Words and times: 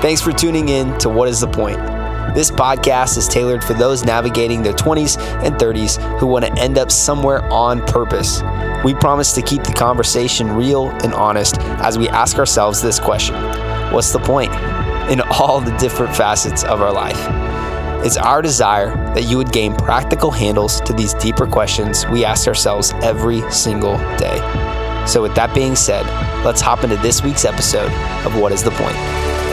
Thanks 0.00 0.22
for 0.22 0.30
tuning 0.30 0.68
in 0.68 0.96
to 0.98 1.08
What 1.08 1.28
is 1.28 1.40
the 1.40 1.48
Point? 1.48 1.78
This 2.32 2.52
podcast 2.52 3.18
is 3.18 3.26
tailored 3.26 3.64
for 3.64 3.74
those 3.74 4.04
navigating 4.04 4.62
their 4.62 4.72
20s 4.72 5.18
and 5.42 5.56
30s 5.56 6.20
who 6.20 6.26
want 6.28 6.44
to 6.44 6.52
end 6.52 6.78
up 6.78 6.92
somewhere 6.92 7.42
on 7.52 7.84
purpose. 7.84 8.40
We 8.84 8.94
promise 8.94 9.32
to 9.32 9.42
keep 9.42 9.64
the 9.64 9.72
conversation 9.72 10.52
real 10.52 10.90
and 11.02 11.12
honest 11.14 11.58
as 11.80 11.98
we 11.98 12.08
ask 12.08 12.38
ourselves 12.38 12.80
this 12.80 13.00
question 13.00 13.34
What's 13.92 14.12
the 14.12 14.20
point? 14.20 14.52
in 15.10 15.22
all 15.22 15.58
the 15.58 15.74
different 15.78 16.14
facets 16.14 16.62
of 16.64 16.82
our 16.82 16.92
life. 16.92 17.18
It's 18.04 18.18
our 18.18 18.42
desire 18.42 18.94
that 19.14 19.24
you 19.24 19.36
would 19.38 19.50
gain 19.52 19.74
practical 19.74 20.30
handles 20.30 20.80
to 20.82 20.92
these 20.92 21.14
deeper 21.14 21.46
questions 21.46 22.06
we 22.06 22.24
ask 22.24 22.46
ourselves 22.46 22.92
every 23.02 23.50
single 23.50 23.96
day. 24.16 24.38
So, 25.06 25.22
with 25.22 25.34
that 25.34 25.52
being 25.54 25.74
said, 25.74 26.06
let's 26.44 26.60
hop 26.60 26.84
into 26.84 26.96
this 26.96 27.22
week's 27.24 27.44
episode 27.44 27.90
of 28.26 28.38
What 28.38 28.52
is 28.52 28.62
the 28.62 28.70
Point? 28.70 29.47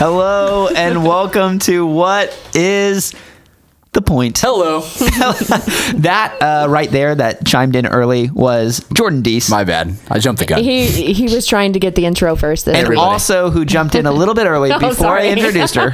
Hello, 0.00 0.66
and 0.66 1.04
welcome 1.06 1.58
to 1.58 1.84
What 1.84 2.34
is 2.54 3.14
the 3.92 4.00
Point? 4.00 4.38
Hello. 4.38 4.80
that 6.00 6.38
uh, 6.40 6.70
right 6.70 6.90
there 6.90 7.14
that 7.14 7.44
chimed 7.44 7.76
in 7.76 7.86
early 7.86 8.30
was 8.30 8.82
Jordan 8.94 9.20
Deese. 9.20 9.50
My 9.50 9.64
bad. 9.64 9.94
I 10.10 10.18
jumped 10.18 10.38
the 10.38 10.46
gun. 10.46 10.64
He 10.64 11.12
he 11.12 11.24
was 11.24 11.46
trying 11.46 11.74
to 11.74 11.78
get 11.78 11.96
the 11.96 12.06
intro 12.06 12.34
first. 12.34 12.66
and 12.66 12.88
week. 12.88 12.98
also, 12.98 13.50
who 13.50 13.66
jumped 13.66 13.94
in 13.94 14.06
a 14.06 14.12
little 14.12 14.32
bit 14.32 14.46
early 14.46 14.72
Oh, 14.72 14.78
before 14.78 15.18
I 15.18 15.28
introduced 15.28 15.74
her 15.74 15.92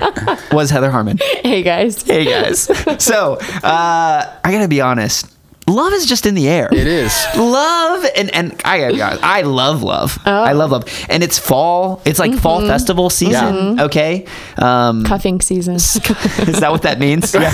was 0.52 0.70
Heather 0.70 0.92
Harmon. 0.92 1.19
hey 1.19 1.64
guys. 1.64 2.00
Hey 2.05 2.27
guys. 2.27 2.70
So, 3.02 3.34
uh, 3.64 4.38
I 4.45 4.52
gotta 4.52 4.69
be 4.69 4.83
honest. 4.83 5.35
Love 5.69 5.92
is 5.95 6.06
just 6.06 6.27
in 6.27 6.34
the 6.34 6.48
air. 6.48 6.69
it 6.72 6.86
is. 6.86 7.12
Love 7.36 8.06
and 8.17 8.33
and 8.34 8.53
I 8.64 8.78
gotta 8.78 8.95
be 8.95 9.03
honest, 9.03 9.22
I 9.25 9.42
love 9.42 9.83
love. 9.83 10.19
Oh. 10.25 10.31
I 10.33 10.53
love 10.53 10.70
love, 10.70 10.84
and 11.08 11.23
it's 11.25 11.39
fall. 11.39 12.00
It's 12.05 12.19
like 12.20 12.34
fall 12.34 12.61
Mm-hmm. 12.61 12.69
festival 12.69 13.11
season. 13.11 13.81
Okay, 13.81 14.27
um, 14.58 15.05
Cuffing 15.05 15.41
season. 15.41 15.75
is 15.77 16.61
that 16.61 16.70
what 16.70 16.83
that 16.83 16.98
means? 16.98 17.34
Yeah. 17.47 17.50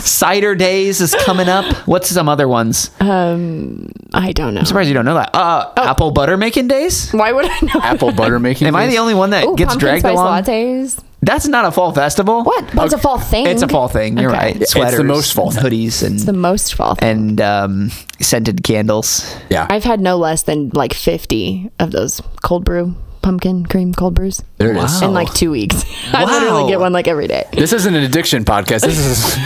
Cider 0.00 0.54
days 0.54 1.00
is 1.00 1.14
coming 1.24 1.48
up. 1.48 1.64
What's 1.86 2.08
some 2.10 2.28
other 2.28 2.46
ones? 2.48 2.90
I'm 3.00 3.90
I 4.12 4.32
don't 4.32 4.54
know. 4.54 4.60
I'm 4.60 4.66
surprised 4.66 4.88
you 4.88 4.94
don't 4.94 5.04
know 5.06 5.14
that. 5.14 5.34
Uh, 5.34 5.72
Oh. 5.76 5.82
apple 5.82 6.10
butter 6.10 6.36
making 6.36 6.68
days. 6.68 7.10
Why 7.10 7.32
would 7.32 7.46
I 7.46 7.58
know? 7.62 7.80
Apple 7.82 8.12
butter 8.12 8.38
making. 8.48 8.68
Am 8.68 8.76
I 8.76 8.86
the 8.86 8.98
only 8.98 9.14
one 9.14 9.30
that 9.30 9.44
Ooh, 9.46 9.56
gets 9.56 9.70
pumpkin 9.72 9.78
dragged 9.86 10.00
spice 10.02 10.12
along? 10.14 10.42
lattes. 10.44 11.02
That's 11.22 11.46
not 11.46 11.64
a 11.66 11.70
fall 11.70 11.92
festival. 11.92 12.44
What? 12.44 12.70
But 12.74 12.86
it's 12.86 12.94
a 12.94 12.98
fall 12.98 13.18
thing. 13.18 13.46
It's 13.46 13.62
a 13.62 13.68
fall 13.68 13.88
thing. 13.88 14.16
You're 14.18 14.30
Okay. 14.30 14.38
right. 14.38 14.56
It's 14.60 14.72
the 14.74 15.04
most 15.04 15.34
fall 15.34 15.50
thing. 15.50 15.62
hoodies, 15.62 16.02
and 16.02 16.14
it's 16.14 16.24
The 16.24 16.32
most 16.32 16.74
fall. 16.74 16.94
Thing. 16.94 17.08
and 17.10 17.40
um, 17.40 17.90
scented 18.20 18.62
candles. 18.64 19.36
Yeah. 19.50 19.66
I've 19.68 19.84
had 19.84 20.00
no 20.00 20.16
less 20.16 20.42
than 20.44 20.70
like 20.70 20.94
50 20.94 21.70
of 21.78 21.90
those 21.92 22.22
cold 22.42 22.64
brew 22.64 22.94
pumpkin 23.22 23.66
cream 23.66 23.92
cold 23.92 24.14
brews 24.14 24.42
there 24.56 24.70
it 24.70 24.78
is. 24.78 25.02
Wow. 25.02 25.08
in 25.08 25.12
like 25.12 25.30
two 25.34 25.50
weeks. 25.50 25.84
Wow. 26.10 26.20
I 26.20 26.24
literally 26.24 26.70
get 26.70 26.80
one 26.80 26.94
like 26.94 27.06
every 27.06 27.28
day. 27.28 27.44
This 27.52 27.74
isn't 27.74 27.94
an 27.94 28.02
addiction 28.02 28.46
podcast. 28.46 28.80
This 28.86 28.98
is. 28.98 29.36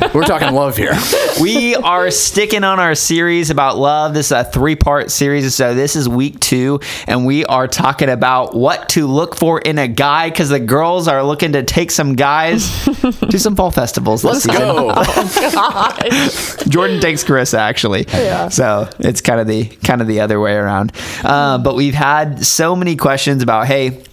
we're 0.14 0.22
talking 0.22 0.54
love 0.54 0.76
here. 0.76 0.92
we 1.40 1.74
are 1.74 2.10
sticking 2.10 2.62
on 2.62 2.78
our 2.78 2.94
series 2.94 3.50
about 3.50 3.76
love. 3.76 4.14
This 4.14 4.26
is 4.26 4.32
a 4.32 4.44
three 4.44 4.76
part 4.76 5.10
series. 5.10 5.54
So, 5.54 5.74
this 5.74 5.96
is 5.96 6.08
week 6.08 6.38
two, 6.40 6.80
and 7.06 7.26
we 7.26 7.44
are 7.46 7.66
talking 7.66 8.08
about 8.08 8.54
what 8.54 8.88
to 8.90 9.06
look 9.06 9.34
for 9.34 9.58
in 9.58 9.78
a 9.78 9.88
guy 9.88 10.30
because 10.30 10.50
the 10.50 10.60
girls 10.60 11.08
are 11.08 11.22
looking 11.24 11.52
to 11.52 11.62
take 11.64 11.90
some 11.90 12.14
guys 12.14 12.84
to 12.84 13.38
some 13.38 13.56
fall 13.56 13.70
festivals. 13.70 14.24
Let's 14.24 14.46
go. 14.46 14.92
Jordan 16.68 17.00
takes 17.00 17.24
Carissa 17.24 17.58
actually. 17.58 18.06
Yeah. 18.08 18.48
So 18.48 18.88
it's 19.00 19.20
kind 19.20 19.40
of 19.40 19.46
the 19.48 19.64
kind 19.66 20.00
of 20.00 20.06
the 20.06 20.20
other 20.20 20.38
way 20.38 20.54
around. 20.54 20.92
Uh, 21.24 21.58
but 21.58 21.74
we've 21.74 21.94
had 21.94 22.44
so 22.44 22.76
many 22.76 22.96
questions 22.96 23.42
about 23.42 23.66
hey. 23.66 24.04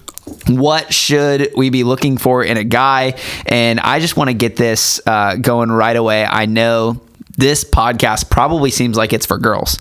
What 0.48 0.94
should 0.94 1.52
we 1.56 1.70
be 1.70 1.84
looking 1.84 2.18
for 2.18 2.44
in 2.44 2.58
a 2.58 2.64
guy? 2.64 3.16
And 3.46 3.80
I 3.80 4.00
just 4.00 4.18
want 4.18 4.30
to 4.30 4.34
get 4.34 4.56
this 4.56 5.02
uh, 5.06 5.36
going 5.36 5.72
right 5.72 5.96
away. 5.96 6.26
I 6.26 6.46
know 6.46 7.02
this 7.38 7.64
podcast 7.64 8.30
probably 8.30 8.72
seems 8.72 8.98
like 8.98 9.14
it's 9.14 9.26
for 9.26 9.38
girls 9.38 9.80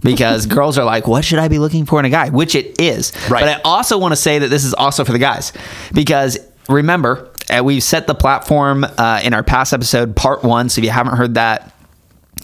because 0.00 0.46
girls 0.58 0.78
are 0.78 0.84
like, 0.84 1.06
what 1.06 1.24
should 1.24 1.38
I 1.38 1.48
be 1.48 1.58
looking 1.58 1.86
for 1.86 1.98
in 1.98 2.04
a 2.04 2.10
guy? 2.10 2.28
Which 2.30 2.54
it 2.54 2.80
is. 2.80 3.12
Right. 3.28 3.40
But 3.40 3.48
I 3.48 3.60
also 3.64 3.98
want 3.98 4.12
to 4.12 4.16
say 4.16 4.38
that 4.38 4.48
this 4.48 4.64
is 4.64 4.74
also 4.74 5.04
for 5.04 5.12
the 5.12 5.18
guys 5.18 5.52
because 5.92 6.38
remember, 6.68 7.30
uh, 7.50 7.62
we've 7.64 7.82
set 7.82 8.06
the 8.06 8.14
platform 8.14 8.84
uh, 8.84 9.20
in 9.24 9.34
our 9.34 9.42
past 9.42 9.72
episode, 9.72 10.14
part 10.14 10.44
one. 10.44 10.68
So 10.68 10.80
if 10.80 10.84
you 10.84 10.90
haven't 10.90 11.16
heard 11.16 11.34
that, 11.34 11.74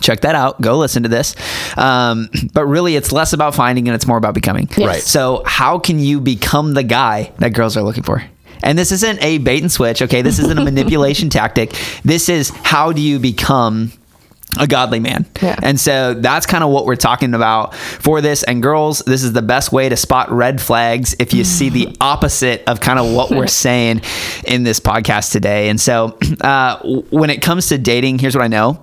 check 0.00 0.20
that 0.20 0.34
out. 0.34 0.60
Go 0.60 0.78
listen 0.78 1.02
to 1.02 1.08
this. 1.08 1.34
Um, 1.76 2.28
but 2.52 2.66
really 2.66 2.96
it's 2.96 3.12
less 3.12 3.32
about 3.32 3.54
finding 3.54 3.88
and 3.88 3.94
it's 3.94 4.06
more 4.06 4.18
about 4.18 4.34
becoming. 4.34 4.68
Yes. 4.76 4.86
Right. 4.86 5.02
so 5.02 5.42
how 5.46 5.78
can 5.78 5.98
you 5.98 6.20
become 6.20 6.74
the 6.74 6.82
guy 6.82 7.32
that 7.38 7.52
girls 7.52 7.76
are 7.76 7.82
looking 7.82 8.02
for? 8.02 8.22
And 8.62 8.78
this 8.78 8.90
isn't 8.90 9.22
a 9.22 9.38
bait 9.38 9.62
and 9.62 9.70
switch 9.70 10.02
okay? 10.02 10.22
This 10.22 10.38
isn't 10.38 10.58
a 10.58 10.64
manipulation 10.64 11.28
tactic. 11.30 11.72
This 12.04 12.28
is 12.28 12.50
how 12.50 12.92
do 12.92 13.00
you 13.00 13.18
become 13.18 13.92
a 14.58 14.66
godly 14.66 15.00
man? 15.00 15.26
Yeah. 15.42 15.58
and 15.62 15.78
so 15.78 16.14
that's 16.14 16.46
kind 16.46 16.64
of 16.64 16.70
what 16.70 16.86
we're 16.86 16.96
talking 16.96 17.34
about 17.34 17.74
for 17.74 18.20
this. 18.20 18.42
And 18.44 18.62
girls 18.62 19.00
this 19.00 19.22
is 19.22 19.32
the 19.32 19.42
best 19.42 19.72
way 19.72 19.88
to 19.88 19.96
spot 19.96 20.30
red 20.30 20.62
flags 20.62 21.14
if 21.18 21.34
you 21.34 21.44
see 21.44 21.68
the 21.68 21.94
opposite 22.00 22.64
of 22.66 22.80
kind 22.80 22.98
of 22.98 23.12
what 23.14 23.30
we're 23.30 23.46
saying 23.66 24.02
in 24.46 24.62
this 24.62 24.80
podcast 24.80 25.32
today. 25.32 25.68
And 25.68 25.80
so 25.80 26.16
uh, 26.40 26.78
when 27.10 27.28
it 27.30 27.42
comes 27.42 27.68
to 27.68 27.78
dating 27.78 28.18
here's 28.18 28.34
what 28.34 28.44
i 28.44 28.48
know 28.48 28.82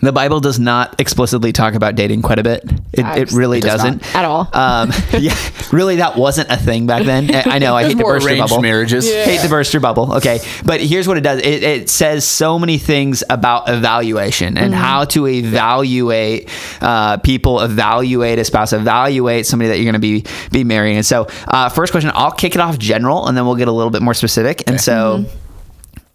the 0.00 0.10
Bible 0.12 0.40
does 0.40 0.58
not 0.58 1.00
explicitly 1.00 1.52
talk 1.52 1.74
about 1.74 1.94
dating 1.94 2.22
quite 2.22 2.38
a 2.40 2.42
bit. 2.42 2.64
It, 2.92 3.06
it 3.18 3.32
really 3.32 3.58
It 3.58 3.62
does 3.62 3.82
doesn't 3.82 4.02
not. 4.02 4.14
At 4.16 4.24
all. 4.24 4.48
Um, 4.52 4.90
yeah, 5.18 5.36
really, 5.70 5.96
that 5.96 6.16
wasn't 6.16 6.50
a 6.50 6.56
thing 6.56 6.86
back 6.86 7.04
then. 7.04 7.32
I 7.32 7.42
I 7.56 7.58
know. 7.58 7.76
I 7.76 7.84
hate 7.84 7.90
to 7.90 7.96
More 7.98 8.14
burst 8.14 8.28
your 8.28 8.38
bubble. 8.38 8.62
marriages. 8.62 9.08
Yeah. 9.08 9.24
Hate 9.24 9.40
to 9.42 9.48
burst 9.48 9.72
your 9.72 9.80
bubble. 9.80 10.14
Okay, 10.14 10.40
but 10.64 10.80
here's 10.80 11.06
what 11.06 11.18
it 11.18 11.20
does. 11.20 11.40
It, 11.40 11.62
it 11.62 11.88
says 11.88 12.26
so 12.26 12.58
many 12.58 12.78
things 12.78 13.22
about 13.30 13.68
evaluation 13.68 14.58
and 14.58 14.74
how 14.74 15.04
to 15.04 15.26
evaluate 15.28 16.48
uh, 16.80 17.18
people, 17.18 17.60
evaluate 17.60 18.38
a 18.40 18.44
spouse, 18.44 18.72
evaluate 18.72 19.46
somebody 19.46 19.68
that 19.68 19.76
you're 19.76 19.92
going 19.92 19.94
to 19.94 19.98
be 20.00 20.24
be 20.50 20.64
marrying. 20.64 20.96
And 20.96 21.06
so, 21.06 21.28
uh, 21.46 21.68
first 21.68 21.92
question, 21.92 22.10
I'll 22.14 22.32
kick 22.32 22.54
it 22.56 22.60
off 22.60 22.76
general, 22.78 23.28
and 23.28 23.36
then 23.36 23.46
we'll 23.46 23.56
get 23.56 23.68
a 23.68 23.72
little 23.72 23.90
bit 23.90 24.02
more 24.02 24.14
specific. 24.14 24.68
And 24.68 24.80
so, 24.80 25.26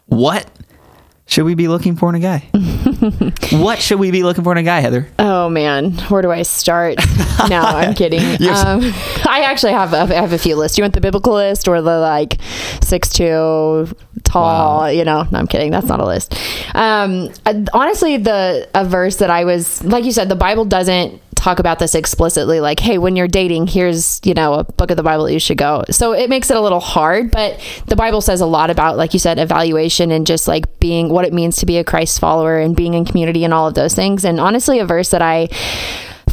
what 0.08 0.50
should 1.26 1.46
we 1.46 1.56
be 1.56 1.68
looking 1.68 1.96
for 1.96 2.10
in 2.10 2.16
a 2.16 2.20
guy? 2.20 2.50
what 3.52 3.80
should 3.80 4.00
we 4.00 4.12
be 4.12 4.24
looking 4.24 4.44
for 4.44 4.52
in 4.52 4.58
a 4.58 4.64
guy, 4.64 4.80
Heather? 4.80 5.08
Oh 5.20 5.50
man, 5.50 5.94
where 6.10 6.22
do 6.22 6.32
I 6.32 6.42
start? 6.42 6.98
no, 7.50 7.62
I'm 7.62 7.94
kidding. 7.94 8.22
Um, 8.22 8.82
I 9.26 9.42
actually 9.46 9.74
have 9.74 9.94
a, 9.94 10.00
I 10.00 10.22
have 10.22 10.34
a 10.34 10.38
few 10.38 10.56
lists. 10.56 10.78
You 10.78 10.84
want 10.84 10.94
the 10.94 11.02
biblical 11.02 11.34
list 11.34 11.68
or 11.68 11.82
the 11.82 12.00
like 12.00 12.38
six 12.82 13.10
two 13.10 13.88
tall? 14.24 14.92
You 14.92 15.06
know, 15.06 15.28
no, 15.32 15.38
I'm 15.38 15.48
kidding. 15.48 15.72
That's 15.72 15.88
not 15.88 16.00
a 16.00 16.06
list. 16.06 16.34
Um, 16.74 17.30
uh, 17.46 17.66
honestly, 17.74 18.18
the 18.18 18.68
a 18.74 18.86
verse 18.86 19.18
that 19.18 19.30
I 19.30 19.46
was 19.46 19.84
like 19.84 20.04
you 20.04 20.12
said, 20.12 20.30
the 20.30 20.36
Bible 20.36 20.66
doesn't 20.66 21.22
talk 21.38 21.60
about 21.60 21.80
this 21.80 21.96
explicitly 21.96 22.60
like 22.60 22.80
hey 22.80 22.98
when 22.98 23.16
you're 23.16 23.28
dating 23.28 23.68
here's 23.68 24.20
you 24.24 24.34
know 24.34 24.56
a 24.56 24.64
book 24.64 24.92
of 24.92 24.98
the 24.98 25.04
bible 25.04 25.30
you 25.30 25.40
should 25.40 25.58
go. 25.58 25.84
So 25.90 26.12
it 26.14 26.30
makes 26.30 26.50
it 26.50 26.58
a 26.58 26.62
little 26.62 26.80
hard 26.80 27.32
but 27.32 27.60
the 27.86 27.96
bible 27.96 28.22
says 28.22 28.42
a 28.42 28.46
lot 28.46 28.70
about 28.70 28.98
like 28.98 29.14
you 29.14 29.20
said 29.20 29.40
evaluation 29.40 30.12
and 30.12 30.26
just 30.28 30.48
like 30.48 30.80
being 30.80 31.10
what 31.10 31.26
it 31.26 31.34
means 31.34 31.58
to 31.58 31.66
be 31.66 31.78
a 31.78 31.84
christ 31.84 32.20
follower 32.20 32.58
and 32.58 32.76
being 32.76 32.94
in 32.94 33.06
community 33.06 33.44
and 33.44 33.54
all 33.54 33.68
of 33.68 33.74
those 33.76 33.94
things. 33.94 34.26
And 34.26 34.40
honestly 34.40 34.80
a 34.80 34.86
verse 34.86 35.12
that 35.12 35.22
i 35.22 35.48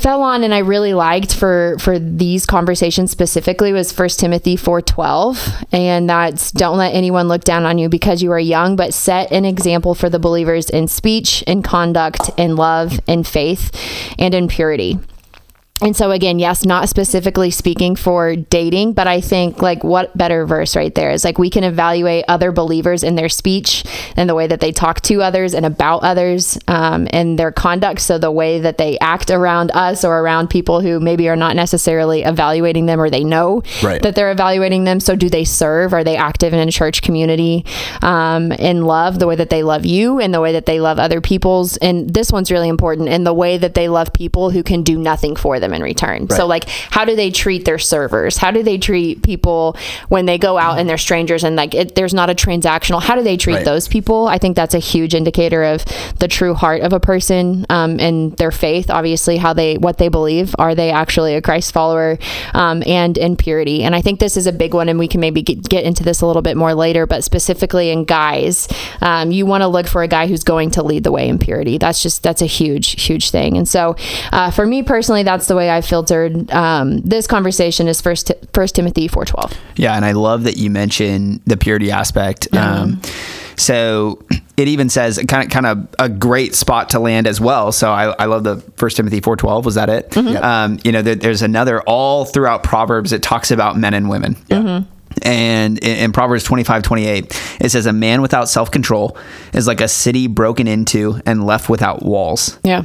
fell 0.04 0.20
on 0.20 0.44
and 0.44 0.52
I 0.52 0.58
really 0.58 0.92
liked 0.92 1.34
for 1.34 1.78
for 1.80 1.98
these 1.98 2.44
conversations 2.44 3.10
specifically 3.10 3.72
was 3.72 3.90
First 3.90 4.20
Timothy 4.20 4.54
4:12 4.54 5.66
and 5.72 6.10
that's 6.10 6.52
don't 6.52 6.76
let 6.76 6.92
anyone 6.92 7.26
look 7.26 7.42
down 7.42 7.64
on 7.64 7.78
you 7.78 7.88
because 7.88 8.22
you 8.22 8.30
are 8.30 8.38
young 8.38 8.76
but 8.76 8.92
set 8.92 9.32
an 9.32 9.46
example 9.46 9.94
for 9.94 10.10
the 10.10 10.18
believers 10.18 10.68
in 10.68 10.88
speech 10.88 11.42
in 11.46 11.62
conduct 11.62 12.30
in 12.36 12.54
love 12.54 13.00
in 13.06 13.24
faith 13.24 13.70
and 14.18 14.34
in 14.34 14.46
purity. 14.46 14.98
And 15.82 15.96
so 15.96 16.12
again, 16.12 16.38
yes, 16.38 16.64
not 16.64 16.88
specifically 16.88 17.50
speaking 17.50 17.96
for 17.96 18.36
dating, 18.36 18.92
but 18.92 19.08
I 19.08 19.20
think 19.20 19.60
like 19.60 19.82
what 19.82 20.16
better 20.16 20.46
verse 20.46 20.76
right 20.76 20.94
there 20.94 21.10
is 21.10 21.24
like 21.24 21.36
we 21.36 21.50
can 21.50 21.64
evaluate 21.64 22.24
other 22.28 22.52
believers 22.52 23.02
in 23.02 23.16
their 23.16 23.28
speech 23.28 23.84
and 24.16 24.30
the 24.30 24.36
way 24.36 24.46
that 24.46 24.60
they 24.60 24.70
talk 24.70 25.00
to 25.02 25.20
others 25.20 25.52
and 25.52 25.66
about 25.66 26.04
others 26.04 26.56
um, 26.68 27.08
and 27.10 27.36
their 27.36 27.50
conduct. 27.50 28.00
So 28.02 28.18
the 28.18 28.30
way 28.30 28.60
that 28.60 28.78
they 28.78 28.96
act 29.00 29.30
around 29.30 29.72
us 29.74 30.04
or 30.04 30.20
around 30.20 30.48
people 30.48 30.80
who 30.80 31.00
maybe 31.00 31.28
are 31.28 31.34
not 31.34 31.56
necessarily 31.56 32.22
evaluating 32.22 32.86
them 32.86 33.00
or 33.00 33.10
they 33.10 33.24
know 33.24 33.60
Right. 33.82 34.00
that 34.02 34.14
they're 34.14 34.30
evaluating 34.30 34.84
them. 34.84 35.00
So 35.00 35.16
do 35.16 35.28
they 35.28 35.44
serve? 35.44 35.92
Are 35.92 36.04
they 36.04 36.16
active 36.16 36.52
in 36.52 36.68
a 36.68 36.70
church 36.72 37.02
community 37.02 37.64
um, 38.00 38.52
in 38.52 38.84
love, 38.84 39.18
the 39.18 39.26
way 39.26 39.34
that 39.36 39.50
they 39.50 39.64
love 39.64 39.84
you 39.84 40.20
and 40.20 40.32
the 40.32 40.40
way 40.40 40.52
that 40.52 40.66
they 40.66 40.78
love 40.78 41.00
other 41.00 41.20
people's? 41.20 41.76
And 41.78 42.14
this 42.14 42.30
one's 42.30 42.52
really 42.52 42.68
important 42.68 43.08
in 43.08 43.24
the 43.24 43.34
way 43.34 43.58
that 43.58 43.74
they 43.74 43.88
love 43.88 44.12
people 44.12 44.50
who 44.50 44.62
can 44.62 44.84
do 44.84 44.96
nothing 44.96 45.34
for 45.34 45.58
them. 45.58 45.63
Them 45.64 45.74
in 45.74 45.82
return. 45.82 46.28
So 46.30 46.46
like 46.46 46.68
how 46.68 47.04
do 47.04 47.16
they 47.16 47.30
treat 47.30 47.64
their 47.64 47.78
servers? 47.78 48.36
How 48.36 48.50
do 48.50 48.62
they 48.62 48.78
treat 48.78 49.22
people 49.22 49.76
when 50.08 50.26
they 50.26 50.38
go 50.38 50.58
out 50.58 50.78
and 50.78 50.88
they're 50.88 50.98
strangers 50.98 51.42
and 51.44 51.56
like 51.56 51.74
it, 51.74 51.94
there's 51.94 52.14
not 52.14 52.30
a 52.30 52.34
transactional? 52.34 53.02
How 53.02 53.14
do 53.14 53.22
they 53.22 53.36
treat 53.36 53.54
Right. 53.54 53.64
those 53.64 53.88
people? 53.88 54.26
I 54.28 54.38
think 54.38 54.56
that's 54.56 54.74
a 54.74 54.78
huge 54.78 55.14
indicator 55.14 55.62
of 55.64 55.84
the 56.18 56.28
true 56.28 56.54
heart 56.54 56.82
of 56.82 56.92
a 56.92 57.00
person 57.00 57.64
um, 57.70 58.00
and 58.00 58.36
their 58.36 58.50
faith. 58.50 58.90
Obviously, 58.90 59.36
how 59.36 59.52
they 59.52 59.76
what 59.78 59.98
they 59.98 60.08
believe. 60.08 60.54
Are 60.58 60.74
they 60.74 60.90
actually 60.90 61.34
a 61.34 61.42
Christ 61.42 61.72
follower? 61.72 62.18
Um, 62.52 62.82
and 62.86 63.16
in 63.16 63.36
purity. 63.36 63.82
And 63.84 63.94
I 63.94 64.00
think 64.02 64.20
this 64.20 64.36
is 64.36 64.46
a 64.46 64.52
big 64.52 64.74
one, 64.74 64.88
and 64.88 64.98
we 64.98 65.08
can 65.08 65.20
maybe 65.20 65.42
get, 65.42 65.62
get 65.68 65.84
into 65.84 66.02
this 66.02 66.20
a 66.20 66.26
little 66.26 66.42
bit 66.42 66.56
more 66.56 66.74
later. 66.74 67.06
But 67.06 67.24
specifically 67.24 67.90
in 67.90 68.04
guys, 68.04 68.68
um, 69.00 69.30
you 69.30 69.46
want 69.46 69.62
to 69.62 69.68
look 69.68 69.86
for 69.86 70.02
a 70.02 70.08
guy 70.08 70.26
who's 70.26 70.44
going 70.44 70.70
to 70.72 70.82
lead 70.82 71.04
the 71.04 71.12
way 71.12 71.28
in 71.28 71.38
purity. 71.38 71.78
That's 71.78 72.02
just 72.02 72.22
that's 72.22 72.42
a 72.42 72.46
huge 72.46 73.00
huge 73.02 73.30
thing. 73.30 73.56
And 73.56 73.68
so, 73.68 73.96
uh, 74.32 74.50
for 74.50 74.66
me 74.66 74.82
personally, 74.82 75.22
that's 75.22 75.46
the 75.46 75.53
way 75.56 75.70
I 75.70 75.80
filtered 75.80 76.50
um, 76.50 77.00
this 77.00 77.26
conversation. 77.26 77.88
Is 77.88 78.00
first 78.00 78.30
First 78.52 78.74
Timothy 78.74 79.08
four 79.08 79.24
twelve. 79.24 79.52
Yeah, 79.76 79.94
and 79.94 80.04
I 80.04 80.12
love 80.12 80.44
that 80.44 80.56
you 80.56 80.70
mention 80.70 81.40
the 81.46 81.56
purity 81.56 81.90
aspect. 81.90 82.48
Um, 82.54 83.00
so 83.56 84.22
it 84.56 84.68
even 84.68 84.88
says 84.88 85.18
kind 85.28 85.44
of 85.44 85.50
kind 85.50 85.66
of 85.66 85.94
a 85.98 86.08
great 86.08 86.54
spot 86.54 86.90
to 86.90 86.98
land 87.00 87.26
as 87.26 87.40
well. 87.40 87.72
So 87.72 87.90
I, 87.90 88.14
I 88.18 88.24
love 88.26 88.44
the 88.44 88.56
First 88.76 88.96
Timothy 88.96 89.20
four 89.20 89.36
twelve. 89.36 89.64
Was 89.64 89.74
that 89.76 89.88
it? 89.88 90.16
Um, 90.16 90.78
you 90.84 90.92
know, 90.92 91.02
there, 91.02 91.14
there's 91.14 91.42
another 91.42 91.80
all 91.82 92.24
throughout 92.24 92.62
Proverbs. 92.62 93.12
It 93.12 93.22
talks 93.22 93.50
about 93.50 93.76
men 93.76 93.94
and 93.94 94.08
women. 94.08 94.36
And 95.22 95.78
in, 95.78 95.96
in 95.98 96.12
Proverbs 96.12 96.42
25, 96.42 96.82
28, 96.82 97.40
it 97.60 97.68
says, 97.70 97.86
A 97.86 97.92
man 97.92 98.20
without 98.20 98.48
self 98.48 98.70
control 98.70 99.16
is 99.52 99.66
like 99.66 99.80
a 99.80 99.86
city 99.88 100.26
broken 100.26 100.66
into 100.66 101.20
and 101.24 101.46
left 101.46 101.68
without 101.68 102.04
walls. 102.04 102.58
Yeah. 102.64 102.82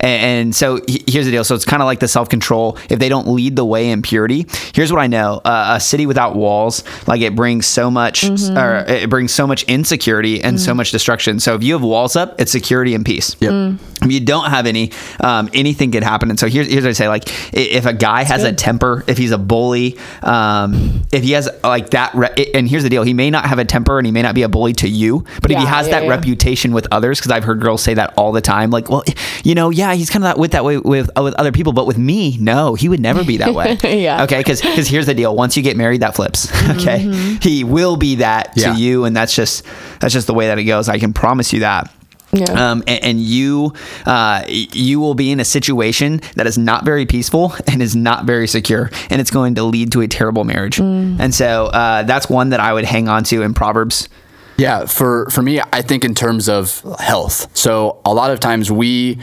And, 0.00 0.22
and 0.40 0.54
so 0.54 0.80
he- 0.88 1.04
here's 1.06 1.26
the 1.26 1.30
deal. 1.30 1.44
So 1.44 1.54
it's 1.54 1.64
kind 1.64 1.82
of 1.82 1.86
like 1.86 2.00
the 2.00 2.08
self 2.08 2.28
control. 2.28 2.78
If 2.88 2.98
they 2.98 3.08
don't 3.08 3.28
lead 3.28 3.56
the 3.56 3.64
way 3.64 3.90
in 3.90 4.02
purity, 4.02 4.46
here's 4.74 4.92
what 4.92 5.00
I 5.00 5.06
know: 5.06 5.40
uh, 5.44 5.74
a 5.76 5.80
city 5.80 6.06
without 6.06 6.34
walls, 6.36 6.82
like 7.06 7.20
it 7.20 7.34
brings 7.36 7.66
so 7.66 7.90
much, 7.90 8.24
or 8.24 8.84
it 8.88 9.10
brings 9.10 9.32
so 9.32 9.46
much 9.46 9.62
insecurity 9.64 10.42
and 10.42 10.60
so 10.60 10.74
much 10.74 10.90
destruction. 10.90 11.38
So 11.40 11.54
if 11.54 11.62
you 11.62 11.74
have 11.74 11.82
walls 11.82 12.16
up, 12.16 12.40
it's 12.40 12.50
security 12.52 12.94
and 12.94 13.04
peace. 13.04 13.36
Yep. 13.40 13.52
If 13.52 13.89
you 14.06 14.20
don't 14.20 14.48
have 14.48 14.66
any, 14.66 14.92
um, 15.20 15.50
anything 15.52 15.90
could 15.90 16.02
happen. 16.02 16.30
And 16.30 16.38
so 16.38 16.48
here's, 16.48 16.68
here's 16.68 16.84
what 16.84 16.90
I 16.90 16.92
say: 16.92 17.08
like 17.08 17.24
if 17.52 17.86
a 17.86 17.92
guy 17.92 18.24
has 18.24 18.44
a 18.44 18.52
temper, 18.52 19.04
if 19.06 19.18
he's 19.18 19.32
a 19.32 19.38
bully, 19.38 19.98
um, 20.22 21.02
if 21.12 21.22
he 21.22 21.32
has 21.32 21.48
like 21.62 21.90
that, 21.90 22.14
re- 22.14 22.50
and 22.54 22.68
here's 22.68 22.82
the 22.82 22.90
deal: 22.90 23.02
he 23.02 23.14
may 23.14 23.30
not 23.30 23.44
have 23.44 23.58
a 23.58 23.64
temper 23.64 23.98
and 23.98 24.06
he 24.06 24.12
may 24.12 24.22
not 24.22 24.34
be 24.34 24.42
a 24.42 24.48
bully 24.48 24.72
to 24.74 24.88
you, 24.88 25.24
but 25.42 25.50
if 25.50 25.58
he 25.58 25.64
has 25.64 25.86
yeah, 25.86 26.00
that 26.00 26.04
yeah. 26.04 26.10
reputation 26.10 26.72
with 26.72 26.86
others, 26.90 27.18
because 27.18 27.32
I've 27.32 27.44
heard 27.44 27.60
girls 27.60 27.82
say 27.82 27.94
that 27.94 28.14
all 28.16 28.32
the 28.32 28.40
time, 28.40 28.70
like, 28.70 28.88
well, 28.88 29.04
you 29.44 29.54
know, 29.54 29.70
yeah, 29.70 29.94
he's 29.94 30.10
kind 30.10 30.24
of 30.24 30.28
that 30.28 30.38
with 30.38 30.52
that 30.52 30.64
way 30.64 30.78
with 30.78 31.10
uh, 31.16 31.22
with 31.22 31.34
other 31.34 31.52
people, 31.52 31.72
but 31.72 31.86
with 31.86 31.98
me, 31.98 32.36
no, 32.38 32.74
he 32.74 32.88
would 32.88 33.00
never 33.00 33.24
be 33.24 33.38
that 33.38 33.54
way. 33.54 33.78
Yeah. 33.90 34.22
Okay, 34.24 34.38
because 34.38 34.60
because 34.60 34.88
here's 34.88 35.06
the 35.06 35.14
deal: 35.14 35.34
once 35.34 35.56
you 35.56 35.62
get 35.62 35.76
married, 35.76 36.02
that 36.02 36.14
flips. 36.14 36.50
Okay, 36.70 37.00
he 37.42 37.64
will 37.64 37.96
be 37.96 38.16
that 38.16 38.54
to 38.56 38.74
you, 38.74 39.04
and 39.04 39.14
that's 39.14 39.34
just 39.34 39.64
that's 40.00 40.14
just 40.14 40.26
the 40.26 40.34
way 40.34 40.46
that 40.46 40.58
it 40.58 40.64
goes. 40.64 40.88
I 40.88 40.98
can 40.98 41.12
promise 41.12 41.52
you 41.52 41.60
that. 41.60 41.92
Yeah. 42.32 42.70
Um, 42.70 42.84
and, 42.86 43.04
and 43.04 43.20
you, 43.20 43.74
uh, 44.06 44.44
you 44.48 45.00
will 45.00 45.14
be 45.14 45.32
in 45.32 45.40
a 45.40 45.44
situation 45.44 46.20
that 46.36 46.46
is 46.46 46.56
not 46.56 46.84
very 46.84 47.06
peaceful 47.06 47.54
and 47.66 47.82
is 47.82 47.96
not 47.96 48.24
very 48.24 48.46
secure, 48.46 48.90
and 49.10 49.20
it's 49.20 49.30
going 49.30 49.56
to 49.56 49.64
lead 49.64 49.92
to 49.92 50.00
a 50.00 50.08
terrible 50.08 50.44
marriage. 50.44 50.78
And 50.80 51.34
so 51.34 51.66
uh, 51.66 52.04
that's 52.04 52.28
one 52.28 52.50
that 52.50 52.60
I 52.60 52.72
would 52.72 52.84
hang 52.84 53.08
on 53.08 53.24
to 53.24 53.42
in 53.42 53.54
Proverbs. 53.54 54.08
Yeah, 54.56 54.84
for 54.84 55.26
for 55.30 55.42
me, 55.42 55.60
I 55.72 55.80
think 55.80 56.04
in 56.04 56.14
terms 56.14 56.48
of 56.48 56.84
health. 56.98 57.56
So 57.56 58.00
a 58.04 58.12
lot 58.12 58.30
of 58.30 58.40
times 58.40 58.70
we 58.70 59.18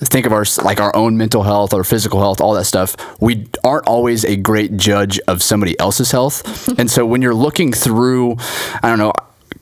think 0.00 0.24
of 0.24 0.32
our 0.32 0.44
like 0.62 0.80
our 0.80 0.94
own 0.96 1.18
mental 1.18 1.42
health 1.42 1.74
or 1.74 1.84
physical 1.84 2.18
health, 2.20 2.40
all 2.40 2.54
that 2.54 2.64
stuff. 2.64 2.96
We 3.20 3.46
aren't 3.62 3.86
always 3.86 4.24
a 4.24 4.36
great 4.36 4.76
judge 4.78 5.20
of 5.28 5.42
somebody 5.42 5.78
else's 5.78 6.10
health, 6.10 6.68
and 6.78 6.90
so 6.90 7.04
when 7.04 7.20
you're 7.20 7.34
looking 7.34 7.72
through, 7.72 8.36
I 8.82 8.88
don't 8.88 8.98
know. 8.98 9.12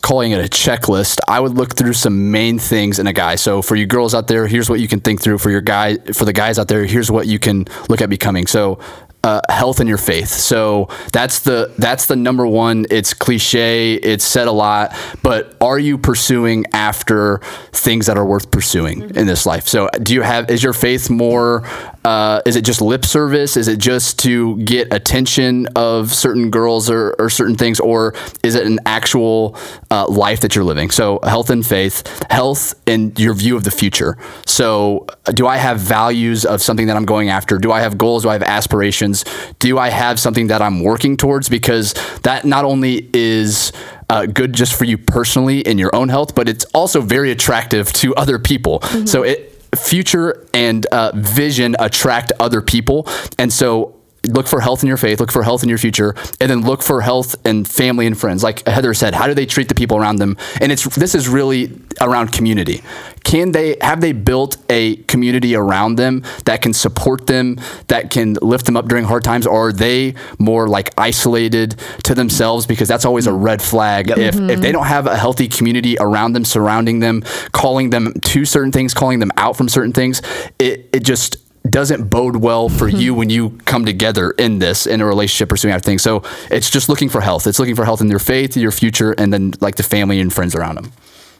Calling 0.03 0.33
it 0.33 0.45
a 0.45 0.49
checklist, 0.49 1.19
I 1.29 1.41
would 1.41 1.55
look 1.55 1.77
through 1.77 1.95
some 1.95 2.31
main 2.31 2.59
things 2.59 2.99
in 2.99 3.06
a 3.06 3.12
guy. 3.12 3.35
So 3.35 3.62
for 3.62 3.75
you 3.75 3.87
girls 3.87 4.15
out 4.15 4.29
there, 4.29 4.47
here's 4.47 4.71
what 4.71 4.81
you 4.81 4.89
can 4.89 5.00
think 5.00 5.21
through. 5.21 5.39
For 5.39 5.50
your 5.50 5.61
guy, 5.61 5.97
for 5.97 6.25
the 6.25 6.33
guys 6.33 6.59
out 6.59 6.69
there, 6.69 6.85
here's 6.85 7.11
what 7.11 7.27
you 7.27 7.39
can 7.39 7.67
look 7.89 8.00
at 8.00 8.09
becoming. 8.09 8.47
So 8.47 8.79
uh, 9.25 9.41
health 9.49 9.81
and 9.81 9.89
your 9.89 9.99
faith. 9.99 10.29
So 10.29 10.89
that's 11.12 11.41
the 11.41 11.75
that's 11.77 12.06
the 12.06 12.17
number 12.17 12.47
one. 12.47 12.87
It's 12.91 13.12
cliche. 13.15 13.95
It's 13.95 14.25
said 14.25 14.47
a 14.47 14.53
lot, 14.53 14.97
but 15.23 15.56
are 15.61 15.79
you 15.79 15.99
pursuing 15.99 16.67
after 16.73 17.39
things 17.73 18.06
that 18.06 18.17
are 18.17 18.25
worth 18.25 18.50
pursuing 18.50 19.15
in 19.17 19.27
this 19.27 19.45
life? 19.45 19.67
So 19.67 19.89
do 20.03 20.15
you 20.15 20.23
have 20.23 20.50
is 20.50 20.62
your 20.62 20.73
faith 20.73 21.11
more? 21.11 21.69
Uh, 22.05 22.41
is 22.47 22.56
it 22.56 22.65
just 22.65 22.81
lip 22.81 23.05
service? 23.05 23.56
Is 23.56 23.69
it 23.69 23.79
just 23.79 24.19
to 24.21 24.56
get 24.59 24.93
attention 24.93 25.67
of 25.77 26.15
certain 26.15 26.50
girls 26.50 26.89
or, 26.89 27.15
or 27.19 27.29
certain 27.29 27.56
things, 27.56 27.81
or 27.81 28.15
is 28.43 28.55
it 28.55 28.67
an 28.67 28.79
actual 28.87 29.56
uh, 29.91 30.06
life 30.09 30.41
that 30.41 30.55
you're 30.55 30.65
living? 30.65 30.91
So 30.91 31.19
health 31.23 31.50
and 31.50 31.67
faith, 31.67 32.06
health 32.31 32.75
and 32.87 33.19
your 33.19 33.35
view 33.35 33.56
of 33.56 33.65
the 33.65 33.71
future. 33.71 34.17
So 34.47 35.06
uh, 35.27 35.33
do 35.33 35.47
I 35.47 35.56
have 35.56 35.81
values 35.81 36.45
of 36.45 36.62
something 36.62 36.87
that 36.87 36.97
I'm 36.97 37.05
going 37.05 37.29
after? 37.29 37.59
Do 37.59 37.73
I 37.73 37.81
have 37.81 37.99
goals? 37.99 38.23
Do 38.23 38.31
I 38.31 38.35
have 38.35 38.43
aspirations? 38.43 39.25
Do 39.59 39.79
I 39.79 39.91
have 39.91 40.19
something 40.19 40.47
that 40.47 40.62
I'm 40.62 40.83
working 40.83 41.17
towards? 41.17 41.49
Because 41.49 41.95
that 42.23 42.45
not 42.45 42.65
only 42.65 43.11
is 43.12 43.73
uh, 44.09 44.27
good 44.27 44.53
just 44.55 44.79
for 44.79 44.85
you 44.85 44.97
personally 44.97 45.61
in 45.61 45.79
your 45.79 45.95
own 45.95 46.09
health, 46.09 46.35
but 46.35 46.49
it's 46.49 46.65
also 46.67 47.00
very 47.00 47.31
attractive 47.31 47.93
to 47.95 48.15
other 48.15 48.39
people. 48.39 48.81
So 49.05 49.23
it 49.23 49.58
future 49.76 50.47
and 50.55 50.87
uh, 50.87 51.12
vision 51.15 51.76
attract 51.79 52.32
other 52.41 52.61
people, 52.61 53.06
and 53.38 53.53
so 53.53 53.98
look 54.26 54.49
for 54.49 54.61
health 54.61 54.82
in 54.82 54.88
your 54.88 54.97
faith, 54.97 55.20
look 55.20 55.32
for 55.32 55.43
health 55.43 55.62
in 55.62 55.69
your 55.69 55.79
future, 55.79 56.15
and 56.41 56.50
then 56.50 56.62
look 56.62 56.82
for 56.82 57.00
health 57.00 57.37
and 57.47 57.67
family 57.67 58.06
and 58.06 58.19
friends. 58.19 58.43
Like 58.43 58.67
Heather 58.67 58.94
said, 58.94 59.15
how 59.15 59.26
do 59.26 59.35
they 59.35 59.47
treat 59.47 59.69
the 59.69 59.75
people 59.75 59.97
around 59.97 60.17
them? 60.17 60.37
And 60.61 60.73
it's 60.73 60.85
this 60.97 61.15
is 61.15 61.29
really 61.29 61.79
around 62.00 62.32
community. 62.32 62.82
Can 63.25 63.53
they 63.53 63.76
have 63.81 64.00
they 64.00 64.12
built 64.12 64.56
a 64.70 64.97
community 65.05 65.55
around 65.55 65.97
them 65.97 66.25
that 66.44 66.62
can 66.62 66.73
support 66.73 67.26
them, 67.26 67.61
that 67.88 68.11
can 68.11 68.35
lift 68.41 68.67
them 68.67 68.76
up 68.76 68.88
during 68.88 69.05
hard 69.05 69.25
times, 69.25 69.47
or 69.47 69.69
are 69.69 69.73
they 69.73 70.15
more 70.38 70.69
like 70.69 70.93
isolated 70.99 71.76
to 72.05 72.14
themselves? 72.14 72.67
Because 72.67 72.88
that's 72.88 73.05
always 73.05 73.26
a 73.26 73.32
red 73.32 73.61
flag. 73.61 74.11
If 74.11 74.19
if 74.19 74.35
they 74.35 74.41
mm-hmm. 74.41 74.73
don't 74.73 74.87
have 74.87 75.06
a 75.06 75.17
healthy 75.17 75.49
community 75.49 75.97
around 76.00 76.32
them, 76.32 76.44
surrounding 76.44 77.00
them, 77.00 77.23
calling 77.53 77.91
them 77.91 78.14
to 78.21 78.44
certain 78.44 78.73
things, 78.73 78.94
calling 78.94 79.19
them 79.19 79.32
out 79.37 79.56
from 79.56 79.69
certain 79.69 79.93
things, 79.93 80.23
it 80.59 80.88
it 80.93 81.00
just 81.00 81.37
doesn't 81.70 82.05
bode 82.09 82.37
well 82.37 82.69
for 82.69 82.88
hmm. 82.88 82.97
you 82.97 83.15
when 83.15 83.31
you 83.31 83.50
come 83.65 83.85
together 83.85 84.32
in 84.32 84.59
this 84.59 84.87
in 84.87 85.00
a 85.00 85.06
relationship 85.06 85.49
pursuing 85.49 85.75
after 85.75 85.87
things. 85.87 86.03
So 86.03 86.23
it's 86.50 86.70
just 86.70 86.88
looking 86.88 87.09
for 87.09 87.20
health. 87.20 87.47
It's 87.47 87.59
looking 87.59 87.75
for 87.75 87.85
health 87.85 88.00
in 88.00 88.09
your 88.09 88.19
faith, 88.19 88.56
your 88.56 88.73
future, 88.73 89.12
and 89.12 89.32
then 89.32 89.55
like 89.61 89.76
the 89.76 89.82
family 89.82 90.20
and 90.20 90.32
friends 90.32 90.55
around 90.55 90.76
them. 90.76 90.93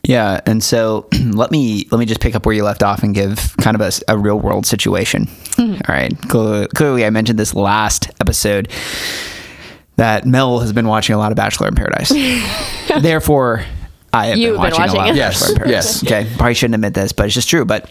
Yeah, 0.05 0.41
and 0.47 0.63
so 0.63 1.09
let 1.33 1.51
me 1.51 1.87
let 1.91 1.99
me 1.99 2.07
just 2.07 2.21
pick 2.21 2.35
up 2.35 2.47
where 2.47 2.55
you 2.55 2.65
left 2.65 2.83
off 2.83 3.03
and 3.03 3.15
give 3.15 3.57
kind 3.59 3.81
of 3.81 4.01
a 4.09 4.19
real 4.19 4.39
world 4.39 4.67
situation. 4.67 5.29
Hmm. 5.57 5.75
All 5.89 5.95
right, 5.95 6.17
clearly, 6.29 6.69
clearly, 6.69 7.05
I 7.05 7.11
mentioned 7.11 7.39
this 7.39 7.55
last 7.55 8.11
episode 8.21 8.71
that 9.97 10.25
Mel 10.25 10.61
has 10.61 10.73
been 10.73 10.87
watching 10.87 11.15
a 11.15 11.19
lot 11.19 11.33
of 11.33 11.37
Bachelor 11.37 11.69
in 11.69 11.75
Paradise. 11.75 12.09
Therefore, 13.01 13.65
I 14.13 14.27
have 14.27 14.39
You've 14.39 14.55
been 14.55 14.55
been 14.55 14.61
watching, 14.61 14.81
watching 14.81 14.95
a 14.95 14.99
lot 14.99 15.11
of 15.11 15.17
Yes, 15.17 15.41
Bachelor 15.41 15.49
in 15.49 15.57
Paradise. 15.59 16.03
yes. 16.03 16.05
Okay, 16.05 16.37
probably 16.37 16.55
shouldn't 16.55 16.75
admit 16.77 16.95
this, 16.95 17.13
but 17.13 17.27
it's 17.27 17.35
just 17.35 17.49
true. 17.49 17.65
But 17.65 17.91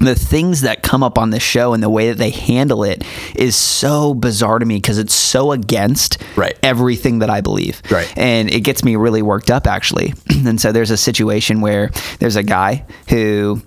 the 0.00 0.14
things 0.14 0.60
that 0.60 0.82
come 0.82 1.02
up 1.02 1.18
on 1.18 1.30
the 1.30 1.40
show 1.40 1.72
and 1.74 1.82
the 1.82 1.90
way 1.90 2.08
that 2.08 2.18
they 2.18 2.30
handle 2.30 2.84
it 2.84 3.02
is 3.34 3.56
so 3.56 4.14
bizarre 4.14 4.58
to 4.58 4.64
me 4.66 4.76
because 4.76 4.98
it's 4.98 5.14
so 5.14 5.52
against 5.52 6.18
Right. 6.36 6.56
everything 6.62 7.18
that 7.18 7.30
I 7.30 7.40
believe. 7.40 7.82
Right. 7.90 8.12
And 8.16 8.48
it 8.50 8.60
gets 8.60 8.84
me 8.84 8.94
really 8.96 9.22
worked 9.22 9.50
up 9.50 9.66
actually. 9.66 10.14
and 10.30 10.60
so 10.60 10.70
there's 10.72 10.90
a 10.92 10.96
situation 10.96 11.60
where 11.60 11.90
there's 12.20 12.36
a 12.36 12.42
guy 12.44 12.84
who 13.08 13.60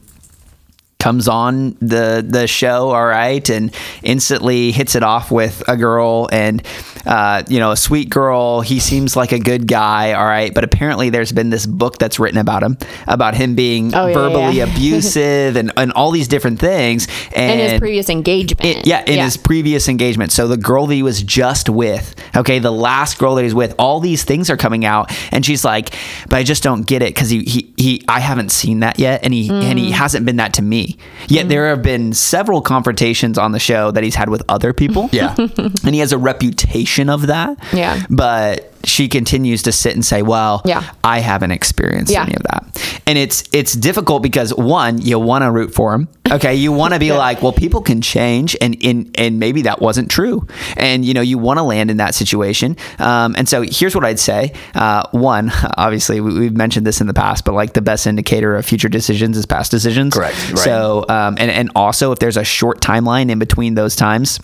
comes 1.02 1.28
on 1.28 1.76
the 1.80 2.24
the 2.28 2.46
show 2.48 2.92
all 2.92 3.06
right 3.06 3.50
and 3.50 3.74
instantly 4.04 4.72
hits 4.72 4.94
it 4.96 5.02
off 5.02 5.32
with 5.32 5.64
a 5.68 5.76
girl 5.76 6.30
and 6.32 6.62
uh, 7.08 7.42
you 7.50 7.58
know 7.60 7.72
a 7.72 7.76
sweet 7.78 8.08
girl 8.10 8.62
he 8.62 8.80
seems 8.80 9.16
like 9.16 9.32
a 9.32 9.40
good 9.40 9.68
guy 9.68 10.14
all 10.14 10.26
right 10.26 10.54
but 10.54 10.64
apparently 10.64 11.10
there's 11.10 11.32
been 11.32 11.50
this 11.50 11.66
book 11.66 11.98
that's 11.98 12.20
written 12.20 12.38
about 12.38 12.62
him 12.62 12.78
about 13.08 13.34
him 13.34 13.56
being 13.56 13.94
Oh, 13.96 14.08
yeah, 14.08 14.14
verbally 14.14 14.58
yeah. 14.58 14.66
abusive 14.76 15.56
and, 15.56 15.72
and 15.76 15.92
all 15.94 16.12
these 16.12 16.28
different 16.28 16.60
things 16.60 17.08
and 17.36 17.60
in 17.60 17.70
his 17.72 17.80
previous 17.80 18.08
engagement. 18.10 18.64
it- 18.64 18.86
yeah, 18.86 19.04
in 19.08 19.18
his 19.20 19.38
previous 19.38 19.88
engagement. 19.90 20.32
So 20.32 20.48
the 20.48 20.58
girl 20.58 20.86
that 20.88 20.94
he 20.94 21.02
was 21.04 21.24
just 21.24 21.68
with, 21.70 22.14
okay, 22.36 22.60
the 22.60 22.72
last 22.72 23.18
girl 23.18 23.36
that 23.36 23.44
he's 23.44 23.56
with, 23.56 23.74
all 23.80 24.00
these 24.00 24.24
things 24.24 24.50
are 24.50 24.58
coming 24.58 24.86
out, 24.86 25.12
and 25.32 25.46
she's 25.46 25.64
like, 25.66 25.96
"But 26.30 26.38
I 26.38 26.44
just 26.44 26.62
don't 26.64 26.86
get 26.86 27.02
it 27.02 27.14
because 27.16 27.30
he, 27.30 27.44
he 27.44 27.71
he 27.82 28.04
I 28.08 28.20
haven't 28.20 28.52
seen 28.52 28.80
that 28.82 29.00
yet, 29.00 29.22
and 29.24 29.34
he 29.34 29.50
and 29.50 29.78
Mm. 29.78 29.84
he 29.84 29.92
hasn't 29.92 30.26
been 30.26 30.38
that 30.38 30.54
to 30.54 30.62
me. 30.62 30.98
Yet 31.28 31.50
there 31.50 31.68
have 31.70 31.82
been 31.82 32.14
several 32.14 32.62
confrontations 32.62 33.38
on 33.38 33.52
the 33.52 33.60
show 33.60 33.92
that 33.92 34.04
he's 34.04 34.16
had 34.16 34.30
with 34.30 34.44
other 34.50 34.74
people. 34.74 35.10
Yeah. 35.12 35.36
and 35.58 35.94
he 35.96 36.00
has 36.00 36.12
a 36.14 36.18
reputation 36.18 37.10
of 37.10 37.28
that. 37.28 37.58
Yeah. 37.74 38.02
but 38.10 38.71
she 38.86 39.08
continues 39.08 39.64
to 39.64 39.72
sit 39.72 39.94
and 39.94 40.04
say, 40.06 40.22
"Well, 40.22 40.62
Yeah. 40.66 40.84
I 41.04 41.20
haven't 41.20 41.52
experienced 41.52 42.12
Yeah. 42.12 42.24
any 42.24 42.34
of 42.36 42.44
that," 42.44 42.66
and 43.08 43.18
it's 43.18 43.44
it's 43.52 43.74
difficult 43.74 44.24
because 44.24 44.54
one, 44.54 45.02
you 45.02 45.20
want 45.20 45.44
to 45.44 45.52
root 45.52 45.74
for 45.74 45.94
him. 45.94 46.08
Okay, 46.32 46.56
you 46.56 46.72
want 46.72 46.94
to 46.94 47.00
be 47.00 47.12
like, 47.26 47.42
"Well, 47.42 47.52
people 47.52 47.82
can 47.82 48.02
change," 48.02 48.56
and 48.62 48.78
and 48.84 49.14
and 49.18 49.40
maybe 49.40 49.64
that 49.64 49.82
wasn't 49.82 50.10
true, 50.10 50.48
and 50.78 51.04
you 51.04 51.14
know 51.14 51.22
you 51.22 51.38
want 51.38 51.58
to 51.60 51.64
land 51.64 51.92
in 51.92 51.98
that 51.98 52.16
situation. 52.16 52.78
Um, 53.00 53.36
and 53.38 53.48
so 53.50 53.64
here's 53.64 53.96
what 53.96 54.06
I'd 54.06 54.20
say: 54.20 54.54
uh, 54.76 55.04
one, 55.12 55.52
obviously 55.78 56.22
we, 56.22 56.38
we've 56.40 56.56
mentioned 56.58 56.86
this 56.88 57.02
in 57.02 57.08
the 57.08 57.14
past, 57.14 57.46
but 57.46 57.54
like 57.54 57.74
the 57.74 57.82
best 57.82 58.08
indicator 58.08 58.56
of 58.56 58.66
future 58.66 58.90
decisions 58.90 59.38
is 59.38 59.46
past 59.46 59.72
decisions. 59.72 60.14
Correct, 60.14 60.36
right. 60.52 60.60
So 60.60 61.06
um, 61.10 61.36
and 61.38 61.52
and 61.52 61.72
also 61.76 62.12
if 62.12 62.20
there's 62.20 62.38
a 62.38 62.44
short 62.44 62.82
timeline 62.82 63.30
in 63.30 63.40
between 63.40 63.76
those 63.76 63.96
times. 63.96 64.40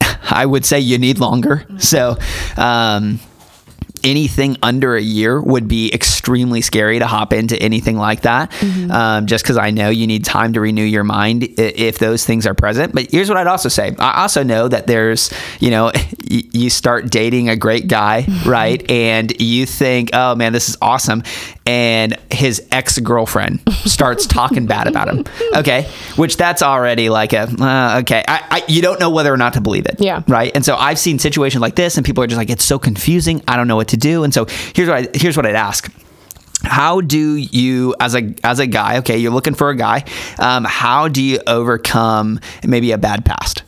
I 0.30 0.44
would 0.46 0.64
say 0.64 0.80
you 0.80 0.98
need 0.98 1.18
longer. 1.18 1.64
So, 1.78 2.16
um, 2.56 3.20
anything 4.04 4.56
under 4.62 4.94
a 4.94 5.00
year 5.02 5.40
would 5.40 5.66
be 5.66 5.92
extremely 5.92 6.60
scary 6.60 6.98
to 7.00 7.06
hop 7.06 7.32
into 7.32 7.60
anything 7.60 7.96
like 7.96 8.22
that. 8.22 8.52
Um, 8.90 9.26
just 9.26 9.42
because 9.42 9.56
I 9.56 9.70
know 9.70 9.88
you 9.90 10.06
need 10.06 10.24
time 10.24 10.52
to 10.52 10.60
renew 10.60 10.84
your 10.84 11.02
mind 11.02 11.42
if 11.58 11.98
those 11.98 12.24
things 12.24 12.46
are 12.46 12.54
present. 12.54 12.94
But 12.94 13.10
here's 13.10 13.28
what 13.28 13.36
I'd 13.36 13.48
also 13.48 13.68
say 13.68 13.96
I 13.98 14.22
also 14.22 14.42
know 14.44 14.68
that 14.68 14.86
there's, 14.86 15.32
you 15.58 15.70
know, 15.70 15.90
you 16.28 16.70
start 16.70 17.10
dating 17.10 17.48
a 17.48 17.56
great 17.56 17.88
guy, 17.88 18.26
right? 18.46 18.88
And 18.90 19.38
you 19.40 19.66
think, 19.66 20.10
oh 20.12 20.34
man, 20.34 20.52
this 20.52 20.68
is 20.68 20.76
awesome. 20.82 21.22
And 21.64 22.16
his 22.30 22.66
ex 22.70 22.98
girlfriend 22.98 23.60
starts 23.84 24.26
talking 24.26 24.66
bad 24.66 24.86
about 24.86 25.08
him. 25.08 25.24
Okay. 25.56 25.88
Which 26.16 26.36
that's 26.36 26.62
already 26.62 27.08
like 27.08 27.32
a, 27.32 27.42
uh, 27.42 28.00
okay. 28.00 28.22
I, 28.28 28.42
I, 28.50 28.62
you 28.68 28.82
don't 28.82 29.00
know 29.00 29.08
whether 29.08 29.32
or 29.32 29.38
not 29.38 29.54
to 29.54 29.60
believe 29.60 29.86
it. 29.86 29.96
Yeah. 29.98 30.22
Right. 30.28 30.52
And 30.54 30.64
so 30.64 30.76
I've 30.76 30.98
seen 30.98 31.18
situations 31.18 31.62
like 31.62 31.76
this, 31.76 31.96
and 31.96 32.04
people 32.04 32.22
are 32.22 32.26
just 32.26 32.36
like, 32.36 32.50
it's 32.50 32.64
so 32.64 32.78
confusing. 32.78 33.42
I 33.48 33.56
don't 33.56 33.68
know 33.68 33.76
what 33.76 33.88
to 33.88 33.96
do. 33.96 34.22
And 34.22 34.34
so 34.34 34.44
here's 34.74 34.88
what 34.88 34.96
I, 34.98 35.08
here's 35.14 35.36
what 35.36 35.46
I'd 35.46 35.54
ask. 35.54 35.90
How 36.62 37.00
do 37.00 37.36
you, 37.36 37.94
as 38.00 38.14
a 38.14 38.34
as 38.42 38.58
a 38.58 38.66
guy, 38.66 38.98
okay, 38.98 39.16
you're 39.18 39.32
looking 39.32 39.54
for 39.54 39.70
a 39.70 39.76
guy. 39.76 40.04
Um, 40.38 40.64
how 40.64 41.08
do 41.08 41.22
you 41.22 41.38
overcome 41.46 42.40
maybe 42.64 42.92
a 42.92 42.98
bad 42.98 43.24
past? 43.24 43.62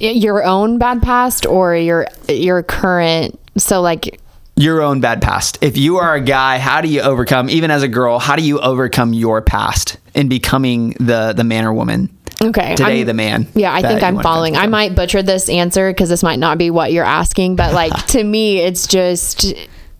Your 0.00 0.44
own 0.44 0.78
bad 0.78 1.02
past 1.02 1.46
or 1.46 1.74
your 1.76 2.06
your 2.28 2.62
current 2.62 3.38
so 3.56 3.80
like 3.80 4.20
Your 4.56 4.82
own 4.82 5.00
bad 5.00 5.22
past. 5.22 5.58
If 5.60 5.76
you 5.76 5.98
are 5.98 6.14
a 6.16 6.20
guy, 6.20 6.58
how 6.58 6.80
do 6.80 6.88
you 6.88 7.00
overcome? 7.00 7.48
Even 7.50 7.70
as 7.70 7.82
a 7.82 7.88
girl, 7.88 8.18
how 8.18 8.34
do 8.36 8.42
you 8.42 8.58
overcome 8.60 9.12
your 9.12 9.40
past 9.42 9.96
in 10.14 10.28
becoming 10.28 10.90
the 11.00 11.32
the 11.32 11.44
man 11.44 11.64
or 11.64 11.72
woman? 11.72 12.10
okay 12.40 12.76
Today, 12.76 12.98
I'm- 12.98 13.06
the 13.06 13.14
man. 13.14 13.48
yeah 13.54 13.74
i 13.74 13.82
think 13.82 14.00
i'm 14.00 14.20
following 14.22 14.54
i 14.56 14.68
might 14.68 14.94
butcher 14.94 15.22
this 15.24 15.48
answer 15.48 15.90
because 15.90 16.08
this 16.08 16.22
might 16.22 16.38
not 16.38 16.56
be 16.56 16.70
what 16.70 16.92
you're 16.92 17.04
asking 17.04 17.56
but 17.56 17.74
like 17.74 17.92
to 18.14 18.22
me 18.22 18.58
it's 18.58 18.86
just 18.86 19.54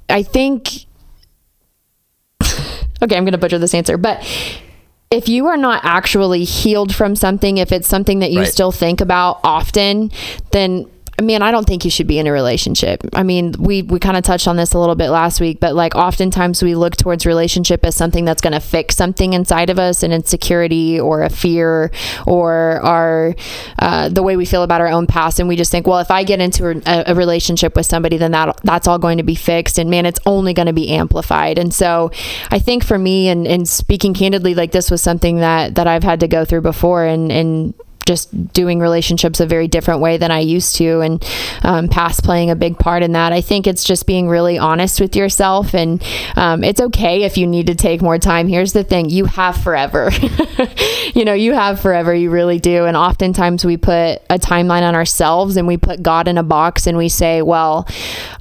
i 0.09 0.23
think 0.23 0.87
okay 3.03 3.17
i'm 3.17 3.25
gonna 3.25 3.39
butcher 3.39 3.59
this 3.59 3.75
answer 3.75 3.97
but 3.99 4.23
if 5.11 5.29
you 5.29 5.47
are 5.47 5.57
not 5.57 5.81
actually 5.85 6.45
healed 6.45 6.95
from 6.95 7.17
something 7.17 7.59
if 7.59 7.73
it's 7.73 7.89
something 7.89 8.19
that 8.19 8.31
you 8.31 8.41
Right. 8.41 8.49
still 8.53 8.73
think 8.73 9.01
about 9.01 9.41
often 9.43 10.11
then 10.51 10.87
man 11.21 11.43
i 11.43 11.51
don't 11.51 11.67
think 11.67 11.85
you 11.85 11.91
should 11.91 12.07
be 12.07 12.19
in 12.19 12.27
a 12.27 12.33
relationship. 12.33 13.03
I 13.13 13.23
mean 13.23 13.55
we 13.59 13.83
we 13.83 13.99
kind 13.99 14.17
of 14.17 14.25
touched 14.25 14.47
on 14.47 14.57
this 14.57 14.73
a 14.73 14.79
little 14.79 14.95
bit 14.95 15.11
last 15.11 15.41
week 15.41 15.61
but 15.61 15.75
like 15.75 15.95
oftentimes 15.95 16.63
we 16.63 16.75
look 16.75 16.97
towards 16.97 17.27
relationship 17.27 17.85
as 17.85 17.97
something 17.97 18.25
that's 18.25 18.41
going 18.41 18.53
to 18.53 18.61
fix 18.61 18.97
something 18.97 19.33
inside 19.33 19.71
of 19.71 19.79
us 19.79 20.03
an 20.03 20.13
insecurity 20.13 20.99
or 20.99 21.23
a 21.23 21.31
fear 21.31 21.91
or 22.27 22.81
our 22.83 23.35
uh, 23.79 24.09
the 24.09 24.23
way 24.23 24.37
we 24.37 24.45
feel 24.45 24.63
about 24.63 24.81
our 24.81 24.89
own 24.89 25.07
past 25.07 25.41
and 25.41 25.49
we 25.49 25.57
just 25.57 25.71
think 25.71 25.87
well 25.87 25.99
if 25.99 26.11
i 26.11 26.23
get 26.23 26.41
into 26.41 26.69
a, 26.69 27.05
a 27.07 27.15
relationship 27.15 27.75
with 27.75 27.87
somebody 27.87 28.17
then 28.17 28.31
that 28.31 28.59
that's 28.63 28.87
all 28.87 28.99
going 28.99 29.19
to 29.19 29.25
be 29.25 29.35
fixed 29.35 29.79
and 29.79 29.91
man 29.91 30.07
it's 30.07 30.21
only 30.27 30.55
going 30.55 30.67
to 30.67 30.73
be 30.73 30.89
amplified. 30.91 31.59
And 31.59 31.73
so 31.73 32.11
i 32.51 32.59
think 32.59 32.85
for 32.85 32.99
me 32.99 33.29
and, 33.29 33.47
and 33.47 33.69
speaking 33.69 34.15
candidly 34.15 34.55
like 34.55 34.73
this 34.73 34.91
was 34.91 35.03
something 35.03 35.37
that 35.39 35.75
that 35.75 35.87
i've 35.87 36.05
had 36.05 36.21
to 36.21 36.29
go 36.29 36.45
through 36.45 36.61
before 36.61 37.05
and 37.05 37.33
and 37.33 37.75
just 38.09 38.53
doing 38.53 38.81
relationships 38.81 39.39
a 39.39 39.47
very 39.47 39.69
different 39.69 40.01
way 40.01 40.17
than 40.17 40.33
I 40.33 40.41
used 40.41 40.75
to, 40.77 41.01
and 41.01 41.25
um, 41.63 41.89
past 41.89 42.25
playing 42.25 42.51
a 42.51 42.57
big 42.57 42.79
part 42.79 43.05
in 43.05 43.13
that. 43.13 43.33
I 43.33 43.41
think 43.43 43.67
it's 43.67 43.85
just 43.85 44.07
being 44.07 44.29
really 44.29 44.59
honest 44.59 45.01
with 45.01 45.15
yourself, 45.15 45.75
and 45.75 46.03
um, 46.35 46.65
it's 46.65 46.81
okay 46.81 47.23
if 47.23 47.37
you 47.37 47.47
need 47.47 47.67
to 47.69 47.75
take 47.75 48.03
more 48.03 48.19
time. 48.19 48.49
Here's 48.49 48.73
the 48.73 48.83
thing 48.83 49.11
you 49.11 49.27
have 49.27 49.57
forever. 49.63 50.11
you 51.15 51.25
know, 51.25 51.35
you 51.35 51.53
have 51.53 51.81
forever, 51.81 52.15
you 52.15 52.31
really 52.31 52.59
do. 52.59 52.87
And 52.87 52.97
oftentimes 52.97 53.65
we 53.65 53.77
put 53.77 54.23
a 54.31 54.39
timeline 54.39 54.83
on 54.83 54.95
ourselves 54.95 55.57
and 55.57 55.67
we 55.67 55.77
put 55.77 56.03
God 56.03 56.29
in 56.29 56.39
a 56.39 56.43
box 56.43 56.87
and 56.87 56.97
we 56.97 57.09
say, 57.09 57.43
well, 57.43 57.87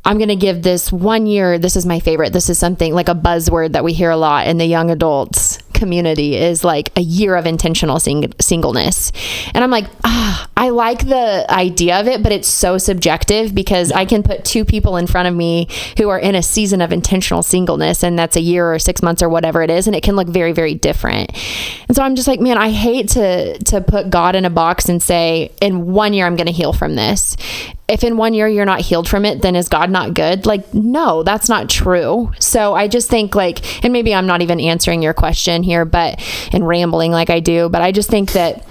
I'm 0.05 0.17
going 0.17 0.29
to 0.29 0.36
give 0.36 0.63
this 0.63 0.91
one 0.91 1.27
year. 1.27 1.59
This 1.59 1.75
is 1.75 1.86
my 1.86 2.00
favorite. 2.00 2.33
This 2.33 2.50
is 2.50 2.57
something 2.57 2.93
like 2.93 3.09
a 3.09 3.15
buzzword 3.15 3.74
that 3.74 3.83
we 3.83 3.93
hear 3.93 4.09
a 4.09 4.17
lot 4.17 4.47
in 4.47 4.57
the 4.57 4.65
young 4.65 4.89
adults 4.89 5.59
community 5.77 6.36
is 6.36 6.63
like 6.63 6.91
a 6.98 7.01
year 7.01 7.36
of 7.36 7.46
intentional 7.46 8.00
sing- 8.00 8.34
singleness. 8.39 9.12
And 9.53 9.63
I'm 9.63 9.72
like, 9.72 9.86
ah, 10.03 10.50
I 10.57 10.69
like 10.69 11.07
the 11.07 11.46
idea 11.50 12.00
of 12.00 12.07
it, 12.07 12.24
but 12.24 12.31
it's 12.31 12.48
so 12.48 12.77
subjective 12.77 13.53
because 13.53 13.91
I 13.91 14.05
can 14.05 14.24
put 14.24 14.43
two 14.43 14.65
people 14.65 14.98
in 14.98 15.07
front 15.07 15.27
of 15.27 15.36
me 15.36 15.67
who 15.98 16.10
are 16.10 16.19
in 16.19 16.36
a 16.36 16.43
season 16.43 16.81
of 16.81 16.91
intentional 16.91 17.43
singleness, 17.43 18.03
and 18.03 18.17
that's 18.17 18.36
a 18.36 18.41
year 18.41 18.74
or 18.74 18.79
six 18.79 19.01
months 19.01 19.22
or 19.22 19.29
whatever 19.29 19.62
it 19.62 19.69
is, 19.69 19.88
and 19.88 19.96
it 19.96 20.03
can 20.03 20.15
look 20.15 20.27
very, 20.27 20.51
very 20.51 20.74
different. 20.74 21.31
And 21.88 21.96
so 21.96 22.03
I'm 22.03 22.15
just 22.15 22.27
like, 22.27 22.39
man, 22.39 22.57
I 22.57 22.72
hate 22.72 23.10
to 23.10 23.57
to 23.57 23.81
put 23.81 24.10
God 24.10 24.36
in 24.36 24.46
a 24.46 24.50
box 24.50 24.89
and 24.89 25.01
say, 25.01 25.51
in 25.62 25.93
one 25.93 26.13
year 26.13 26.25
I'm 26.25 26.36
going 26.36 26.48
to 26.48 26.53
heal 26.53 26.74
from 26.74 26.96
this 26.96 27.38
if 27.88 28.03
in 28.03 28.17
one 28.17 28.34
year 28.34 28.48
you're 28.48 28.65
not 28.65 28.82
healed 28.82 29.08
from 29.08 29.24
it, 29.24 29.41
then 29.41 29.56
is 29.56 29.70
God 29.70 29.89
not 29.89 30.13
good? 30.13 30.46
Like, 30.46 30.74
no, 30.74 31.24
that's 31.24 31.48
not 31.48 31.70
true. 31.70 32.32
So 32.39 32.74
I 32.74 32.88
just 32.88 33.10
think, 33.10 33.34
like, 33.34 33.84
and 33.84 33.94
maybe 33.94 34.13
I'm 34.13 34.27
not 34.27 34.41
even 34.41 34.60
answering 34.60 35.01
your 35.01 35.13
question 35.13 35.63
here, 35.63 35.86
but 35.86 36.22
and 36.51 36.67
rambling 36.67 37.12
like 37.12 37.29
I 37.29 37.39
do, 37.39 37.70
but 37.70 37.82
I 37.82 37.91
just 37.94 38.10
think 38.10 38.34
that 38.34 38.65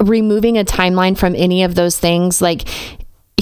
removing 0.00 0.58
a 0.58 0.64
timeline 0.64 1.16
from 1.16 1.34
any 1.34 1.62
of 1.62 1.74
those 1.74 1.98
things, 1.98 2.42
like, 2.42 2.68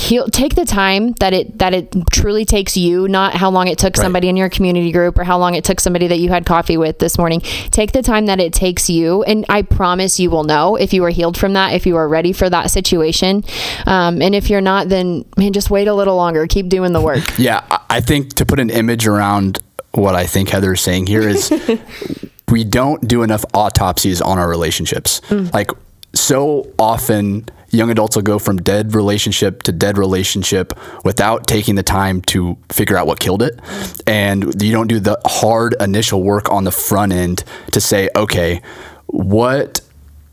heal 0.04 0.26
take 0.28 0.54
the 0.54 0.64
time 0.64 1.12
that 1.14 1.32
it 1.32 1.58
that 1.58 1.72
it 1.74 1.92
truly 2.10 2.44
takes 2.44 2.76
you 2.76 3.08
not 3.08 3.34
how 3.34 3.50
long 3.50 3.68
it 3.68 3.78
took 3.78 3.96
somebody 3.96 4.28
in 4.28 4.36
your 4.36 4.48
community 4.48 4.92
group 4.92 5.18
or 5.18 5.24
how 5.24 5.38
long 5.38 5.54
it 5.54 5.64
took 5.64 5.80
somebody 5.80 6.06
that 6.06 6.18
you 6.18 6.28
had 6.30 6.44
coffee 6.46 6.76
with 6.76 6.98
this 6.98 7.16
morning. 7.18 7.40
Take 7.70 7.92
the 7.92 8.02
time 8.02 8.26
that 8.26 8.40
it 8.40 8.52
takes 8.52 8.88
you 8.90 9.22
and 9.24 9.44
i 9.48 9.62
promise 9.62 10.20
you 10.20 10.30
will 10.30 10.44
know 10.44 10.76
if 10.76 10.92
you 10.92 11.04
are 11.04 11.10
healed 11.10 11.36
from 11.38 11.52
that 11.54 11.72
if 11.72 11.86
you 11.86 11.96
are 11.96 12.08
ready 12.08 12.32
for 12.32 12.48
that 12.50 12.70
situation. 12.70 13.42
Um, 13.86 14.20
and 14.22 14.34
if 14.34 14.50
you're 14.50 14.60
not 14.60 14.88
then 14.88 15.24
man 15.36 15.52
just 15.52 15.70
wait 15.70 15.88
a 15.88 15.94
little 15.94 16.16
longer. 16.16 16.46
Keep 16.46 16.68
doing 16.68 16.92
the 16.92 17.00
work. 17.00 17.24
Yeah, 17.38 17.62
I- 17.70 17.80
I 17.96 18.00
think 18.00 18.34
to 18.34 18.44
put 18.46 18.58
an 18.60 18.70
image 18.70 19.06
around 19.06 19.60
what 19.92 20.14
I 20.16 20.26
think 20.26 20.48
Heather's 20.48 20.80
saying 20.82 21.06
here 21.06 21.28
is 21.28 21.52
we 22.50 22.64
don't 22.64 23.06
do 23.06 23.22
enough 23.22 23.44
autopsies 23.54 24.20
on 24.20 24.38
our 24.38 24.48
relationships. 24.48 25.20
Like 25.30 25.70
so 26.14 26.72
often 26.78 27.48
young 27.74 27.90
adults 27.90 28.16
will 28.16 28.22
go 28.22 28.38
from 28.38 28.58
dead 28.58 28.94
relationship 28.94 29.62
to 29.62 29.72
dead 29.72 29.98
relationship 29.98 30.72
without 31.04 31.46
taking 31.46 31.74
the 31.74 31.82
time 31.82 32.20
to 32.22 32.56
figure 32.72 32.96
out 32.96 33.06
what 33.06 33.20
killed 33.20 33.42
it. 33.42 33.58
And 34.06 34.62
you 34.62 34.72
don't 34.72 34.86
do 34.86 35.00
the 35.00 35.18
hard 35.24 35.74
initial 35.80 36.22
work 36.22 36.50
on 36.50 36.64
the 36.64 36.72
front 36.72 37.12
end 37.12 37.44
to 37.72 37.80
say, 37.80 38.08
okay, 38.16 38.62
what 39.06 39.80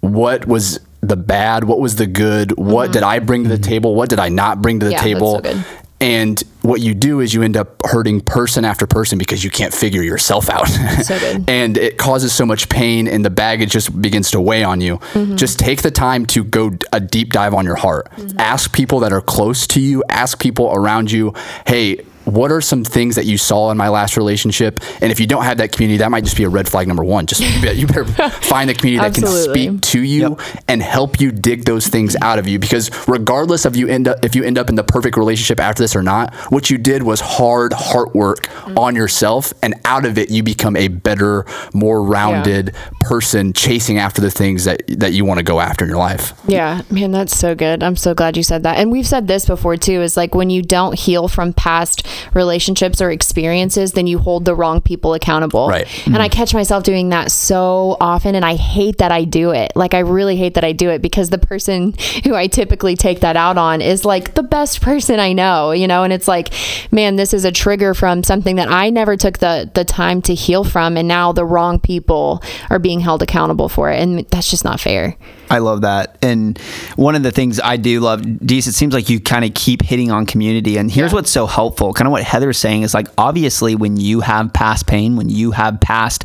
what 0.02 0.48
was 0.48 0.80
the 1.02 1.18
bad? 1.18 1.64
What 1.64 1.80
was 1.80 1.96
the 1.96 2.08
good? 2.08 2.58
What 2.58 2.86
mm-hmm. 2.86 2.94
did 2.94 3.04
I 3.04 3.20
bring 3.20 3.44
to 3.44 3.50
the 3.50 3.56
mm-hmm. 3.56 3.64
table? 3.64 3.96
What 3.96 4.10
did 4.10 4.20
I 4.20 4.30
not 4.30 4.62
bring 4.62 4.80
to 4.80 4.86
the 4.86 4.92
Yeah, 4.92 4.98
that's 4.98 5.14
table? 5.14 5.36
so 5.36 5.42
good. 5.42 5.66
And 6.01 6.43
what 6.63 6.81
you 6.81 6.96
do 6.96 7.20
is 7.20 7.34
you 7.34 7.43
end 7.43 7.55
up 7.55 7.79
hurting 7.86 8.22
person 8.22 8.65
after 8.65 8.88
person 8.88 9.20
because 9.20 9.43
you 9.43 9.51
can't 9.51 9.74
figure 9.74 10.01
yourself 10.01 10.50
out. 10.50 10.67
So 11.03 11.13
and 11.48 11.77
it 11.77 11.98
causes 12.00 12.34
so 12.34 12.46
much 12.46 12.70
pain 12.70 13.08
and 13.08 13.24
the 13.24 13.29
baggage 13.29 13.72
just 13.72 14.01
begins 14.01 14.31
to 14.31 14.41
weigh 14.41 14.63
on 14.63 14.81
you. 14.81 14.98
Mm-hmm. 14.98 15.36
Just 15.36 15.60
take 15.60 15.84
the 15.84 15.91
time 15.91 16.25
to 16.27 16.43
go 16.43 16.72
a 16.91 17.00
deep 17.00 17.31
dive 17.31 17.53
on 17.53 17.65
your 17.65 17.75
heart. 17.75 18.12
Mm-hmm. 18.12 18.39
Ask 18.39 18.74
people 18.74 19.00
that 19.01 19.13
are 19.13 19.22
close 19.22 19.67
to 19.67 19.79
you, 19.79 20.03
ask 20.10 20.39
people 20.39 20.72
around 20.74 21.12
you, 21.12 21.34
hey, 21.67 22.03
what 22.25 22.51
are 22.51 22.62
some 22.62 22.84
things 22.84 23.16
that 23.16 23.25
you 23.25 23.38
saw 23.38 23.72
in 23.72 23.78
my 23.78 23.90
last 23.90 24.18
relationship? 24.18 24.80
And 25.01 25.12
if 25.12 25.20
you 25.20 25.28
don't 25.28 25.44
have 25.44 25.58
that 25.58 25.72
community, 25.72 25.98
that 25.98 26.12
might 26.12 26.24
just 26.24 26.38
be 26.38 26.44
a 26.44 26.50
red 26.50 26.68
flag 26.70 26.88
number 26.88 27.04
one. 27.04 27.25
Just 27.25 27.42
you 27.42 27.88
better 27.88 28.06
find 28.42 28.70
a 28.70 28.74
community 28.74 29.10
that 29.10 29.16
can 29.16 29.28
speak 29.28 29.82
to 29.82 30.01
you 30.01 30.38
and 30.68 30.82
help 30.82 31.20
you 31.20 31.32
dig 31.32 31.66
those 31.66 31.88
things 31.88 32.16
out 32.22 32.40
of 32.40 32.48
you. 32.48 32.60
Because 32.60 32.90
regardless 33.08 33.66
of 33.66 33.75
you 33.75 33.88
end 33.88 34.08
up 34.08 34.24
if 34.24 34.36
you 34.36 34.44
end 34.44 34.58
up 34.58 34.70
in 34.70 34.75
the 34.75 34.84
perfect 34.84 35.18
relationship 35.18 35.60
after 35.60 35.84
this 35.84 35.96
or 35.96 36.04
not, 36.04 36.34
what 36.51 36.70
you 36.70 36.78
did 36.78 37.04
was 37.04 37.20
hard 37.20 37.74
heart 37.74 38.13
work 38.16 38.44
mm-hmm. 38.44 38.78
on 38.78 38.96
yourself, 38.96 39.54
and 39.63 39.75
out 39.86 40.06
of 40.06 40.18
it 40.18 40.30
you 40.30 40.44
become 40.44 40.75
a 40.75 40.88
better, 40.88 41.46
more 41.74 42.04
rounded 42.04 42.75
person, 43.01 43.54
chasing 43.54 43.98
after 43.98 44.22
the 44.22 44.32
things 44.32 44.66
that 44.66 44.84
that 45.00 45.13
you 45.13 45.25
want 45.25 45.40
to 45.40 45.44
go 45.44 45.60
after 45.60 45.86
in 45.86 45.90
your 45.90 46.00
life. 46.00 46.34
Yeah, 46.48 46.82
man, 46.90 47.12
that's 47.12 47.38
so 47.38 47.56
good. 47.56 47.84
I'm 47.84 47.96
so 47.96 48.13
glad 48.13 48.38
you 48.38 48.44
said 48.44 48.63
that. 48.63 48.78
And 48.78 48.92
we've 48.92 49.08
said 49.08 49.28
this 49.28 49.46
before 49.46 49.78
too 49.78 50.01
is 50.01 50.16
like 50.18 50.36
when 50.36 50.50
you 50.50 50.62
don't 50.62 50.98
heal 50.98 51.28
from 51.28 51.54
past 51.54 52.06
relationships 52.34 53.01
or 53.01 53.12
experiences, 53.12 53.94
then 53.94 54.08
you 54.08 54.20
hold 54.20 54.46
the 54.46 54.56
wrong 54.56 54.82
people 54.82 55.13
accountable. 55.13 55.68
Right. 55.68 55.88
And 56.06 56.18
I 56.18 56.27
mm-hmm. 56.27 56.38
catch 56.38 56.53
myself 56.53 56.84
doing 56.84 57.10
that 57.10 57.32
so 57.32 57.98
often 58.00 58.36
and 58.36 58.46
I 58.46 58.56
hate 58.56 58.98
that 59.00 59.12
I 59.12 59.24
do 59.24 59.51
it. 59.51 59.72
Like 59.75 59.94
I 59.94 60.00
really 60.00 60.36
hate 60.36 60.56
that 60.56 60.63
I 60.63 60.72
do 60.72 60.89
it 60.89 61.01
because 61.01 61.30
the 61.30 61.38
person 61.38 61.94
who 62.24 62.36
I 62.36 62.48
typically 62.48 62.96
take 62.96 63.22
that 63.22 63.36
out 63.36 63.58
on 63.58 63.82
is 63.82 64.06
like 64.06 64.34
the 64.34 64.44
best 64.44 64.82
person 64.82 65.20
I 65.20 65.34
know, 65.34 65.72
you 65.72 65.88
know, 65.88 66.03
and 66.03 66.13
it's 66.13 66.27
like, 66.27 66.53
man, 66.91 67.15
this 67.15 67.34
is 67.34 67.46
a 67.46 67.51
trigger 67.51 67.94
from 67.94 68.24
something 68.24 68.56
that 68.56 68.70
I 68.70 68.89
never 68.89 69.18
took 69.18 69.39
the 69.39 69.70
the 69.74 69.86
time 69.86 70.22
to 70.24 70.34
heal 70.34 70.63
from 70.63 70.98
and 70.98 71.08
now 71.08 71.32
the 71.32 71.46
wrong 71.46 71.80
people 71.80 72.41
are 72.70 72.80
being 72.80 73.00
held 73.00 73.22
accountable 73.22 73.70
for 73.70 73.91
it 73.91 74.00
and 74.00 74.25
that's 74.30 74.50
just 74.50 74.63
not 74.63 74.80
fair. 74.80 75.15
I 75.51 75.60
love 75.60 75.81
that. 75.81 76.17
And 76.22 76.58
one 76.96 77.15
of 77.15 77.24
the 77.24 77.31
things 77.31 77.60
I 77.63 77.77
do 77.77 78.00
love, 78.00 78.22
Deese, 78.46 78.67
it 78.67 78.74
seems 78.74 78.93
like 78.93 79.10
you 79.10 79.20
kind 79.20 79.46
of 79.46 79.53
keep 79.53 79.81
hitting 79.81 80.12
on 80.12 80.25
community. 80.25 80.77
And 80.77 80.89
here's 80.91 81.12
Yeah. 81.12 81.15
what's 81.15 81.31
so 81.31 81.46
helpful. 81.48 81.93
Kind 81.93 82.08
of 82.08 82.12
what 82.12 82.24
Heather's 82.24 82.58
saying 82.58 82.84
is 82.84 82.93
like, 82.93 83.08
obviously, 83.17 83.75
when 83.75 83.98
you 83.98 84.22
have 84.22 84.53
past 84.53 84.88
pain, 84.88 85.15
when 85.17 85.29
you 85.29 85.51
have 85.51 85.79
past, 85.81 86.24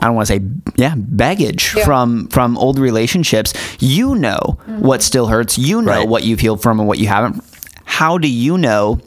I 0.00 0.06
don't 0.06 0.14
want 0.16 0.28
to 0.28 0.34
say, 0.34 0.40
yeah, 0.76 0.94
baggage 0.96 1.74
Yeah. 1.76 1.84
from 1.84 2.28
from 2.28 2.56
old 2.58 2.78
relationships, 2.78 3.52
you 3.78 4.14
know 4.14 4.58
what 4.66 5.00
mm-hmm. 5.00 5.04
still 5.04 5.26
hurts. 5.26 5.58
You 5.58 5.82
know 5.82 5.92
Right. 5.92 6.08
what 6.08 6.24
you've 6.24 6.40
healed 6.40 6.62
from 6.62 6.78
and 6.80 6.88
what 6.88 6.98
you 6.98 7.06
haven't. 7.08 7.42
How 7.84 8.16
do 8.18 8.26
you 8.28 8.56
know 8.58 9.00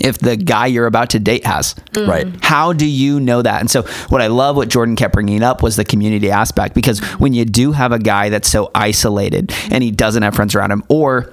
if 0.00 0.18
the 0.18 0.36
guy 0.36 0.66
you're 0.66 0.86
about 0.86 1.10
to 1.10 1.18
date 1.18 1.46
has? 1.46 1.74
Mm. 1.92 2.08
Right. 2.08 2.26
How 2.42 2.72
do 2.72 2.86
you 2.86 3.20
know 3.20 3.42
that? 3.42 3.60
And 3.60 3.70
so, 3.70 3.82
what 4.08 4.20
I 4.20 4.26
love 4.28 4.56
what 4.56 4.68
Jordan 4.68 4.96
kept 4.96 5.14
bringing 5.14 5.42
up 5.42 5.62
was 5.62 5.76
the 5.76 5.84
community 5.84 6.30
aspect 6.30 6.74
because 6.74 7.00
when 7.18 7.32
you 7.32 7.44
do 7.44 7.72
have 7.72 7.92
a 7.92 7.98
guy 7.98 8.28
that's 8.28 8.48
so 8.48 8.70
isolated 8.74 9.52
and 9.70 9.82
he 9.82 9.90
doesn't 9.90 10.22
have 10.22 10.34
friends 10.34 10.54
around 10.54 10.72
him, 10.72 10.84
or 10.88 11.32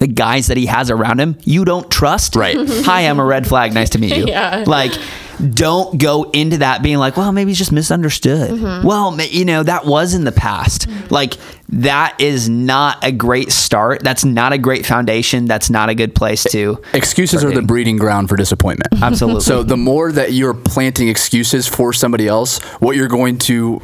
the 0.00 0.08
guys 0.08 0.48
that 0.48 0.56
he 0.56 0.66
has 0.66 0.90
around 0.90 1.20
him, 1.20 1.36
you 1.44 1.64
don't 1.64 1.88
trust. 1.90 2.34
Right. 2.34 2.56
Hi, 2.84 3.02
I'm 3.02 3.20
a 3.20 3.24
red 3.24 3.46
flag. 3.46 3.72
Nice 3.72 3.90
to 3.90 3.98
meet 3.98 4.16
you. 4.16 4.26
Yeah. 4.30 4.64
Like, 4.66 4.92
don't 5.54 5.98
go 6.00 6.30
into 6.30 6.58
that 6.58 6.82
being 6.82 6.98
like, 6.98 7.16
well, 7.16 7.32
maybe 7.32 7.50
he's 7.50 7.58
just 7.58 7.72
misunderstood. 7.72 8.50
Mm-hmm. 8.50 8.86
Well, 8.86 9.20
you 9.20 9.44
know, 9.44 9.62
that 9.62 9.86
was 9.86 10.14
in 10.14 10.22
the 10.24 10.30
past. 10.30 10.86
Like, 11.10 11.34
that 11.70 12.14
is 12.20 12.48
not 12.48 13.02
a 13.02 13.10
great 13.10 13.50
start. 13.50 14.02
That's 14.02 14.24
not 14.24 14.52
a 14.52 14.58
great 14.58 14.86
foundation. 14.86 15.46
That's 15.46 15.68
not 15.68 15.88
a 15.88 15.94
good 15.96 16.14
place 16.14 16.44
to. 16.44 16.80
Excuses 16.94 17.44
are 17.44 17.50
the 17.50 17.62
breeding 17.62 17.96
ground 17.96 18.28
for 18.28 18.36
disappointment. 18.36 18.92
Absolutely. 19.02 19.40
So 19.40 19.64
the 19.64 19.76
more 19.76 20.12
that 20.12 20.32
you're 20.32 20.54
planting 20.54 21.08
excuses 21.08 21.66
for 21.66 21.92
somebody 21.92 22.28
else, 22.28 22.60
what 22.80 22.94
you're 22.94 23.08
going 23.08 23.38
to 23.38 23.80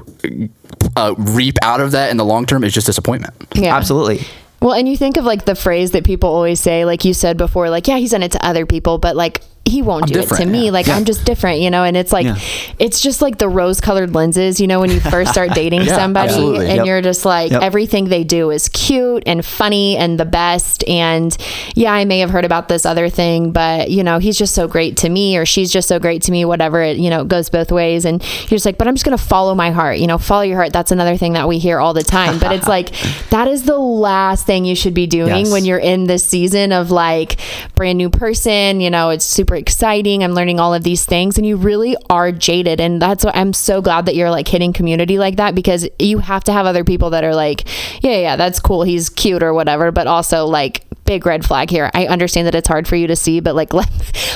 uh, 0.94 1.14
reap 1.18 1.56
out 1.62 1.80
of 1.80 1.90
that 1.92 2.10
in 2.10 2.18
the 2.18 2.24
long 2.24 2.46
term 2.46 2.62
is 2.62 2.72
just 2.72 2.86
disappointment. 2.86 3.34
Yeah. 3.54 3.76
Absolutely. 3.76 4.24
Well, 4.66 4.74
and 4.74 4.88
you 4.88 4.96
think 4.96 5.16
of 5.16 5.24
like 5.24 5.44
the 5.44 5.54
phrase 5.54 5.92
that 5.92 6.02
people 6.04 6.28
always 6.28 6.58
say, 6.58 6.84
like 6.84 7.04
you 7.04 7.14
said 7.14 7.36
before, 7.36 7.70
like, 7.70 7.86
yeah, 7.86 7.98
he's 7.98 8.10
done 8.10 8.24
it 8.24 8.32
to 8.32 8.44
other 8.44 8.66
people, 8.66 8.98
but 8.98 9.14
like 9.14 9.40
he 9.66 9.82
won't 9.82 10.06
do 10.06 10.20
it 10.20 10.28
to 10.28 10.46
me. 10.46 10.66
yeah. 10.66 10.70
Like 10.70 10.88
I'm 10.88 11.04
just 11.04 11.24
different, 11.24 11.60
you 11.60 11.70
know? 11.70 11.82
And 11.84 11.96
it's 11.96 12.12
like, 12.12 12.24
Yeah. 12.24 12.38
it's 12.78 13.00
just 13.00 13.20
like 13.20 13.38
the 13.38 13.48
rose 13.48 13.80
colored 13.80 14.14
lenses, 14.14 14.60
you 14.60 14.66
know, 14.68 14.80
when 14.80 14.90
you 14.90 15.00
first 15.00 15.32
start 15.32 15.50
dating 15.54 15.82
Yeah, 15.82 15.96
somebody 15.96 16.28
absolutely. 16.28 16.66
and 16.68 16.76
Yep. 16.76 16.86
you're 16.86 17.02
just 17.02 17.24
like, 17.24 17.50
Yep. 17.50 17.62
everything 17.62 18.04
they 18.08 18.22
do 18.24 18.50
is 18.50 18.68
cute 18.68 19.24
and 19.26 19.44
funny 19.44 19.96
and 19.96 20.20
the 20.20 20.24
best. 20.24 20.86
And 20.88 21.36
yeah, 21.74 21.92
I 21.92 22.04
may 22.04 22.20
have 22.20 22.30
heard 22.30 22.44
about 22.44 22.68
this 22.68 22.86
other 22.86 23.08
thing, 23.08 23.50
but 23.50 23.90
you 23.90 24.04
know, 24.04 24.18
he's 24.18 24.38
just 24.38 24.54
so 24.54 24.68
great 24.68 24.96
to 24.98 25.08
me 25.08 25.36
or 25.36 25.44
she's 25.44 25.72
just 25.72 25.88
so 25.88 25.98
great 25.98 26.22
to 26.22 26.30
me, 26.32 26.44
whatever 26.44 26.80
it, 26.82 26.96
you 26.98 27.10
know, 27.10 27.22
it 27.22 27.28
goes 27.28 27.48
both 27.50 27.72
ways. 27.72 28.04
And 28.04 28.22
you're 28.22 28.56
just 28.56 28.66
like, 28.66 28.78
but 28.78 28.86
I'm 28.86 28.94
just 28.94 29.04
going 29.04 29.18
to 29.18 29.22
follow 29.24 29.54
my 29.56 29.72
heart, 29.72 29.98
you 29.98 30.06
know, 30.06 30.18
follow 30.18 30.42
your 30.42 30.56
heart. 30.58 30.72
That's 30.72 30.92
another 30.92 31.16
thing 31.16 31.32
that 31.32 31.48
we 31.48 31.58
hear 31.58 31.80
all 31.80 31.92
the 31.92 32.04
time. 32.04 32.38
But 32.38 32.52
it's 32.52 32.68
like, 32.68 32.90
that 33.30 33.48
is 33.48 33.64
the 33.64 33.78
last 33.78 34.46
thing 34.46 34.64
you 34.64 34.76
should 34.76 34.94
be 34.94 35.06
doing 35.08 35.44
Yes. 35.46 35.50
when 35.52 35.64
you're 35.64 35.78
in 35.78 36.04
this 36.04 36.24
season 36.24 36.70
of 36.72 36.90
like 36.92 37.36
brand 37.74 37.98
new 37.98 38.10
person, 38.10 38.80
you 38.80 38.90
know, 38.90 39.10
it's 39.10 39.24
super 39.24 39.55
exciting. 39.56 40.22
I'm 40.22 40.32
learning 40.32 40.60
all 40.60 40.72
of 40.72 40.84
these 40.84 41.04
things 41.04 41.36
and 41.36 41.46
you 41.46 41.56
really 41.56 41.96
are 42.08 42.30
jaded. 42.32 42.80
And 42.80 43.02
that's 43.02 43.24
what 43.24 43.36
I'm 43.36 43.52
so 43.52 43.82
glad 43.82 44.06
that 44.06 44.14
you're 44.14 44.30
like 44.30 44.48
hitting 44.48 44.72
community 44.72 45.18
like 45.18 45.36
that 45.36 45.54
because 45.54 45.88
you 45.98 46.18
have 46.18 46.44
to 46.44 46.52
have 46.52 46.66
other 46.66 46.84
people 46.84 47.10
that 47.10 47.24
are 47.24 47.34
like, 47.34 47.64
yeah, 48.02 48.18
yeah, 48.18 48.36
that's 48.36 48.60
cool. 48.60 48.82
He's 48.82 49.08
cute 49.08 49.42
or 49.42 49.52
whatever, 49.52 49.90
but 49.90 50.06
also 50.06 50.46
like 50.46 50.85
big 51.06 51.24
red 51.26 51.44
flag 51.46 51.70
here. 51.70 51.90
I 51.94 52.06
understand 52.06 52.46
that 52.46 52.54
it's 52.54 52.68
hard 52.68 52.86
for 52.88 52.96
you 52.96 53.06
to 53.06 53.16
see, 53.16 53.40
but 53.40 53.54
like 53.54 53.72
let, 53.74 53.88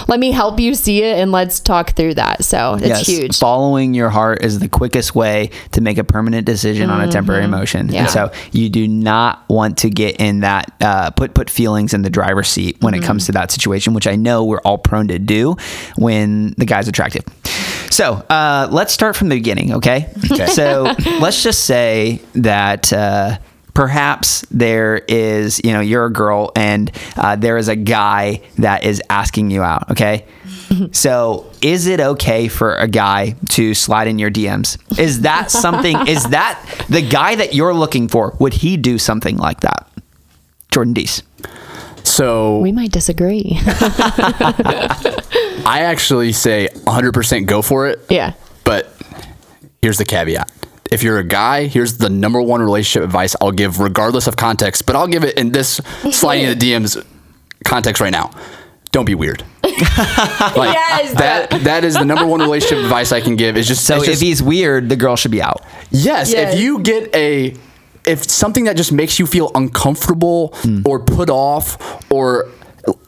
let 0.09 0.21
me 0.21 0.31
help 0.31 0.59
you 0.61 0.75
see 0.75 1.03
it 1.03 1.19
and 1.19 1.33
let's 1.33 1.61
talk 1.61 1.97
through 1.97 2.15
that. 2.15 2.45
So 2.45 2.75
it's 2.75 2.87
yes, 2.87 3.07
huge. 3.07 3.39
Following 3.39 3.95
your 3.95 4.09
heart 4.11 4.43
is 4.45 4.59
the 4.59 4.69
quickest 4.69 5.15
way 5.15 5.51
to 5.73 5.81
make 5.81 5.99
a 5.99 6.05
permanent 6.05 6.47
decision 6.47 6.91
on 6.91 7.01
a 7.01 7.11
temporary 7.11 7.45
emotion. 7.45 7.87
Mm-hmm. 7.87 7.95
Yeah. 7.95 8.01
And 8.03 8.11
so 8.11 8.33
you 8.53 8.69
do 8.69 8.87
not 8.87 9.45
want 9.49 9.79
to 9.79 9.91
get 9.91 10.21
in 10.21 10.41
that 10.41 10.73
uh, 10.81 11.11
put 11.11 11.35
put 11.35 11.51
feelings 11.51 11.95
in 11.95 12.03
the 12.03 12.11
driver's 12.11 12.49
seat 12.49 12.77
when 12.81 12.95
Mm-hmm. 12.95 13.03
it 13.03 13.07
comes 13.07 13.27
to 13.27 13.33
that 13.33 13.51
situation, 13.51 13.95
which 13.95 14.07
I 14.07 14.17
know 14.17 14.45
we're 14.45 14.61
all 14.61 14.79
prone 14.79 15.09
to 15.09 15.19
do 15.19 15.57
when 15.97 16.55
the 16.59 16.65
guy's 16.65 16.89
attractive. 16.89 17.25
So 17.91 18.15
uh, 18.15 18.69
let's 18.71 18.93
start 18.93 19.17
from 19.17 19.29
the 19.29 19.37
beginning, 19.37 19.75
okay? 19.75 20.13
Okay. 20.31 20.47
So 20.51 20.93
let's 21.21 21.43
just 21.43 21.65
say 21.65 22.21
that. 22.35 22.93
Uh, 22.93 23.39
Perhaps 23.75 24.43
there 24.51 24.99
is, 25.09 25.61
you 25.65 25.73
know, 25.73 25.81
you're 25.81 26.07
a 26.07 26.13
girl 26.13 26.53
and 26.57 26.91
uh, 27.17 27.37
there 27.37 27.57
is 27.57 27.69
a 27.69 27.77
guy 27.77 28.43
that 28.59 28.85
is 28.85 29.01
asking 29.11 29.51
you 29.51 29.63
out, 29.63 29.91
okay? 29.91 30.25
So, 30.93 31.51
is 31.61 31.89
it 31.89 31.99
okay 31.99 32.47
for 32.47 32.77
a 32.77 32.87
guy 32.87 33.35
to 33.51 33.75
slide 33.75 34.07
in 34.07 34.21
your 34.21 34.31
DMs? 34.31 34.79
Is 35.01 35.23
that 35.23 35.51
something? 35.51 36.07
is 36.07 36.23
that 36.31 36.63
the 36.89 37.03
guy 37.03 37.35
that 37.35 37.55
you're 37.55 37.75
looking 37.75 38.07
for? 38.07 38.37
Would 38.39 38.55
he 38.55 38.77
do 38.77 38.97
something 38.97 39.37
like 39.37 39.61
that? 39.61 39.89
Jordan 40.71 40.93
Deese. 40.95 41.23
So 42.05 42.59
we 42.61 42.71
might 42.71 42.93
disagree. 42.93 43.59
I 45.67 45.81
actually 45.85 46.33
say 46.33 46.69
100% 46.73 47.47
go 47.47 47.63
for 47.63 47.89
it. 47.89 48.01
yeah. 48.09 48.35
But 48.65 48.95
here's 49.83 49.99
the 49.99 50.05
caveat. 50.05 50.51
If 50.91 51.03
you're 51.03 51.19
a 51.19 51.25
guy, 51.25 51.67
here's 51.67 51.99
the 51.99 52.11
number 52.11 52.43
one 52.43 52.61
relationship 52.61 53.05
advice 53.05 53.37
I'll 53.41 53.53
give, 53.53 53.79
regardless 53.79 54.27
of 54.27 54.37
context. 54.37 54.87
But 54.87 54.97
I'll 54.97 55.07
give 55.07 55.25
it 55.25 55.39
in 55.39 55.53
this 55.53 55.81
sliding 56.11 56.47
in 56.47 56.59
the 56.59 56.73
DMs 56.73 57.05
context 57.65 58.01
right 58.01 58.11
now. 58.13 58.31
Don't 58.93 59.05
be 59.05 59.15
weird. 59.15 59.45
Like, 60.57 60.75
Yes. 60.75 61.15
that 61.15 61.51
that 61.65 61.85
is 61.85 61.95
the 61.95 62.05
number 62.05 62.27
one 62.27 62.41
relationship 62.41 62.79
advice 62.85 63.13
I 63.13 63.21
can 63.21 63.37
give. 63.37 63.57
Is 63.57 63.67
just 63.69 63.85
So, 63.85 63.97
it's 63.97 64.05
if 64.05 64.11
just- 64.11 64.23
he's 64.23 64.43
weird, 64.43 64.89
the 64.89 64.97
girl 64.97 65.17
should 65.17 65.31
be 65.31 65.41
out. 65.41 65.63
Yes, 65.91 66.33
Yes. 66.33 66.55
if 66.55 66.61
you 66.61 66.81
get 66.81 67.15
a 67.15 67.55
if 68.05 68.25
something 68.29 68.65
that 68.65 68.77
just 68.77 68.93
makes 68.93 69.19
you 69.19 69.27
feel 69.27 69.51
uncomfortable 69.55 70.53
hmm. 70.63 70.83
or 70.85 70.99
put 71.01 71.31
off 71.31 71.79
or 72.11 72.49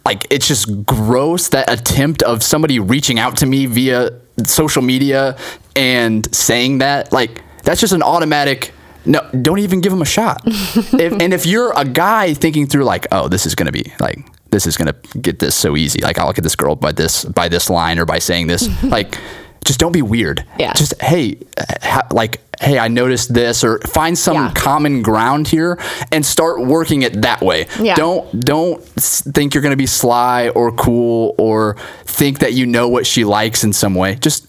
like 0.05 0.27
it's 0.31 0.47
just 0.47 0.85
gross 0.87 1.49
that 1.49 1.71
attempt 1.71 2.23
of 2.23 2.43
somebody 2.43 2.79
reaching 2.79 3.19
out 3.19 3.37
to 3.39 3.47
me 3.47 3.67
via 3.67 4.11
social 4.45 4.83
media 4.83 5.37
and 5.77 6.33
saying 6.35 6.79
that 6.79 7.13
like 7.13 7.43
that's 7.63 7.81
just 7.81 7.93
an 7.93 8.03
automatic 8.03 8.73
no 9.05 9.21
don't 9.43 9.59
even 9.59 9.81
give 9.81 9.93
him 9.93 10.03
a 10.03 10.07
shot 10.07 10.41
if, 10.47 11.13
and 11.13 11.33
if 11.35 11.45
you're 11.47 11.73
a 11.77 11.85
guy 11.85 12.35
thinking 12.35 12.67
through 12.67 12.85
like 12.85 13.07
oh 13.13 13.29
this 13.29 13.47
is 13.47 13.55
gonna 13.55 13.73
be 13.73 13.93
like 14.01 14.19
this 14.51 14.67
is 14.67 14.77
gonna 14.77 14.95
get 15.21 15.39
this 15.39 15.55
so 15.57 15.77
easy 15.77 16.01
like 16.03 16.19
i'll 16.19 16.33
get 16.33 16.43
this 16.43 16.55
girl 16.57 16.77
by 16.77 16.93
this 16.93 17.25
by 17.25 17.49
this 17.49 17.69
line 17.71 17.99
or 17.99 18.05
by 18.05 18.19
saying 18.19 18.47
this 18.47 18.69
like 18.85 19.19
just 19.65 19.79
don't 19.79 19.93
be 19.93 20.03
weird 20.03 20.45
Yeah. 20.59 20.73
just 20.73 21.01
hey 21.01 21.39
ha- 21.83 22.07
like 22.11 22.41
hey 22.61 22.79
i 22.79 22.87
noticed 22.89 23.33
this 23.35 23.65
or 23.65 23.79
find 23.81 24.17
some 24.19 24.35
Yeah. 24.37 24.53
common 24.55 25.03
ground 25.03 25.49
here 25.49 25.79
and 26.13 26.25
start 26.27 26.65
working 26.65 27.03
it 27.03 27.23
that 27.23 27.43
way 27.43 27.67
Yeah. 27.81 27.95
don't 27.97 28.41
don't 28.45 28.83
think 28.85 29.55
you're 29.55 29.63
going 29.63 29.71
to 29.73 29.77
be 29.77 29.87
sly 29.87 30.49
or 30.51 30.71
cool 30.73 31.35
or 31.39 31.77
think 32.05 32.41
that 32.41 32.53
you 32.55 32.67
know 32.67 32.89
what 32.89 33.07
she 33.07 33.25
likes 33.25 33.65
in 33.65 33.73
some 33.73 33.95
way 33.95 34.17
just 34.17 34.47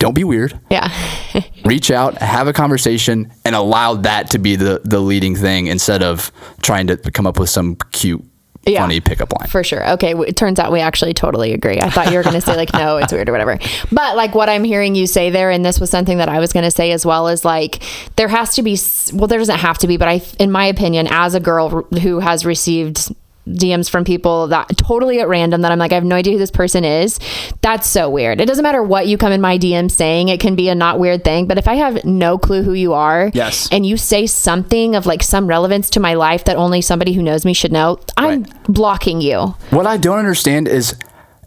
don't 0.00 0.14
be 0.14 0.24
weird 0.24 0.58
Yeah. 0.70 0.90
reach 1.64 1.90
out 1.92 2.18
have 2.18 2.48
a 2.48 2.52
conversation 2.52 3.30
and 3.44 3.54
allow 3.54 3.94
that 3.94 4.30
to 4.32 4.38
be 4.38 4.56
the 4.56 4.80
the 4.84 4.98
leading 4.98 5.36
thing 5.36 5.68
instead 5.68 6.02
of 6.02 6.32
trying 6.62 6.88
to 6.88 6.96
come 6.96 7.26
up 7.26 7.38
with 7.38 7.48
some 7.50 7.76
cute 7.92 8.24
Yeah. 8.66 8.80
funny 8.82 9.00
pickup 9.00 9.32
line 9.38 9.48
For 9.48 9.62
sure. 9.64 9.88
Okay. 9.92 10.12
It 10.14 10.36
turns 10.36 10.58
out 10.58 10.70
we 10.72 10.80
actually 10.80 11.14
totally 11.14 11.52
agree. 11.52 11.78
I 11.80 11.88
thought 11.90 12.10
you 12.10 12.16
were 12.18 12.22
going 12.22 12.34
to 12.34 12.40
say, 12.42 12.56
like, 12.56 12.72
no, 12.74 12.98
it's 12.98 13.10
weird 13.12 13.26
or 13.28 13.32
whatever. 13.32 13.58
But, 13.90 14.16
like, 14.16 14.34
what 14.34 14.48
I'm 14.50 14.64
hearing 14.64 14.94
you 14.94 15.06
say 15.06 15.30
there, 15.30 15.50
and 15.50 15.64
this 15.64 15.80
was 15.80 15.88
something 15.90 16.18
that 16.18 16.28
I 16.28 16.38
was 16.40 16.52
going 16.52 16.64
to 16.64 16.70
say 16.70 16.92
as 16.92 17.06
well, 17.06 17.28
is 17.28 17.42
like, 17.44 17.82
there 18.16 18.28
has 18.28 18.54
to 18.56 18.62
be, 18.62 18.76
well, 19.16 19.26
there 19.28 19.38
doesn't 19.38 19.58
have 19.60 19.78
to 19.78 19.86
be, 19.86 19.96
but 19.96 20.08
I, 20.08 20.20
in 20.38 20.50
my 20.52 20.66
opinion, 20.66 21.06
as 21.10 21.34
a 21.34 21.40
girl 21.40 21.70
who 22.02 22.20
has 22.20 22.44
received 22.44 23.14
DMs 23.48 23.90
from 23.90 24.04
people 24.04 24.46
that 24.48 24.68
totally 24.76 25.20
at 25.20 25.28
random 25.28 25.62
that 25.62 25.72
I'm 25.72 25.78
like, 25.78 25.92
I 25.92 25.96
have 25.96 26.04
no 26.04 26.14
idea 26.16 26.34
who 26.34 26.38
this 26.38 26.50
person 26.50 26.84
is. 26.84 27.18
That's 27.62 27.88
so 27.88 28.08
weird. 28.08 28.40
It 28.40 28.46
doesn't 28.46 28.62
matter 28.62 28.82
what 28.82 29.06
you 29.08 29.18
come 29.18 29.32
in 29.32 29.40
my 29.40 29.58
DM 29.58 29.90
saying, 29.90 30.28
it 30.28 30.40
can 30.40 30.54
be 30.54 30.68
a 30.68 30.74
not 30.74 30.98
weird 30.98 31.24
thing. 31.24 31.46
But 31.46 31.58
if 31.58 31.66
I 31.66 31.74
have 31.74 32.04
no 32.04 32.38
clue 32.38 32.62
who 32.62 32.74
you 32.74 32.92
are, 32.92 33.30
Yes. 33.34 33.68
and 33.72 33.84
you 33.86 33.96
say 33.96 34.26
something 34.26 34.94
of 34.94 35.06
like 35.06 35.22
some 35.22 35.46
relevance 35.46 35.90
to 35.90 36.00
my 36.00 36.14
life 36.14 36.44
that 36.44 36.56
only 36.56 36.80
somebody 36.80 37.12
who 37.14 37.22
knows 37.22 37.44
me 37.44 37.52
should 37.54 37.72
know, 37.72 37.98
I'm 38.16 38.42
Right. 38.42 38.64
blocking 38.64 39.20
you. 39.20 39.54
What 39.70 39.86
I 39.86 39.96
don't 39.96 40.18
understand 40.18 40.68
is 40.68 40.94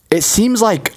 it 0.10 0.23
seems 0.23 0.62
like 0.62 0.93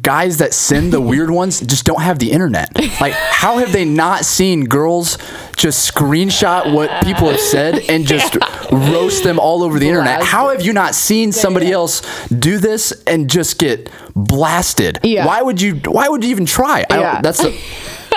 guys 0.00 0.38
that 0.38 0.54
send 0.54 0.92
the 0.92 1.00
weird 1.00 1.30
ones 1.30 1.60
just 1.60 1.84
don't 1.84 2.00
have 2.00 2.18
the 2.18 2.32
internet. 2.32 2.70
Like, 3.00 3.12
how 3.12 3.58
have 3.58 3.72
they 3.72 3.84
not 3.84 4.24
seen 4.24 4.64
girls 4.64 5.18
just 5.56 5.94
screenshot 5.94 6.72
what 6.74 7.04
people 7.04 7.28
have 7.28 7.38
said 7.38 7.78
and 7.88 8.06
just 8.06 8.36
roast 8.72 9.22
them 9.22 9.38
all 9.38 9.62
over 9.62 9.78
the 9.78 9.86
internet. 9.86 10.22
How 10.22 10.48
have 10.50 10.62
you 10.62 10.72
not 10.72 10.94
seen 10.94 11.30
somebody 11.30 11.66
yeah. 11.66 11.74
else 11.74 12.26
do 12.28 12.58
this 12.58 12.90
and 13.06 13.30
just 13.30 13.60
get 13.60 13.88
blasted? 14.16 14.98
Yeah. 15.04 15.24
Why 15.24 15.40
would 15.40 15.60
you? 15.60 15.76
Why 15.86 16.08
would 16.08 16.24
you 16.24 16.30
even 16.30 16.46
try? 16.46 16.84
I 16.90 16.98
Yeah. 16.98 17.12
don't, 17.12 17.22
that's 17.22 17.38
the, 17.38 17.60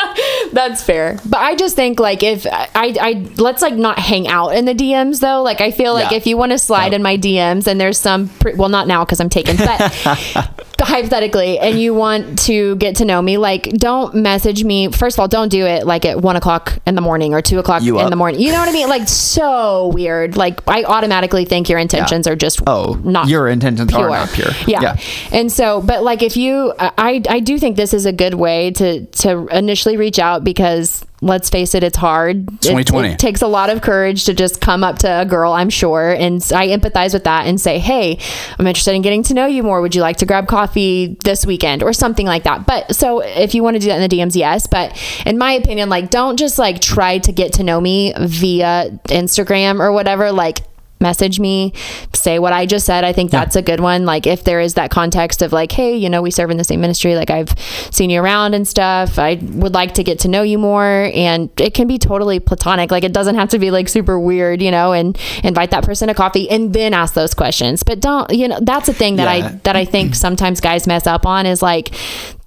That's 0.53 0.81
fair. 0.81 1.19
But 1.25 1.39
I 1.39 1.55
just 1.55 1.75
think 1.75 1.99
like 1.99 2.23
if 2.23 2.45
I, 2.49 2.67
I 2.75 3.27
let's 3.35 3.61
like 3.61 3.75
not 3.75 3.99
hang 3.99 4.27
out 4.27 4.49
in 4.49 4.65
the 4.65 4.73
DMs 4.73 5.19
though. 5.19 5.43
Like 5.43 5.61
I 5.61 5.71
feel 5.71 5.93
like 5.93 6.11
Yeah. 6.11 6.17
if 6.17 6.27
you 6.27 6.37
want 6.37 6.51
to 6.51 6.57
slide 6.57 6.93
in 6.93 7.03
my 7.03 7.17
DMs 7.17 7.67
and 7.67 7.79
there's 7.79 7.97
some 7.97 8.29
pre- 8.29 8.55
well 8.55 8.69
not 8.69 8.87
now 8.87 9.03
because 9.05 9.19
I'm 9.19 9.29
taken, 9.29 9.57
but 9.57 9.79
hypothetically, 10.85 11.59
and 11.59 11.79
you 11.79 11.93
want 11.93 12.39
to 12.43 12.75
get 12.77 12.97
to 12.97 13.05
know 13.05 13.21
me, 13.21 13.37
like 13.37 13.63
don't 13.71 14.13
message 14.15 14.63
me. 14.63 14.89
First 14.89 15.15
of 15.17 15.19
all, 15.21 15.27
don't 15.27 15.49
do 15.49 15.65
it 15.65 15.85
like 15.85 16.05
at 16.05 16.21
one 16.21 16.35
o'clock 16.35 16.77
in 16.85 16.95
the 16.95 17.01
morning 17.01 17.33
or 17.33 17.41
two 17.41 17.59
o'clock 17.59 17.81
You 17.83 17.97
in 17.99 18.05
up? 18.05 18.09
the 18.09 18.15
morning. 18.15 18.39
You 18.39 18.51
know 18.51 18.59
what 18.59 18.69
I 18.69 18.71
mean? 18.71 18.87
Like 18.87 19.07
so 19.07 19.87
weird. 19.93 20.37
Like 20.37 20.59
I 20.67 20.83
automatically 20.83 21.45
think 21.45 21.69
your 21.69 21.79
intentions 21.79 22.27
are 22.27 22.35
just 22.35 22.61
Oh, 22.67 22.99
not 23.03 23.27
your 23.27 23.47
intentions 23.47 23.93
are 23.93 24.09
not 24.09 24.29
pure. 24.29 24.49
Yeah. 24.67 24.81
Yeah. 24.81 24.99
And 25.31 25.51
so, 25.51 25.81
but 25.81 26.03
like 26.03 26.21
if 26.23 26.37
you, 26.37 26.73
I, 26.79 27.21
I 27.29 27.39
do 27.39 27.57
think 27.59 27.75
this 27.77 27.93
is 27.93 28.05
a 28.05 28.13
good 28.13 28.33
way 28.35 28.71
to, 28.71 29.05
to 29.05 29.47
initially 29.47 29.97
reach 29.97 30.19
out 30.19 30.43
because 30.43 31.04
let's 31.21 31.49
face 31.49 31.73
it, 31.75 31.83
it's 31.83 31.97
hard. 31.97 32.49
It- 32.49 32.61
2020. 32.61 33.09
It, 33.09 33.19
takes 33.19 33.41
a 33.41 33.47
lot 33.47 33.69
of 33.69 33.81
courage 33.81 34.25
to 34.25 34.33
just 34.33 34.61
come 34.61 34.83
up 34.83 34.99
to 34.99 35.21
a 35.21 35.25
girl, 35.25 35.53
I'm 35.53 35.69
sure. 35.69 36.11
And 36.11 36.35
I 36.53 36.67
empathize 36.67 37.13
with 37.13 37.23
that 37.23 37.47
and 37.47 37.59
say, 37.59 37.79
Hey, 37.79 38.19
I'm 38.59 38.67
interested 38.67 38.93
in 38.93 39.01
getting 39.01 39.23
to 39.23 39.33
know 39.33 39.45
you 39.45 39.63
more. 39.63 39.81
Would 39.81 39.95
you 39.95 40.01
like 40.01 40.17
to 40.17 40.25
grab 40.25 40.47
coffee 40.47 41.17
this 41.23 41.45
weekend 41.45 41.83
or 41.83 41.93
something 41.93 42.25
like 42.25 42.43
that? 42.43 42.65
But 42.65 42.95
so 42.95 43.19
if 43.19 43.55
you 43.55 43.63
want 43.63 43.75
to 43.75 43.79
do 43.79 43.87
that 43.87 44.01
in 44.01 44.09
the 44.09 44.17
DMs, 44.17 44.35
yes. 44.35 44.67
But 44.67 45.01
in 45.25 45.37
my 45.37 45.53
opinion, 45.53 45.89
like 45.89 46.09
don't 46.09 46.37
just 46.37 46.59
like 46.59 46.81
try 46.81 47.17
to 47.19 47.31
get 47.31 47.53
to 47.53 47.63
know 47.63 47.79
me 47.81 48.13
via 48.19 48.99
Instagram 49.05 49.79
or 49.79 49.91
whatever. 49.91 50.31
Like, 50.31 50.59
message 50.99 51.39
me, 51.39 51.73
say 52.13 52.39
what 52.39 52.53
I 52.53 52.65
just 52.65 52.85
said. 52.85 53.03
I 53.03 53.13
think 53.13 53.31
that's 53.31 53.55
a 53.55 53.61
good 53.61 53.79
one. 53.79 54.05
Like 54.05 54.25
if 54.25 54.43
there 54.43 54.59
is 54.59 54.75
that 54.75 54.91
context 54.91 55.41
of 55.41 55.51
like, 55.51 55.71
hey, 55.71 55.95
you 55.95 56.09
know, 56.09 56.21
we 56.21 56.31
serve 56.31 56.51
in 56.51 56.57
the 56.57 56.63
same 56.63 56.81
ministry, 56.81 57.15
like 57.15 57.29
I've 57.29 57.53
seen 57.91 58.09
you 58.09 58.21
around 58.21 58.53
and 58.53 58.67
stuff. 58.67 59.19
I 59.19 59.35
would 59.35 59.73
like 59.73 59.93
to 59.95 60.03
get 60.03 60.19
to 60.19 60.27
know 60.27 60.41
you 60.41 60.57
more. 60.57 61.11
And 61.13 61.49
it 61.59 61.73
can 61.73 61.87
be 61.87 61.97
totally 61.97 62.39
platonic. 62.39 62.91
Like 62.91 63.03
it 63.03 63.13
doesn't 63.13 63.35
have 63.35 63.49
to 63.49 63.59
be 63.59 63.71
like 63.71 63.89
super 63.89 64.19
weird, 64.19 64.61
you 64.61 64.71
know, 64.71 64.93
and 64.93 65.17
invite 65.43 65.71
that 65.71 65.83
person 65.83 66.07
to 66.07 66.13
coffee 66.13 66.49
and 66.49 66.73
then 66.73 66.93
ask 66.93 67.13
those 67.13 67.33
questions. 67.33 67.83
But 67.83 67.99
don't, 67.99 68.31
you 68.31 68.47
know, 68.47 68.59
that's 68.61 68.87
a 68.89 68.93
thing 68.93 69.17
that 69.17 69.37
Yeah. 69.37 69.47
I 69.47 69.51
that 69.63 69.75
I 69.75 69.85
think 69.85 70.15
sometimes 70.15 70.61
guys 70.61 70.87
mess 70.87 71.07
up 71.07 71.25
on 71.25 71.45
is 71.45 71.61
like 71.61 71.93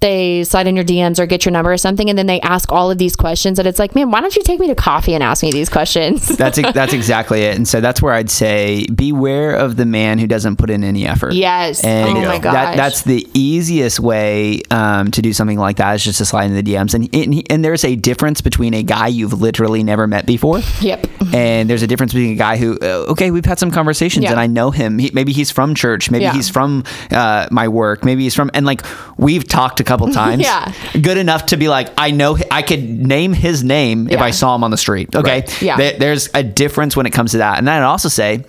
they 0.01 0.43
slide 0.45 0.65
in 0.67 0.75
your 0.75 0.85
DMs 0.85 1.19
or 1.19 1.25
get 1.25 1.43
your 1.45 1.51
number 1.51 1.71
or 1.73 1.77
something 1.77 2.09
and 2.09 2.17
then 2.17 2.25
they 2.25 2.39
ask 2.41 2.71
all 2.71 2.89
of 2.89 2.97
these 2.97 3.15
questions 3.15 3.59
and 3.59 3.67
it's 3.67 3.79
like, 3.79 3.95
man, 3.95 4.11
why 4.11 4.21
don't 4.21 4.35
you 4.35 4.43
take 4.43 4.59
me 4.59 4.67
to 4.67 4.75
coffee 4.75 5.13
and 5.13 5.21
ask 5.21 5.43
me 5.43 5.51
these 5.51 5.67
questions? 5.69 6.27
That's 6.37 6.59
that's 6.73 6.93
exactly 6.93 7.41
it. 7.41 7.55
And 7.57 7.67
so 7.67 7.81
that's 7.81 8.01
where 8.01 8.13
I'd 8.13 8.29
say 8.29 8.85
beware 8.87 9.55
of 9.55 9.75
the 9.75 9.85
man 9.85 10.17
who 10.19 10.25
doesn't 10.27 10.55
put 10.55 10.69
in 10.69 10.83
any 10.83 11.05
effort. 11.05 11.33
Yes. 11.33 11.83
And 11.83 12.17
Oh 12.17 12.21
my 12.21 12.37
that, 12.39 12.41
gosh. 12.41 12.75
that's 12.77 13.01
the 13.03 13.27
easiest 13.33 13.99
way 13.99 14.61
um, 14.71 15.11
to 15.11 15.21
do 15.21 15.33
something 15.33 15.57
like 15.59 15.77
that 15.77 15.95
is 15.95 16.03
just 16.03 16.17
to 16.19 16.25
slide 16.25 16.45
in 16.45 16.55
the 16.55 16.63
DMs. 16.63 16.93
And, 16.93 17.13
and 17.13 17.43
and 17.49 17.65
there's 17.65 17.83
a 17.83 17.95
difference 17.95 18.41
between 18.41 18.73
a 18.73 18.83
guy 18.83 19.07
you've 19.07 19.41
literally 19.41 19.83
never 19.83 20.07
met 20.07 20.25
before. 20.25 20.59
Yep. 20.81 21.07
And 21.33 21.69
there's 21.69 21.81
a 21.83 21.87
difference 21.87 22.13
between 22.13 22.31
a 22.33 22.35
guy 22.37 22.57
who, 22.57 22.77
uh, 22.81 23.05
okay, 23.11 23.31
we've 23.31 23.45
had 23.45 23.59
some 23.59 23.69
conversations 23.71 24.25
and 24.25 24.39
I 24.39 24.47
know 24.47 24.71
him. 24.71 24.97
He, 24.97 25.11
maybe 25.13 25.33
he's 25.33 25.51
from 25.51 25.75
church. 25.75 26.09
Maybe 26.09 26.23
Yeah. 26.23 26.33
he's 26.33 26.49
from 26.49 26.83
uh, 27.11 27.47
my 27.51 27.67
work. 27.67 28.03
Maybe 28.05 28.23
he's 28.23 28.35
from, 28.35 28.49
and 28.53 28.65
like 28.65 28.81
we've 29.17 29.47
talked 29.47 29.79
a 29.79 29.83
couple 29.89 30.07
times. 30.13 30.41
Yeah. 30.43 30.71
Good 30.93 31.17
enough 31.17 31.47
to 31.47 31.57
be 31.57 31.67
like, 31.67 31.89
I 31.97 32.11
know, 32.11 32.37
I 32.49 32.61
could 32.61 32.83
name 32.83 33.33
his 33.33 33.63
name 33.63 34.09
if 34.09 34.19
I 34.21 34.31
saw 34.31 34.55
him 34.55 34.63
on 34.63 34.71
the 34.71 34.77
street. 34.77 35.13
Okay. 35.15 35.41
Right. 35.41 35.61
Yeah. 35.61 35.75
There- 35.77 35.97
there's 35.99 36.29
a 36.33 36.43
difference 36.43 36.95
when 36.95 37.05
it 37.05 37.11
comes 37.11 37.31
to 37.31 37.39
that. 37.39 37.57
And 37.57 37.67
then 37.67 37.81
I'd 37.81 37.85
also 37.85 38.07
say, 38.09 38.45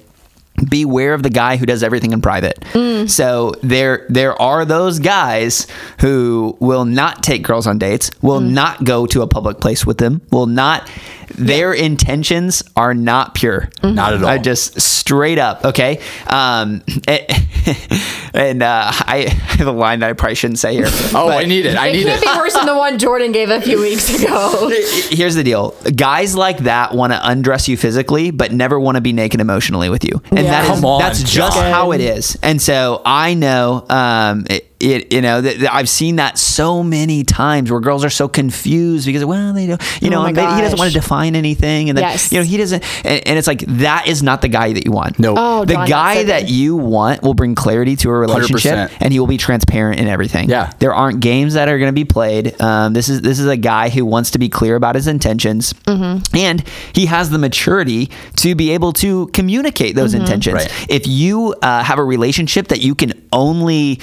beware 0.68 1.14
of 1.14 1.22
the 1.22 1.30
guy 1.30 1.56
who 1.56 1.66
does 1.66 1.82
everything 1.82 2.12
in 2.12 2.20
private. 2.20 2.60
Mm. 2.72 3.08
So 3.08 3.52
there 3.62 4.06
there 4.08 4.40
are 4.40 4.64
those 4.64 4.98
guys 4.98 5.66
who 6.00 6.56
will 6.60 6.84
not 6.84 7.22
take 7.22 7.42
girls 7.42 7.66
on 7.66 7.78
dates, 7.78 8.10
will 8.22 8.40
Mm. 8.40 8.50
not 8.50 8.84
go 8.84 9.06
to 9.06 9.22
a 9.22 9.26
public 9.26 9.58
place 9.60 9.86
with 9.86 9.98
them, 9.98 10.20
will 10.30 10.46
not 10.46 10.88
their 11.36 11.72
intentions 11.72 12.62
are 12.76 12.92
not 12.92 13.34
pure. 13.36 13.70
Mm-hmm. 13.82 13.94
Not 13.94 14.14
at 14.14 14.22
all. 14.22 14.28
I 14.28 14.38
just 14.38 14.80
straight 14.80 15.38
up, 15.38 15.64
okay? 15.64 16.00
Um 16.26 16.82
and 18.34 18.62
uh, 18.62 18.90
I 19.06 19.26
have 19.58 19.66
a 19.66 19.72
line 19.72 20.00
that 20.00 20.10
I 20.10 20.12
probably 20.14 20.34
shouldn't 20.34 20.58
say 20.58 20.74
here. 20.74 20.86
oh, 21.14 21.30
I 21.30 21.44
need 21.44 21.66
it. 21.66 21.76
I 21.76 21.88
it 21.88 21.92
need 21.92 22.06
can't 22.06 22.22
it. 22.22 22.26
be 22.26 22.38
worse 22.38 22.54
than 22.54 22.66
the 22.66 22.76
one 22.76 22.98
Jordan 22.98 23.32
gave 23.32 23.50
a 23.50 23.60
few 23.60 23.80
weeks 23.88 24.22
ago. 24.22 24.70
Here's 25.10 25.34
the 25.34 25.44
deal. 25.44 25.74
Guys 25.94 26.34
like 26.34 26.58
that 26.58 26.94
want 26.94 27.12
to 27.12 27.20
undress 27.28 27.68
you 27.68 27.76
physically, 27.76 28.30
but 28.30 28.52
never 28.52 28.78
want 28.80 28.96
to 28.96 29.00
be 29.00 29.12
naked 29.12 29.40
emotionally 29.40 29.88
with 29.88 30.04
you. 30.04 30.20
And 30.30 30.40
Yeah. 30.40 30.49
That 30.50 30.64
is 30.64 30.70
Come 30.70 30.84
on, 30.84 31.00
that's 31.00 31.22
just 31.22 31.56
John. 31.56 31.72
how 31.72 31.92
it 31.92 32.00
is. 32.00 32.38
And 32.42 32.60
so 32.60 33.00
I 33.04 33.34
know 33.34 33.84
um 33.88 34.46
it, 34.50 34.69
it 34.80 35.12
you 35.12 35.20
know 35.20 35.40
that 35.40 35.58
that 35.60 35.74
I've 35.74 35.88
seen 35.88 36.16
that 36.16 36.38
so 36.38 36.82
many 36.82 37.22
times 37.24 37.70
where 37.70 37.80
girls 37.80 38.04
are 38.04 38.10
so 38.10 38.28
confused 38.28 39.06
because 39.06 39.24
well 39.24 39.52
they 39.52 39.66
don't 39.66 39.80
you 40.02 40.08
Oh 40.08 40.10
know 40.12 40.22
my 40.22 40.32
they- 40.32 40.40
he 40.56 40.60
doesn't 40.62 40.78
want 40.78 40.92
to 40.92 40.98
define 40.98 41.36
anything 41.36 41.88
and 41.88 41.96
then 41.98 42.02
Yes. 42.04 42.32
you 42.32 42.38
know 42.38 42.44
he 42.44 42.56
doesn't 42.56 42.82
and, 43.04 43.26
and 43.26 43.38
it's 43.38 43.46
like 43.46 43.60
that 43.66 44.06
is 44.08 44.22
not 44.22 44.40
the 44.42 44.48
guy 44.48 44.72
that 44.72 44.84
you 44.84 44.92
want. 44.92 45.18
No. 45.18 45.34
Oh, 45.36 45.64
the 45.64 45.74
Don, 45.74 45.88
guy 45.88 46.14
so 46.16 46.24
that 46.24 46.48
you 46.48 46.76
want 46.76 47.22
will 47.22 47.34
bring 47.34 47.54
clarity 47.54 47.94
to 47.96 48.10
a 48.10 48.12
relationship 48.12 48.74
100%. 48.90 48.90
and 49.00 49.12
he 49.12 49.20
will 49.20 49.26
be 49.26 49.36
transparent 49.36 50.00
in 50.00 50.08
everything. 50.08 50.48
Yeah. 50.48 50.72
There 50.78 50.94
aren't 50.94 51.20
games 51.20 51.54
that 51.54 51.68
are 51.68 51.78
going 51.78 51.88
to 51.88 51.92
be 51.92 52.04
played. 52.04 52.60
Um, 52.60 52.92
this 52.94 53.08
is 53.08 53.20
this 53.20 53.38
is 53.38 53.46
a 53.46 53.56
guy 53.56 53.88
who 53.90 54.04
wants 54.06 54.30
to 54.32 54.38
be 54.38 54.48
clear 54.48 54.76
about 54.76 54.94
his 54.94 55.06
intentions, 55.06 55.72
Mm-hmm. 55.86 56.36
and 56.36 56.64
he 56.94 57.06
has 57.06 57.30
the 57.30 57.38
maturity 57.38 58.10
to 58.36 58.54
be 58.54 58.70
able 58.70 58.92
to 58.94 59.26
communicate 59.28 59.94
those 59.94 60.12
Mm-hmm. 60.12 60.20
intentions. 60.22 60.54
Right. 60.54 60.86
If 60.88 61.06
you 61.06 61.54
uh, 61.62 61.82
have 61.82 61.98
a 61.98 62.04
relationship 62.04 62.68
that 62.68 62.80
you 62.80 62.94
can 62.94 63.12
only, 63.32 64.00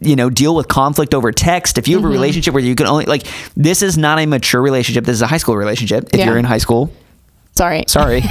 you 0.00 0.16
know, 0.16 0.30
deal 0.30 0.54
with 0.54 0.68
conflict 0.68 1.14
over 1.14 1.32
text, 1.32 1.78
if 1.78 1.88
you 1.88 1.96
Mm-hmm. 1.96 2.04
have 2.04 2.10
a 2.10 2.12
relationship 2.14 2.54
where 2.54 2.62
you 2.62 2.74
can 2.74 2.86
only 2.86 3.04
like, 3.06 3.26
this 3.56 3.82
is 3.82 3.96
not 3.98 4.18
a 4.18 4.26
mature 4.26 4.60
relationship. 4.62 5.04
This 5.04 5.14
is 5.14 5.22
a 5.22 5.26
high 5.26 5.36
school 5.38 5.56
relationship. 5.56 6.08
If 6.12 6.20
Yeah. 6.20 6.26
you're 6.26 6.38
in 6.38 6.44
high 6.44 6.58
school, 6.58 6.90
Sorry. 7.54 7.84
sorry, 7.86 8.22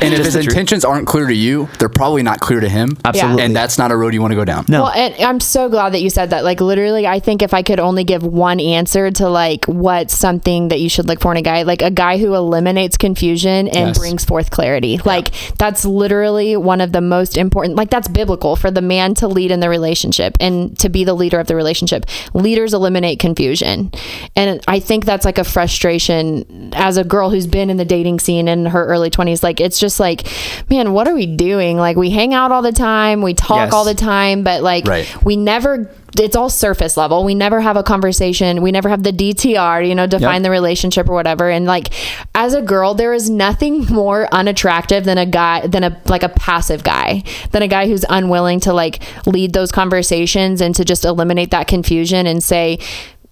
And 0.00 0.14
if 0.14 0.24
his 0.24 0.34
intentions 0.36 0.84
aren't 0.84 1.06
clear 1.06 1.26
to 1.26 1.34
you, 1.34 1.68
they're 1.78 1.88
probably 1.90 2.22
not 2.22 2.40
clear 2.40 2.58
to 2.60 2.68
him. 2.68 2.96
Absolutely. 3.04 3.42
And 3.42 3.54
that's 3.54 3.76
not 3.76 3.92
a 3.92 3.96
road 3.96 4.14
you 4.14 4.20
want 4.22 4.32
to 4.32 4.36
go 4.36 4.44
down. 4.46 4.64
No. 4.66 4.84
Well, 4.84 4.92
and 4.92 5.14
I'm 5.22 5.40
so 5.40 5.68
glad 5.68 5.92
that 5.92 6.00
you 6.00 6.08
said 6.08 6.30
that. 6.30 6.42
Like, 6.42 6.60
literally, 6.62 7.06
I 7.06 7.20
think 7.20 7.42
if 7.42 7.52
I 7.52 7.62
could 7.62 7.78
only 7.78 8.02
give 8.02 8.22
one 8.24 8.60
answer 8.60 9.10
to 9.10 9.28
like 9.28 9.66
what's 9.66 10.16
something 10.16 10.68
that 10.68 10.80
you 10.80 10.88
should 10.88 11.06
look 11.06 11.20
for 11.20 11.32
in 11.32 11.36
a 11.36 11.42
guy, 11.42 11.62
like 11.62 11.82
a 11.82 11.90
guy 11.90 12.16
who 12.18 12.34
eliminates 12.34 12.96
confusion 12.96 13.68
and 13.68 13.88
Yes. 13.88 13.98
brings 13.98 14.24
forth 14.24 14.50
clarity. 14.50 14.98
Like, 15.04 15.30
that's 15.58 15.84
literally 15.84 16.56
one 16.56 16.80
of 16.80 16.92
the 16.92 17.02
most 17.02 17.36
important, 17.36 17.76
like, 17.76 17.90
that's 17.90 18.08
biblical 18.08 18.56
for 18.56 18.70
the 18.70 18.80
man 18.82 19.14
to 19.16 19.28
lead 19.28 19.50
in 19.50 19.60
the 19.60 19.68
relationship 19.68 20.36
and 20.40 20.78
to 20.78 20.88
be 20.88 21.04
the 21.04 21.12
leader 21.14 21.38
of 21.38 21.46
the 21.46 21.54
relationship. 21.56 22.06
Leaders 22.32 22.72
eliminate 22.72 23.18
confusion. 23.20 23.92
And 24.34 24.64
I 24.66 24.80
think 24.80 25.04
that's 25.04 25.26
like 25.26 25.36
a 25.38 25.44
frustration 25.44 26.70
as 26.74 26.96
a 26.96 27.04
girl 27.04 27.28
who's 27.30 27.46
been 27.46 27.68
in 27.68 27.76
the 27.76 27.84
dating 27.84 28.13
scene 28.18 28.48
in 28.48 28.66
her 28.66 28.84
early 28.86 29.10
20s. 29.10 29.42
Like, 29.42 29.60
it's 29.60 29.78
just 29.78 30.00
like, 30.00 30.26
man, 30.70 30.92
what 30.92 31.08
are 31.08 31.14
we 31.14 31.26
doing? 31.26 31.76
Like, 31.76 31.96
we 31.96 32.10
hang 32.10 32.34
out 32.34 32.52
all 32.52 32.62
the 32.62 32.72
time, 32.72 33.22
we 33.22 33.34
talk 33.34 33.66
Yes. 33.66 33.72
all 33.72 33.84
the 33.84 33.94
time, 33.94 34.42
but 34.42 34.62
like, 34.62 34.86
Right. 34.86 35.24
we 35.24 35.36
never 35.36 35.90
it's 36.16 36.36
all 36.36 36.48
surface 36.48 36.96
level 36.96 37.24
we 37.24 37.34
never 37.34 37.60
have 37.60 37.76
a 37.76 37.82
conversation 37.82 38.62
we 38.62 38.70
never 38.70 38.88
have 38.88 39.02
the 39.02 39.10
dtr 39.10 39.84
you 39.84 39.96
know 39.96 40.06
define 40.06 40.34
Yep. 40.34 40.42
the 40.44 40.50
relationship 40.52 41.08
or 41.08 41.12
whatever 41.14 41.50
and 41.50 41.66
like 41.66 41.88
as 42.36 42.54
a 42.54 42.62
girl 42.62 42.94
there 42.94 43.12
is 43.12 43.28
nothing 43.28 43.84
more 43.86 44.32
unattractive 44.32 45.02
than 45.02 45.18
a 45.18 45.26
guy 45.26 45.66
than 45.66 45.82
a 45.82 46.00
like 46.06 46.22
a 46.22 46.28
passive 46.28 46.84
guy 46.84 47.24
than 47.50 47.62
a 47.62 47.66
guy 47.66 47.88
who's 47.88 48.04
unwilling 48.08 48.60
to 48.60 48.72
like 48.72 49.02
lead 49.26 49.54
those 49.54 49.72
conversations 49.72 50.60
and 50.60 50.76
to 50.76 50.84
just 50.84 51.04
eliminate 51.04 51.50
that 51.50 51.66
confusion 51.66 52.28
and 52.28 52.44
say 52.44 52.78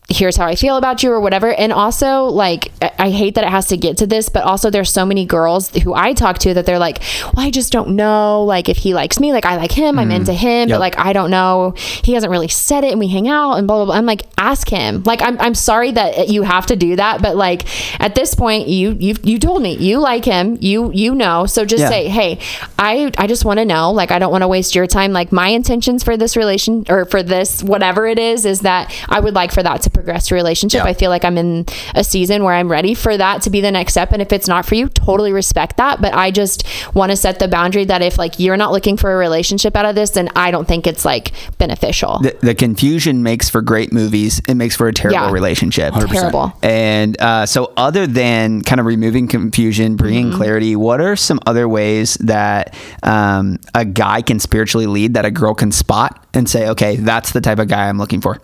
here's 0.08 0.36
how 0.36 0.46
I 0.46 0.56
feel 0.56 0.76
about 0.76 1.02
you 1.02 1.10
or 1.10 1.20
whatever. 1.20 1.54
And 1.54 1.72
also, 1.72 2.24
like, 2.24 2.70
I- 2.98 3.10
hate 3.12 3.34
that 3.34 3.44
it 3.44 3.50
has 3.50 3.66
to 3.68 3.76
get 3.76 3.98
to 3.98 4.06
this, 4.06 4.28
but 4.28 4.42
also 4.42 4.70
there's 4.70 4.90
so 4.90 5.04
many 5.04 5.24
girls 5.26 5.70
who 5.70 5.92
I 5.94 6.12
talk 6.12 6.38
to 6.40 6.54
that 6.54 6.66
they're 6.66 6.78
like, 6.78 7.00
well, 7.34 7.46
I 7.46 7.50
just 7.50 7.72
don't 7.72 7.90
know. 7.90 8.42
Like, 8.44 8.68
if 8.68 8.78
he 8.78 8.94
likes 8.94 9.20
me, 9.20 9.32
like, 9.32 9.44
I 9.44 9.56
like 9.56 9.72
him, 9.72 9.98
I'm 9.98 10.08
mm-hmm. 10.08 10.16
into 10.16 10.32
him, 10.32 10.68
Yep. 10.68 10.74
but 10.76 10.80
like, 10.80 10.98
I 10.98 11.12
don't 11.12 11.30
know. 11.30 11.74
He 11.76 12.14
hasn't 12.14 12.30
really 12.30 12.48
said 12.48 12.84
it 12.84 12.90
and 12.90 12.98
we 12.98 13.08
hang 13.08 13.28
out 13.28 13.54
and 13.54 13.66
blah, 13.66 13.76
blah, 13.76 13.84
blah. 13.86 13.94
I'm 13.96 14.06
like, 14.06 14.22
ask 14.38 14.68
him. 14.68 15.02
Like, 15.04 15.20
I'm, 15.22 15.38
I'm 15.40 15.54
sorry 15.54 15.92
that 15.92 16.28
you 16.28 16.42
have 16.42 16.66
to 16.66 16.76
do 16.76 16.96
that, 16.96 17.20
but 17.22 17.36
like, 17.36 17.66
at 18.00 18.14
this 18.14 18.34
point, 18.34 18.66
you, 18.68 18.96
you, 18.98 19.14
you 19.22 19.38
told 19.38 19.62
me 19.62 19.76
you 19.76 19.98
like 19.98 20.24
him, 20.24 20.56
you, 20.60 20.90
you 20.92 21.14
know, 21.14 21.44
so 21.46 21.64
just 21.64 21.82
Yeah. 21.82 21.88
say, 21.88 22.08
hey, 22.08 22.38
I, 22.78 23.12
I 23.18 23.26
just 23.26 23.44
want 23.44 23.58
to 23.58 23.64
know, 23.64 23.92
like, 23.92 24.10
I 24.10 24.18
don't 24.18 24.32
want 24.32 24.42
to 24.42 24.48
waste 24.48 24.74
your 24.74 24.86
time. 24.86 25.12
Like, 25.12 25.32
my 25.32 25.48
intentions 25.48 26.02
for 26.02 26.16
this 26.16 26.36
relation 26.36 26.84
or 26.88 27.04
for 27.04 27.22
this, 27.22 27.62
whatever 27.62 28.06
it 28.06 28.18
is, 28.18 28.44
is 28.46 28.60
that 28.60 28.92
I 29.08 29.20
would 29.20 29.34
like 29.34 29.52
for 29.52 29.62
that 29.62 29.82
to 29.82 29.90
progress 29.92 30.31
your 30.31 30.37
relationship. 30.37 30.83
Yeah. 30.85 30.90
I 30.90 30.94
feel 30.94 31.11
like 31.11 31.24
I'm 31.24 31.38
in 31.38 31.66
a 31.94 32.02
season 32.05 32.44
where 32.44 32.55
I'm 32.55 32.70
ready 32.70 32.94
for 32.94 33.16
that 33.16 33.42
to 33.42 33.50
be 33.50 33.61
the 33.61 33.70
next 33.70 33.92
step. 33.92 34.12
And 34.12 34.20
if 34.22 34.33
it's 34.33 34.48
not 34.48 34.64
for 34.66 34.74
you, 34.74 34.88
totally 34.88 35.33
respect 35.33 35.76
that. 35.76 36.00
But 36.00 36.14
I 36.14 36.31
just 36.31 36.64
want 36.94 37.11
to 37.11 37.16
set 37.16 37.38
the 37.38 37.48
boundary 37.48 37.85
that 37.87 38.02
if 38.02 38.18
like 38.18 38.38
you're 38.38 38.57
not 38.57 38.72
looking 38.72 38.96
for 38.96 39.12
a 39.12 39.16
relationship 39.16 39.76
out 39.76 39.85
of 39.87 39.94
this, 39.94 40.11
then 40.11 40.28
I 40.37 40.50
don't 40.50 40.66
think 40.66 40.87
it's 40.87 41.05
like 41.05 41.33
beneficial. 41.59 42.18
the, 42.20 42.37
the 42.40 42.55
confusion 42.55 43.22
makes 43.22 43.48
for 43.50 43.62
great 43.62 43.92
movies. 43.92 44.40
It 44.48 44.55
makes 44.55 44.76
for 44.76 44.88
a 44.88 44.92
terrible 44.92 45.20
Yeah. 45.26 45.31
relationship. 45.31 45.94
Terrible. 45.94 46.52
And 46.62 47.20
uh, 47.20 47.46
so, 47.46 47.72
other 47.76 48.07
than 48.07 48.62
kind 48.62 48.81
of 48.81 48.87
removing 48.87 49.28
confusion, 49.28 49.96
bringing 49.96 50.26
Mm-hmm. 50.28 50.37
clarity, 50.37 50.76
what 50.76 51.00
are 51.00 51.16
some 51.16 51.40
other 51.46 51.68
ways 51.68 52.14
that 52.20 52.74
um, 53.02 53.59
a 53.74 53.85
guy 53.85 54.22
can 54.22 54.38
spiritually 54.38 54.87
lead 54.87 55.14
that 55.14 55.24
a 55.24 55.31
girl 55.31 55.55
can 55.55 55.72
spot 55.72 56.24
and 56.35 56.48
say, 56.48 56.68
okay, 56.68 56.96
that's 56.96 57.33
the 57.33 57.40
type 57.40 57.59
of 57.59 57.68
guy 57.68 57.88
I'm 57.88 57.98
looking 57.98 58.20
for? 58.20 58.38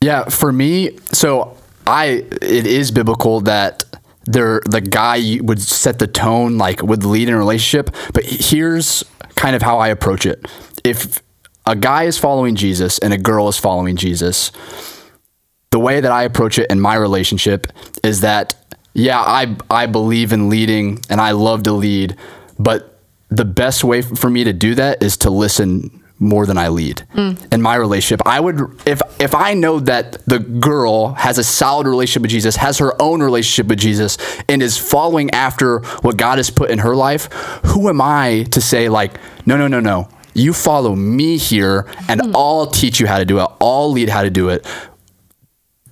Yeah, 0.00 0.24
for 0.24 0.52
me, 0.52 0.98
so 1.12 1.56
I 1.86 2.24
it 2.42 2.66
is 2.66 2.90
biblical 2.90 3.40
that 3.42 3.84
there 4.24 4.60
the 4.66 4.80
guy 4.80 5.38
would 5.40 5.60
set 5.60 5.98
the 5.98 6.06
tone, 6.06 6.58
like 6.58 6.82
would 6.82 7.04
lead 7.04 7.28
in 7.28 7.34
a 7.34 7.38
relationship. 7.38 7.94
But 8.12 8.24
here's 8.24 9.04
kind 9.36 9.56
of 9.56 9.62
how 9.62 9.78
I 9.78 9.88
approach 9.88 10.26
it: 10.26 10.44
if 10.84 11.22
a 11.64 11.74
guy 11.74 12.04
is 12.04 12.18
following 12.18 12.54
Jesus 12.54 12.98
and 12.98 13.12
a 13.12 13.18
girl 13.18 13.48
is 13.48 13.56
following 13.56 13.96
Jesus, 13.96 14.52
the 15.70 15.78
way 15.78 16.00
that 16.00 16.12
I 16.12 16.24
approach 16.24 16.58
it 16.58 16.70
in 16.70 16.80
my 16.80 16.94
relationship 16.94 17.66
is 18.04 18.20
that 18.20 18.54
yeah, 18.94 19.20
I 19.20 19.56
I 19.70 19.86
believe 19.86 20.32
in 20.32 20.48
leading 20.48 21.00
and 21.08 21.20
I 21.20 21.32
love 21.32 21.64
to 21.64 21.72
lead, 21.72 22.16
but 22.58 22.98
the 23.28 23.44
best 23.44 23.82
way 23.84 24.02
for 24.02 24.30
me 24.30 24.44
to 24.44 24.52
do 24.52 24.74
that 24.76 25.02
is 25.02 25.16
to 25.18 25.30
listen 25.30 26.02
more 26.18 26.46
than 26.46 26.56
I 26.56 26.68
lead. 26.68 27.06
Mm. 27.14 27.52
In 27.52 27.62
my 27.62 27.74
relationship, 27.76 28.26
I 28.26 28.40
would 28.40 28.60
if 28.86 29.02
if 29.20 29.34
I 29.34 29.54
know 29.54 29.80
that 29.80 30.24
the 30.26 30.38
girl 30.38 31.12
has 31.14 31.38
a 31.38 31.44
solid 31.44 31.86
relationship 31.86 32.22
with 32.22 32.30
Jesus, 32.30 32.56
has 32.56 32.78
her 32.78 33.00
own 33.00 33.22
relationship 33.22 33.66
with 33.68 33.78
Jesus 33.78 34.18
and 34.48 34.62
is 34.62 34.78
following 34.78 35.30
after 35.32 35.80
what 36.00 36.16
God 36.16 36.38
has 36.38 36.50
put 36.50 36.70
in 36.70 36.78
her 36.78 36.96
life, 36.96 37.26
who 37.64 37.88
am 37.88 38.00
I 38.00 38.44
to 38.52 38.60
say 38.60 38.88
like, 38.88 39.12
no, 39.46 39.56
no, 39.56 39.68
no, 39.68 39.80
no. 39.80 40.08
You 40.34 40.52
follow 40.52 40.94
me 40.94 41.38
here 41.38 41.86
and 42.08 42.20
mm. 42.20 42.32
I'll 42.34 42.66
teach 42.66 43.00
you 43.00 43.06
how 43.06 43.18
to 43.18 43.24
do 43.24 43.40
it. 43.40 43.48
I'll 43.60 43.90
lead 43.90 44.10
how 44.10 44.22
to 44.22 44.30
do 44.30 44.50
it 44.50 44.66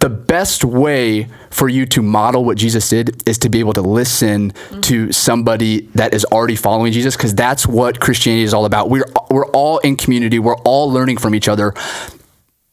the 0.05 0.11
best 0.11 0.67
way 0.67 1.27
for 1.49 1.67
you 1.67 1.87
to 1.87 2.03
model 2.03 2.45
what 2.45 2.59
Jesus 2.59 2.91
did 2.91 3.27
is 3.27 3.39
to 3.39 3.49
be 3.49 3.59
able 3.61 3.73
to 3.73 3.81
listen 3.81 4.53
to 4.83 5.11
somebody 5.13 5.89
that 5.95 6.13
is 6.13 6.27
already 6.27 6.57
following 6.57 6.93
Jesus 6.93 7.17
because 7.17 7.35
that's 7.35 7.67
what 7.67 8.01
Christianity 8.01 8.45
is 8.45 8.53
all 8.53 8.67
about. 8.67 8.91
We're 8.91 9.07
we're 9.31 9.47
all 9.53 9.79
in 9.79 9.97
community. 9.97 10.39
We're 10.39 10.59
all 10.59 10.91
learning 10.91 11.17
from 11.17 11.35
each 11.35 11.49
other. 11.49 11.73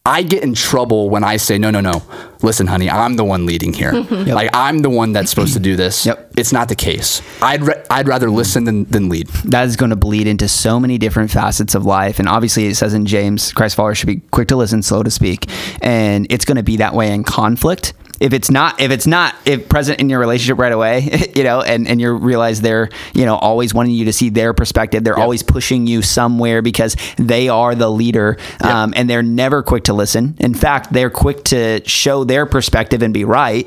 I 0.03 0.23
get 0.23 0.41
in 0.41 0.55
trouble 0.55 1.11
when 1.11 1.23
I 1.23 1.37
say, 1.37 1.59
no, 1.59 1.69
no, 1.69 1.79
no. 1.79 2.01
Listen, 2.41 2.65
honey, 2.65 2.89
I'm 2.89 3.17
the 3.17 3.23
one 3.23 3.45
leading 3.45 3.71
here. 3.71 3.93
Like, 4.31 4.49
I'm 4.53 4.79
the 4.79 4.89
one 4.89 5.11
that's 5.13 5.29
supposed 5.29 5.53
to 5.53 5.59
do 5.59 5.75
this. 5.75 6.05
Yep. 6.05 6.33
It's 6.37 6.51
not 6.51 6.69
the 6.69 6.75
case. 6.75 7.21
I'd, 7.41 7.61
ra- 7.63 7.83
I'd 7.89 8.07
rather 8.07 8.31
listen 8.31 8.63
than, 8.63 8.85
than 8.85 9.09
lead. 9.09 9.27
that 9.45 9.65
is 9.67 9.75
going 9.75 9.89
to 9.91 9.95
bleed 9.95 10.25
into 10.25 10.47
so 10.47 10.79
many 10.79 10.97
different 10.97 11.29
facets 11.31 11.75
of 11.75 11.85
life. 11.85 12.17
And 12.17 12.27
obviously, 12.27 12.65
it 12.65 12.75
says 12.75 12.93
in 12.93 13.05
James, 13.05 13.51
Christ 13.53 13.75
followers 13.75 13.97
should 13.99 14.07
be 14.07 14.17
quick 14.31 14.47
to 14.47 14.55
listen, 14.55 14.81
slow 14.81 15.03
to 15.03 15.11
speak, 15.11 15.47
and 15.81 16.25
it's 16.31 16.45
going 16.45 16.55
to 16.57 16.63
be 16.63 16.77
that 16.77 16.93
way 16.93 17.13
in 17.13 17.23
conflict. 17.23 17.93
If 18.21 18.34
it's 18.34 18.51
not, 18.51 18.79
if 18.79 18.91
it's 18.91 19.07
not, 19.07 19.34
if 19.45 19.67
present 19.67 19.99
in 19.99 20.07
your 20.10 20.19
relationship 20.19 20.60
right 20.60 20.71
away, 20.71 21.10
you 21.36 21.43
know, 21.43 21.62
and 21.62 21.88
and 21.88 21.99
you 21.99 22.13
realize 22.13 22.62
they're, 22.62 22.89
you 23.13 23.25
know, 23.25 23.36
always 23.36 23.73
wanting 23.73 23.93
you 23.93 24.05
to 24.05 24.13
see 24.13 24.29
their 24.29 24.53
perspective, 24.53 25.03
they're 25.03 25.17
always 25.17 25.41
pushing 25.41 25.88
you 25.88 26.03
somewhere 26.03 26.62
because 26.62 26.95
they 27.17 27.49
are 27.49 27.73
the 27.73 27.89
leader, 27.89 28.38
um, 28.63 28.93
and 28.95 29.10
they're 29.10 29.23
never 29.23 29.63
quick 29.63 29.86
to 29.86 29.93
listen. 29.93 30.36
In 30.39 30.53
fact, 30.53 30.93
they're 30.93 31.10
quick 31.10 31.43
to 31.45 31.81
show 31.89 32.23
their 32.23 32.45
perspective 32.45 33.01
and 33.01 33.12
be 33.13 33.25
right. 33.25 33.65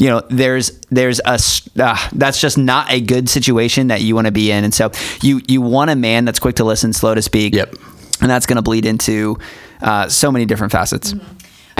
You 0.00 0.06
know 0.08 0.22
there's 0.30 0.70
there's 0.90 1.20
a 1.20 1.32
s- 1.34 1.68
uh, 1.78 1.98
that's 2.14 2.40
just 2.40 2.56
not 2.56 2.90
a 2.90 2.98
good 2.98 3.28
situation 3.28 3.88
that 3.88 4.00
you 4.00 4.14
want 4.14 4.26
to 4.26 4.32
be 4.32 4.50
in. 4.50 4.64
And 4.64 4.72
so 4.72 4.90
you 5.22 5.42
you 5.46 5.60
want 5.60 5.90
a 5.90 5.96
man 5.96 6.24
that's 6.24 6.38
quick 6.38 6.56
to 6.56 6.64
listen 6.64 6.94
slow 6.94 7.14
to 7.14 7.20
speak. 7.20 7.54
Yep. 7.54 7.74
and 8.22 8.30
that's 8.30 8.46
going 8.46 8.56
to 8.56 8.62
bleed 8.62 8.86
into 8.86 9.36
uh, 9.82 10.08
so 10.08 10.32
many 10.32 10.46
different 10.46 10.72
facets 10.72 11.12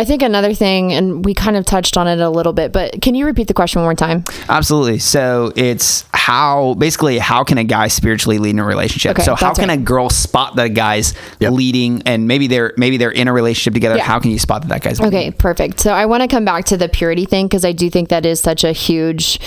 I 0.02 0.04
think 0.04 0.20
another 0.22 0.52
thing, 0.52 0.92
and 0.92 1.24
we 1.24 1.32
kind 1.32 1.56
of 1.56 1.64
touched 1.64 1.96
on 1.96 2.08
it 2.08 2.18
a 2.18 2.28
little 2.28 2.52
bit, 2.52 2.72
but 2.72 3.00
can 3.00 3.14
you 3.14 3.24
repeat 3.24 3.46
the 3.46 3.54
question 3.54 3.80
one 3.82 3.86
more 3.86 3.94
time? 3.94 4.24
absolutely 4.48 4.98
so 4.98 5.52
it's 5.54 6.04
how 6.12 6.74
basically 6.74 7.18
how 7.18 7.44
can 7.44 7.56
a 7.56 7.62
guy 7.62 7.86
spiritually 7.86 8.38
lead 8.38 8.50
in 8.50 8.58
a 8.58 8.64
relationship 8.64 9.12
Okay, 9.12 9.22
so 9.22 9.36
how 9.36 9.54
can 9.54 9.68
right. 9.68 9.78
a 9.78 9.80
girl 9.80 10.10
spot 10.10 10.56
that 10.56 10.74
guy's 10.74 11.14
Yep. 11.38 11.52
leading 11.52 12.02
and 12.04 12.26
maybe 12.26 12.48
they're 12.48 12.72
maybe 12.76 12.96
they're 12.96 13.12
in 13.12 13.28
a 13.28 13.32
relationship 13.32 13.74
together 13.74 13.96
Yeah. 13.96 14.02
how 14.02 14.18
can 14.18 14.32
you 14.32 14.40
spot 14.40 14.62
that 14.62 14.68
that 14.70 14.82
guy's 14.82 14.98
leading? 14.98 15.16
Okay, 15.16 15.30
perfect. 15.30 15.78
So 15.78 15.92
I 15.92 16.06
want 16.06 16.22
to 16.22 16.28
come 16.28 16.44
back 16.44 16.64
to 16.66 16.76
the 16.76 16.88
purity 16.88 17.24
thing 17.26 17.46
because 17.46 17.64
I 17.64 17.70
do 17.70 17.88
think 17.88 18.08
that 18.08 18.26
is 18.26 18.40
such 18.40 18.64
a 18.64 18.72
huge, 18.72 19.38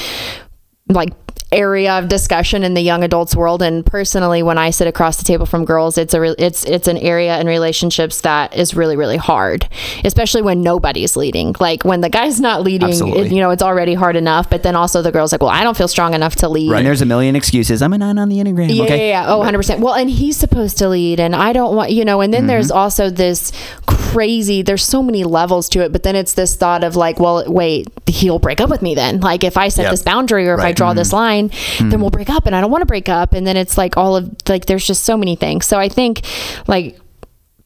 like, 0.87 1.11
area 1.55 1.93
of 1.93 2.07
discussion 2.07 2.63
in 2.63 2.73
the 2.73 2.81
young 2.81 3.03
adults 3.03 3.35
world 3.35 3.61
and 3.61 3.85
personally 3.85 4.43
when 4.43 4.57
I 4.57 4.69
sit 4.69 4.87
across 4.87 5.17
the 5.17 5.23
table 5.23 5.45
from 5.45 5.65
girls 5.65 5.97
it's 5.97 6.13
a 6.13 6.21
re- 6.21 6.35
it's 6.37 6.65
it's 6.65 6.87
an 6.87 6.97
area 6.97 7.39
in 7.39 7.47
relationships 7.47 8.21
that 8.21 8.55
is 8.55 8.75
really 8.75 8.97
really 8.97 9.17
hard 9.17 9.67
especially 10.03 10.41
when 10.41 10.61
nobody's 10.61 11.15
leading 11.15 11.55
like 11.59 11.83
when 11.85 12.01
the 12.01 12.09
guy's 12.09 12.39
not 12.39 12.63
leading 12.63 12.89
it, 12.89 13.31
you 13.31 13.39
know 13.39 13.51
it's 13.51 13.63
already 13.63 13.93
hard 13.93 14.15
enough 14.15 14.49
but 14.49 14.63
then 14.63 14.75
also 14.75 15.01
the 15.01 15.11
girl's 15.11 15.31
like 15.31 15.41
well 15.41 15.49
I 15.49 15.63
don't 15.63 15.77
feel 15.77 15.87
strong 15.87 16.13
enough 16.13 16.35
to 16.37 16.49
lead 16.49 16.71
and 16.71 16.85
there's 16.85 17.01
a 17.01 17.05
million 17.05 17.35
excuses 17.35 17.81
i'm 17.81 17.93
a 17.93 17.97
nine 17.97 18.17
on 18.17 18.29
the 18.29 18.37
enneagram 18.37 18.73
yeah, 18.73 18.83
okay 18.83 19.09
yeah, 19.09 19.23
yeah. 19.23 19.33
Oh, 19.33 19.41
100%. 19.41 19.79
Well, 19.79 19.93
and 19.93 20.09
he's 20.09 20.37
supposed 20.37 20.77
to 20.79 20.89
lead, 20.89 21.19
and 21.19 21.35
I 21.35 21.53
don't 21.53 21.75
want, 21.75 21.91
you 21.91 22.05
know, 22.05 22.21
and 22.21 22.33
then 22.33 22.41
mm-hmm. 22.41 22.47
there's 22.47 22.71
also 22.71 23.09
this 23.09 23.51
crazy, 23.85 24.61
there's 24.61 24.83
so 24.83 25.01
many 25.01 25.23
levels 25.23 25.69
to 25.69 25.81
it, 25.81 25.91
but 25.91 26.03
then 26.03 26.15
it's 26.15 26.33
this 26.33 26.55
thought 26.55 26.83
of 26.83 26.95
like, 26.95 27.19
well, 27.19 27.43
wait, 27.47 27.87
he'll 28.07 28.39
break 28.39 28.61
up 28.61 28.69
with 28.69 28.81
me 28.81 28.95
then. 28.95 29.19
Like, 29.19 29.43
if 29.43 29.57
I 29.57 29.69
set 29.69 29.83
Yep. 29.83 29.91
this 29.91 30.01
boundary 30.03 30.47
or 30.47 30.55
if 30.55 30.61
I 30.61 30.65
Right. 30.65 30.75
draw 30.75 30.89
mm-hmm. 30.89 30.97
this 30.97 31.13
line, 31.13 31.44
then 31.79 31.91
hmm. 31.91 32.01
we'll 32.01 32.09
break 32.09 32.29
up, 32.29 32.45
and 32.45 32.55
I 32.55 32.61
don't 32.61 32.71
want 32.71 32.81
to 32.81 32.87
break 32.87 33.09
up. 33.09 33.33
And 33.33 33.45
then 33.45 33.57
it's 33.57 33.77
like 33.77 33.97
all 33.97 34.15
of, 34.15 34.33
like, 34.47 34.65
there's 34.65 34.85
just 34.85 35.03
so 35.03 35.17
many 35.17 35.35
things. 35.35 35.65
So 35.65 35.79
I 35.79 35.89
think, 35.89 36.21
like, 36.67 36.99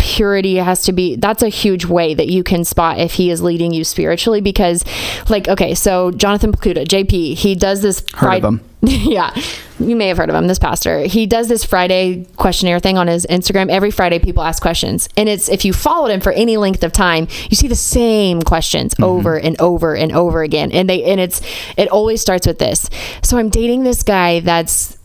purity 0.10 0.56
has 0.56 0.82
to 0.82 0.92
be 0.92 1.16
that's 1.18 1.44
a 1.44 1.50
huge 1.50 1.86
way 1.86 2.16
that 2.16 2.28
you 2.28 2.44
can 2.44 2.66
spot 2.66 2.98
if 2.98 3.14
he 3.14 3.30
is 3.30 3.44
leading 3.44 3.72
you 3.72 3.84
spiritually 3.84 4.42
because 4.42 4.84
like 5.30 5.48
okay 5.48 5.76
so 5.76 6.10
jonathan 6.10 6.52
Pokluda, 6.52 6.84
jp 6.84 7.36
he 7.36 7.54
does 7.54 7.84
this 7.84 8.04
Heard 8.16 8.44
of 8.44 8.44
him. 8.44 8.62
yeah 8.82 9.32
you 9.78 9.96
may 9.96 10.08
have 10.08 10.18
heard 10.18 10.30
of 10.30 10.36
him 10.36 10.48
this 10.48 10.60
pastor. 10.60 11.02
He 11.02 11.28
does 11.28 11.48
this 11.48 11.64
friday 11.64 12.26
questionnaire 12.38 12.80
thing 12.80 12.98
on 12.98 13.08
his 13.08 13.28
instagram. 13.30 13.70
Every 13.70 13.92
friday 13.92 14.18
people 14.18 14.42
ask 14.42 14.64
questions. 14.64 15.08
And 15.16 15.30
it's 15.30 15.48
if 15.48 15.64
you 15.64 15.74
followed 15.74 16.10
him 16.10 16.22
for 16.22 16.32
any 16.32 16.58
length 16.58 16.84
of 16.84 16.92
time 16.92 17.28
you 17.52 17.56
see 17.56 17.68
the 17.68 17.76
same 17.76 18.42
questions 18.42 18.96
mm-hmm. 18.96 19.04
over 19.04 19.38
and 19.38 19.62
over 19.62 19.96
and 19.96 20.12
over 20.12 20.42
again. 20.42 20.72
And 20.72 20.90
they 20.90 21.04
and 21.04 21.20
it's 21.20 21.42
it 21.78 21.88
always 21.90 22.20
starts 22.20 22.48
with 22.48 22.58
this. 22.58 22.90
So 23.22 23.38
i'm 23.38 23.50
dating 23.50 23.84
this 23.84 24.02
guy 24.02 24.40
that's 24.40 24.98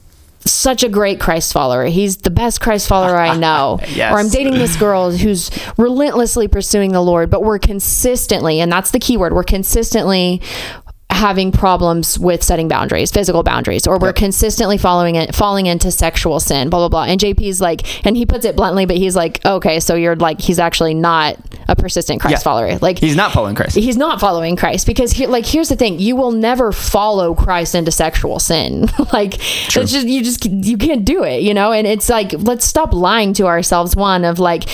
such 0.46 0.82
a 0.82 0.88
great 0.88 1.20
Christ 1.20 1.52
follower. 1.52 1.84
He's 1.86 2.18
the 2.18 2.30
best 2.30 2.60
Christ 2.60 2.88
follower 2.88 3.16
I 3.16 3.36
know. 3.36 3.80
Yes. 3.94 4.12
Or 4.12 4.18
I'm 4.18 4.28
dating 4.28 4.54
this 4.54 4.76
girl 4.76 5.12
who's 5.12 5.50
relentlessly 5.76 6.48
pursuing 6.48 6.90
the 6.92 7.00
Lord, 7.00 7.30
but 7.30 7.44
we're 7.44 7.60
consistently, 7.60 8.58
and 8.60 8.72
that's 8.72 8.90
the 8.90 8.98
key 8.98 9.16
word, 9.16 9.32
we're 9.34 9.44
consistently 9.44 10.42
having 11.10 11.52
problems 11.52 12.18
with 12.18 12.42
setting 12.42 12.66
boundaries, 12.66 13.12
physical 13.12 13.42
boundaries, 13.44 13.86
or 13.86 13.98
we're 13.98 14.12
consistently 14.12 14.76
following 14.76 15.14
it, 15.14 15.34
falling 15.34 15.66
into 15.66 15.90
sexual 15.90 16.40
sin, 16.40 16.70
blah 16.70 16.80
blah 16.80 16.88
blah. 16.88 17.04
And 17.04 17.20
JP's 17.20 17.60
like, 17.60 18.04
and 18.04 18.16
he 18.16 18.26
puts 18.26 18.44
it 18.44 18.56
bluntly, 18.56 18.84
but 18.84 18.96
he's 18.96 19.14
like, 19.14 19.44
okay, 19.46 19.78
so 19.80 19.94
you're 19.94 20.16
like, 20.16 20.40
he's 20.40 20.58
actually 20.58 20.92
not 20.92 21.36
a 21.68 21.76
persistent 21.76 22.20
Christ 22.20 22.32
Yeah. 22.32 22.38
follower. 22.40 22.78
Like 22.78 22.98
he's 22.98 23.16
not 23.16 23.32
following 23.32 23.54
christ 23.54 23.76
he's 23.76 23.96
not 23.96 24.20
following 24.20 24.56
Christ 24.56 24.86
because 24.86 25.12
he, 25.12 25.26
like 25.26 25.46
here's 25.46 25.68
the 25.68 25.76
thing 25.76 25.98
you 25.98 26.14
will 26.16 26.32
never 26.32 26.72
follow 26.72 27.34
Christ 27.34 27.74
into 27.74 27.90
sexual 27.90 28.38
sin 28.38 28.86
like 29.12 29.34
it's 29.36 29.92
just 29.92 30.06
you 30.06 30.22
just 30.22 30.44
you 30.44 30.76
can't 30.76 31.04
do 31.04 31.22
it 31.24 31.42
you 31.42 31.54
know 31.54 31.72
and 31.72 31.86
it's 31.86 32.08
like 32.10 32.32
let's 32.38 32.66
stop 32.66 32.92
lying 32.92 33.32
to 33.34 33.46
ourselves 33.46 33.96
one 33.96 34.24
of 34.24 34.38
like 34.38 34.64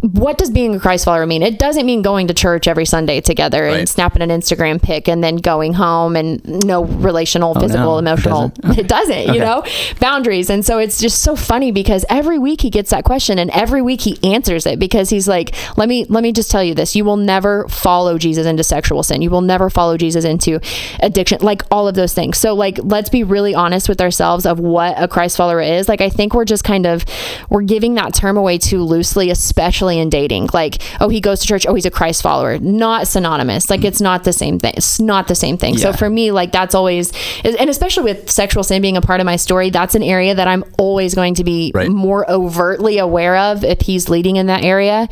what 0.00 0.38
does 0.38 0.50
being 0.50 0.76
a 0.76 0.80
Christ 0.80 1.04
follower 1.04 1.26
mean? 1.26 1.42
It 1.42 1.58
doesn't 1.58 1.84
mean 1.84 2.02
going 2.02 2.28
to 2.28 2.34
church 2.34 2.68
every 2.68 2.84
Sunday 2.84 3.20
together 3.20 3.66
and 3.66 3.88
snapping 3.88 4.22
an 4.22 4.30
Instagram 4.30 4.80
pic 4.80 5.08
and 5.08 5.22
then 5.24 5.36
going 5.36 5.74
home 5.74 6.14
and 6.14 6.44
no 6.64 6.84
relational, 6.84 7.54
oh, 7.56 7.60
physical, 7.60 7.84
no, 7.84 7.96
it 7.96 8.00
emotional. 8.00 8.48
doesn't? 8.48 8.78
It 8.78 8.86
doesn't, 8.86 9.34
you 9.34 9.40
know, 9.40 9.64
boundaries. 9.98 10.50
And 10.50 10.64
so 10.64 10.78
it's 10.78 11.00
just 11.00 11.22
so 11.22 11.34
funny 11.34 11.72
because 11.72 12.04
every 12.08 12.38
week 12.38 12.60
he 12.60 12.70
gets 12.70 12.90
that 12.90 13.04
question 13.04 13.38
and 13.38 13.50
every 13.50 13.82
week 13.82 14.02
he 14.02 14.18
answers 14.22 14.66
it 14.66 14.78
because 14.78 15.10
he's 15.10 15.26
like, 15.26 15.54
let 15.76 15.88
me, 15.88 16.04
let 16.08 16.22
me 16.22 16.32
just 16.32 16.50
tell 16.50 16.62
you 16.62 16.74
this. 16.74 16.94
You 16.94 17.04
will 17.04 17.16
never 17.16 17.66
follow 17.68 18.18
Jesus 18.18 18.46
into 18.46 18.62
sexual 18.62 19.02
sin. 19.02 19.20
You 19.20 19.30
will 19.30 19.40
never 19.40 19.68
follow 19.68 19.96
Jesus 19.96 20.24
into 20.24 20.60
addiction, 21.00 21.38
like 21.40 21.62
all 21.72 21.88
of 21.88 21.96
those 21.96 22.14
things. 22.14 22.38
So 22.38 22.54
like, 22.54 22.78
let's 22.82 23.10
be 23.10 23.24
really 23.24 23.54
honest 23.54 23.88
with 23.88 24.00
ourselves 24.00 24.46
of 24.46 24.60
what 24.60 24.94
a 24.96 25.08
Christ 25.08 25.36
follower 25.36 25.60
is. 25.60 25.88
Like, 25.88 26.00
I 26.00 26.08
think 26.08 26.34
we're 26.34 26.44
just 26.44 26.62
kind 26.62 26.86
of, 26.86 27.04
we're 27.50 27.62
giving 27.62 27.94
that 27.94 28.14
term 28.14 28.36
away 28.36 28.58
too 28.58 28.82
loosely, 28.82 29.30
especially 29.30 29.87
especially 29.88 30.00
in 30.02 30.10
dating. 30.10 30.48
Like, 30.52 30.82
oh, 31.00 31.08
he 31.08 31.20
goes 31.20 31.40
to 31.40 31.46
church. 31.46 31.66
Oh, 31.66 31.74
he's 31.74 31.86
a 31.86 31.90
Christ 31.90 32.22
follower. 32.22 32.58
Not 32.58 33.06
synonymous. 33.08 33.70
Like, 33.70 33.84
it's 33.84 34.00
not 34.00 34.24
the 34.24 34.32
same 34.32 34.58
thing. 34.58 34.74
It's 34.76 35.00
not 35.00 35.28
the 35.28 35.34
same 35.34 35.56
thing. 35.56 35.76
So 35.78 35.92
for 35.92 36.10
me, 36.10 36.30
like, 36.32 36.52
that's 36.52 36.74
always, 36.74 37.12
and 37.44 37.70
especially 37.70 38.04
with 38.04 38.30
sexual 38.30 38.62
sin 38.64 38.82
being 38.82 38.96
a 38.96 39.00
part 39.00 39.20
of 39.20 39.26
my 39.26 39.36
story, 39.36 39.70
that's 39.70 39.94
an 39.94 40.02
area 40.02 40.34
that 40.34 40.46
I'm 40.48 40.64
always 40.78 41.14
going 41.14 41.34
to 41.34 41.44
be 41.44 41.72
Right. 41.74 41.88
more 41.90 42.28
overtly 42.30 42.98
aware 42.98 43.36
of 43.36 43.64
if 43.64 43.80
he's 43.82 44.08
leading 44.08 44.36
in 44.36 44.46
that 44.46 44.64
area, 44.64 45.08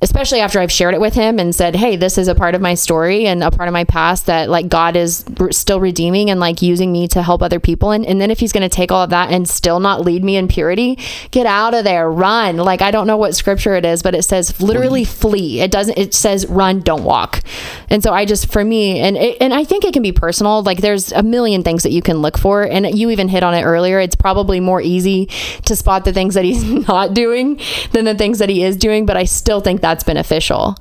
especially 0.00 0.40
after 0.40 0.60
I've 0.60 0.72
shared 0.72 0.94
it 0.94 1.00
with 1.00 1.14
him 1.14 1.38
and 1.38 1.54
said, 1.54 1.76
hey, 1.76 1.96
this 1.96 2.18
is 2.18 2.28
a 2.28 2.34
part 2.34 2.54
of 2.54 2.60
my 2.60 2.74
story 2.74 3.26
and 3.26 3.42
a 3.42 3.50
part 3.50 3.68
of 3.68 3.72
my 3.72 3.84
past 3.84 4.26
that 4.26 4.48
like 4.48 4.68
God 4.68 4.96
is 4.96 5.24
r- 5.40 5.52
still 5.52 5.80
redeeming 5.80 6.30
and 6.30 6.38
like 6.40 6.62
using 6.62 6.92
me 6.92 7.08
to 7.08 7.22
help 7.22 7.42
other 7.42 7.60
people. 7.60 7.90
And, 7.92 8.04
and 8.06 8.20
then 8.20 8.30
if 8.30 8.40
he's 8.40 8.52
going 8.52 8.68
to 8.68 8.74
take 8.74 8.92
all 8.92 9.02
of 9.04 9.10
that 9.10 9.30
and 9.30 9.48
still 9.48 9.80
not 9.80 10.02
lead 10.02 10.22
me 10.24 10.36
in 10.36 10.48
purity, 10.48 10.98
get 11.30 11.46
out 11.46 11.74
of 11.74 11.84
there, 11.84 12.10
run. 12.10 12.56
Like, 12.56 12.82
I 12.82 12.90
don't 12.90 13.06
know 13.06 13.16
what 13.16 13.34
scripture 13.34 13.74
it 13.74 13.84
is, 13.84 14.02
but 14.02 14.11
it 14.14 14.22
says 14.22 14.60
literally 14.60 15.04
flee. 15.04 15.60
It 15.60 15.70
doesn't, 15.70 15.96
it 15.98 16.14
says 16.14 16.46
run, 16.46 16.80
don't 16.80 17.04
walk. 17.04 17.42
And 17.90 18.02
so 18.02 18.12
I 18.12 18.24
just, 18.24 18.50
for 18.52 18.64
me, 18.64 19.00
and, 19.00 19.16
it, 19.16 19.36
and 19.40 19.52
I 19.54 19.64
think 19.64 19.84
it 19.84 19.92
can 19.92 20.02
be 20.02 20.12
personal. 20.12 20.62
Like, 20.62 20.78
there's 20.78 21.12
a 21.12 21.22
million 21.22 21.62
things 21.62 21.82
that 21.82 21.92
you 21.92 22.02
can 22.02 22.18
look 22.18 22.38
for. 22.38 22.62
And 22.62 22.98
you 22.98 23.10
even 23.10 23.28
hit 23.28 23.42
on 23.42 23.54
it 23.54 23.62
earlier. 23.62 23.98
It's 24.00 24.16
probably 24.16 24.60
more 24.60 24.80
easy 24.80 25.26
to 25.64 25.76
spot 25.76 26.04
the 26.04 26.12
things 26.12 26.34
that 26.34 26.44
he's 26.44 26.62
not 26.88 27.14
doing 27.14 27.60
than 27.92 28.04
the 28.04 28.14
things 28.14 28.38
that 28.38 28.48
he 28.48 28.62
is 28.62 28.76
doing, 28.76 29.06
but 29.06 29.16
I 29.16 29.24
still 29.24 29.60
think 29.60 29.80
that's 29.80 30.04
beneficial. 30.04 30.76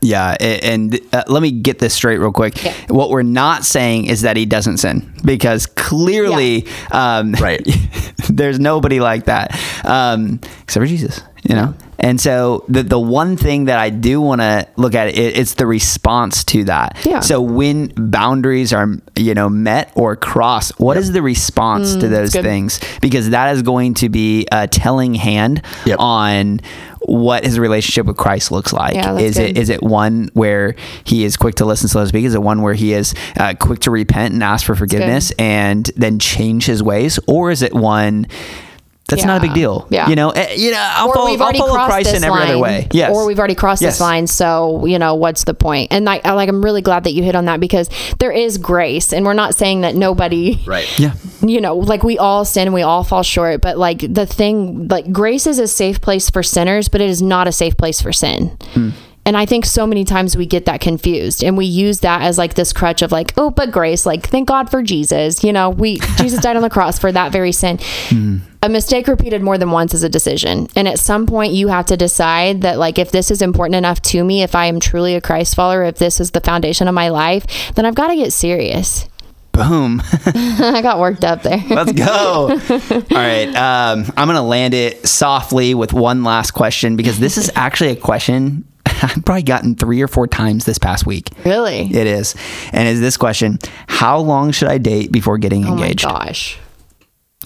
Yeah, 0.00 0.36
a- 0.38 0.60
and 0.60 1.00
uh, 1.14 1.22
let 1.28 1.40
me 1.40 1.50
get 1.50 1.78
this 1.78 1.94
straight 1.94 2.18
real 2.18 2.30
quick. 2.32 2.62
Yeah. 2.62 2.74
What 2.88 3.08
we're 3.08 3.22
not 3.22 3.64
saying 3.64 4.04
is 4.06 4.20
that 4.20 4.36
he 4.36 4.44
doesn't 4.44 4.76
sin, 4.76 5.10
because 5.24 5.64
clearly, 5.64 6.66
um, 6.90 7.32
Right. 7.32 7.66
there's 8.28 8.60
nobody 8.60 9.00
like 9.00 9.24
that, 9.24 9.58
um, 9.82 10.40
except 10.62 10.82
for 10.82 10.86
Jesus. 10.86 11.22
You 11.48 11.54
know, 11.56 11.74
and 11.98 12.18
so 12.18 12.64
the 12.68 12.82
the 12.82 12.98
one 12.98 13.36
thing 13.36 13.66
that 13.66 13.78
I 13.78 13.90
do 13.90 14.18
want 14.18 14.40
to 14.40 14.66
look 14.76 14.94
at 14.94 15.08
it, 15.08 15.18
it's 15.18 15.54
the 15.54 15.66
response 15.66 16.42
to 16.44 16.64
that. 16.64 16.96
Yeah. 17.04 17.20
So 17.20 17.42
when 17.42 17.88
boundaries 17.96 18.72
are 18.72 18.88
you 19.14 19.34
know 19.34 19.50
met 19.50 19.92
or 19.94 20.16
crossed, 20.16 20.80
what 20.80 20.96
is 20.96 21.12
the 21.12 21.20
response 21.20 21.96
to 21.96 22.08
those 22.08 22.32
Mm, 22.32 22.42
things? 22.42 22.80
Because 23.02 23.28
that 23.30 23.54
is 23.54 23.60
going 23.60 23.92
to 23.94 24.08
be 24.08 24.46
a 24.50 24.66
telling 24.66 25.14
hand 25.14 25.60
Yep. 25.84 25.98
on 26.00 26.60
what 27.00 27.44
his 27.44 27.58
relationship 27.58 28.06
with 28.06 28.16
Christ 28.16 28.50
looks 28.50 28.72
like. 28.72 28.94
Yeah, 28.94 29.18
is 29.18 29.36
it 29.38 29.48
good. 29.54 29.58
is 29.60 29.68
it 29.68 29.82
one 29.82 30.30
where 30.32 30.76
he 31.04 31.24
is 31.26 31.36
quick 31.36 31.56
to 31.56 31.66
listen, 31.66 31.88
slow 31.88 32.04
to 32.04 32.08
speak? 32.08 32.24
Is 32.24 32.34
it 32.34 32.40
one 32.42 32.62
where 32.62 32.72
he 32.72 32.94
is 32.94 33.14
uh, 33.38 33.52
quick 33.60 33.80
to 33.80 33.90
repent 33.90 34.32
and 34.32 34.42
ask 34.42 34.64
for 34.64 34.74
forgiveness 34.74 35.30
and 35.38 35.84
then 35.94 36.18
change 36.18 36.64
his 36.64 36.82
ways, 36.82 37.18
or 37.28 37.50
is 37.50 37.60
it 37.60 37.74
one 37.74 38.26
that's 39.08 39.24
not 39.24 39.38
a 39.38 39.40
big 39.40 39.52
deal? 39.54 39.86
Yeah. 39.90 40.08
you 40.08 40.16
know, 40.16 40.30
Eh, 40.30 40.54
you 40.56 40.70
know, 40.70 40.78
I'll 40.80 41.08
or 41.08 41.14
follow, 41.14 41.36
I'll 41.36 41.52
follow 41.54 41.84
Christ 41.86 42.14
in 42.14 42.24
every 42.24 42.30
line. 42.40 42.48
other 42.48 42.58
way. 42.58 42.88
Yes, 42.92 43.14
Or 43.14 43.26
we've 43.26 43.38
already 43.38 43.54
crossed 43.54 43.82
Yes. 43.82 43.94
this 43.94 44.00
line. 44.00 44.26
So, 44.26 44.86
you 44.86 44.98
know, 44.98 45.14
what's 45.14 45.44
the 45.44 45.54
point? 45.54 45.88
And 45.92 46.04
like, 46.04 46.24
I, 46.26 46.32
like, 46.32 46.48
I'm 46.48 46.64
really 46.64 46.80
glad 46.82 47.04
that 47.04 47.12
you 47.12 47.22
hit 47.22 47.34
on 47.34 47.44
that 47.44 47.60
because 47.60 47.88
there 48.18 48.32
is 48.32 48.56
grace 48.58 49.12
and 49.12 49.24
we're 49.26 49.34
not 49.34 49.54
saying 49.54 49.82
that 49.82 49.94
nobody, 49.94 50.60
Right. 50.66 50.86
Yeah, 50.98 51.12
you 51.42 51.60
know, 51.60 51.76
like 51.76 52.02
we 52.02 52.18
all 52.18 52.44
sin 52.44 52.66
and 52.68 52.74
we 52.74 52.82
all 52.82 53.04
fall 53.04 53.22
short. 53.22 53.60
But 53.60 53.76
like 53.78 53.98
the 54.00 54.26
thing, 54.26 54.88
like 54.88 55.12
grace 55.12 55.46
is 55.46 55.58
a 55.58 55.68
safe 55.68 56.00
place 56.00 56.30
for 56.30 56.42
sinners, 56.42 56.88
but 56.88 57.00
it 57.00 57.10
is 57.10 57.20
not 57.20 57.46
a 57.46 57.52
safe 57.52 57.76
place 57.76 58.00
for 58.00 58.12
sin. 58.12 58.56
And 59.26 59.38
I 59.38 59.46
think 59.46 59.64
so 59.64 59.86
many 59.86 60.04
times 60.04 60.36
we 60.36 60.44
get 60.44 60.66
that 60.66 60.82
confused 60.82 61.42
and 61.42 61.56
we 61.56 61.64
use 61.64 62.00
that 62.00 62.20
as 62.20 62.36
like 62.36 62.54
this 62.54 62.74
crutch 62.74 63.00
of 63.00 63.10
like, 63.10 63.32
oh, 63.38 63.50
but 63.50 63.70
grace, 63.70 64.04
like 64.04 64.26
thank 64.26 64.48
God 64.48 64.70
for 64.70 64.82
Jesus. 64.82 65.42
You 65.42 65.52
know, 65.52 65.70
we 65.70 65.98
Jesus 66.18 66.40
died 66.40 66.56
on 66.56 66.62
the 66.62 66.68
cross 66.68 66.98
for 66.98 67.10
that 67.10 67.32
very 67.32 67.52
sin. 67.52 67.78
A 68.62 68.68
mistake 68.68 69.08
repeated 69.08 69.42
more 69.42 69.56
than 69.56 69.70
once 69.70 69.94
is 69.94 70.02
a 70.02 70.10
decision. 70.10 70.68
And 70.76 70.86
at 70.86 70.98
some 70.98 71.26
point 71.26 71.54
you 71.54 71.68
have 71.68 71.86
to 71.86 71.96
decide 71.96 72.60
that 72.62 72.78
like 72.78 72.98
if 72.98 73.12
this 73.12 73.30
is 73.30 73.40
important 73.40 73.76
enough 73.76 74.02
to 74.02 74.22
me, 74.22 74.42
if 74.42 74.54
I 74.54 74.66
am 74.66 74.78
truly 74.78 75.14
a 75.14 75.22
Christ 75.22 75.54
follower, 75.54 75.84
if 75.84 75.96
this 75.96 76.20
is 76.20 76.32
the 76.32 76.40
foundation 76.42 76.86
of 76.86 76.94
my 76.94 77.08
life, 77.08 77.46
then 77.74 77.86
I've 77.86 77.94
got 77.94 78.08
to 78.08 78.16
get 78.16 78.30
serious. 78.32 79.08
boom. 79.52 80.02
I 80.26 80.80
got 80.82 80.98
worked 81.00 81.24
up 81.24 81.42
there. 81.42 81.62
Let's 81.70 81.92
go. 81.92 82.58
All 82.80 83.02
right. 83.10 83.48
Um, 83.54 84.04
I'm 84.18 84.28
going 84.28 84.36
to 84.36 84.42
land 84.42 84.74
it 84.74 85.06
softly 85.06 85.74
with 85.74 85.94
one 85.94 86.24
last 86.24 86.50
question 86.50 86.96
because 86.96 87.18
this 87.18 87.38
is 87.38 87.50
actually 87.54 87.90
a 87.90 87.96
question 87.96 88.66
I've 89.04 89.24
probably 89.24 89.42
gotten 89.42 89.74
three 89.74 90.00
or 90.02 90.08
four 90.08 90.26
times 90.26 90.64
this 90.64 90.78
past 90.78 91.06
week. 91.06 91.30
Really? 91.44 91.80
It 91.94 92.06
is. 92.06 92.34
And 92.72 92.88
is 92.88 93.00
this 93.00 93.16
question 93.16 93.58
How 93.86 94.18
long 94.18 94.50
should 94.50 94.68
I 94.68 94.78
date 94.78 95.12
before 95.12 95.38
getting 95.38 95.64
Oh 95.64 95.74
my 95.74 95.82
engaged? 95.82 96.04
gosh. 96.04 96.58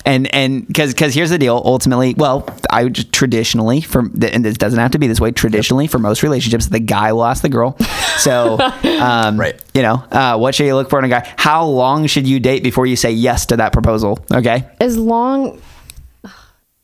and 0.06 0.32
and 0.32 0.66
because 0.66 0.94
because 0.94 1.12
here's 1.14 1.30
the 1.30 1.38
deal 1.38 1.60
ultimately 1.64 2.14
well 2.16 2.48
i 2.70 2.84
would 2.84 2.94
just 2.94 3.12
traditionally 3.12 3.80
from 3.80 4.12
and 4.22 4.44
this 4.44 4.56
doesn't 4.56 4.78
have 4.78 4.92
to 4.92 4.98
be 4.98 5.08
this 5.08 5.18
way 5.20 5.32
traditionally 5.32 5.88
for 5.88 5.98
most 5.98 6.22
relationships 6.22 6.66
the 6.68 6.78
guy 6.78 7.12
will 7.12 7.24
ask 7.24 7.42
the 7.42 7.48
girl 7.48 7.76
so 8.18 8.58
um 9.00 9.36
Right. 9.38 9.60
you 9.74 9.82
know 9.82 9.96
uh, 10.12 10.36
what 10.38 10.54
should 10.54 10.66
you 10.66 10.76
look 10.76 10.88
for 10.88 11.00
in 11.00 11.04
a 11.04 11.08
guy 11.08 11.28
how 11.36 11.64
long 11.66 12.06
should 12.06 12.28
you 12.28 12.38
date 12.38 12.62
before 12.62 12.86
you 12.86 12.94
say 12.94 13.10
yes 13.10 13.46
to 13.46 13.56
that 13.56 13.72
proposal 13.72 14.20
okay 14.32 14.68
as 14.80 14.96
long 14.96 15.60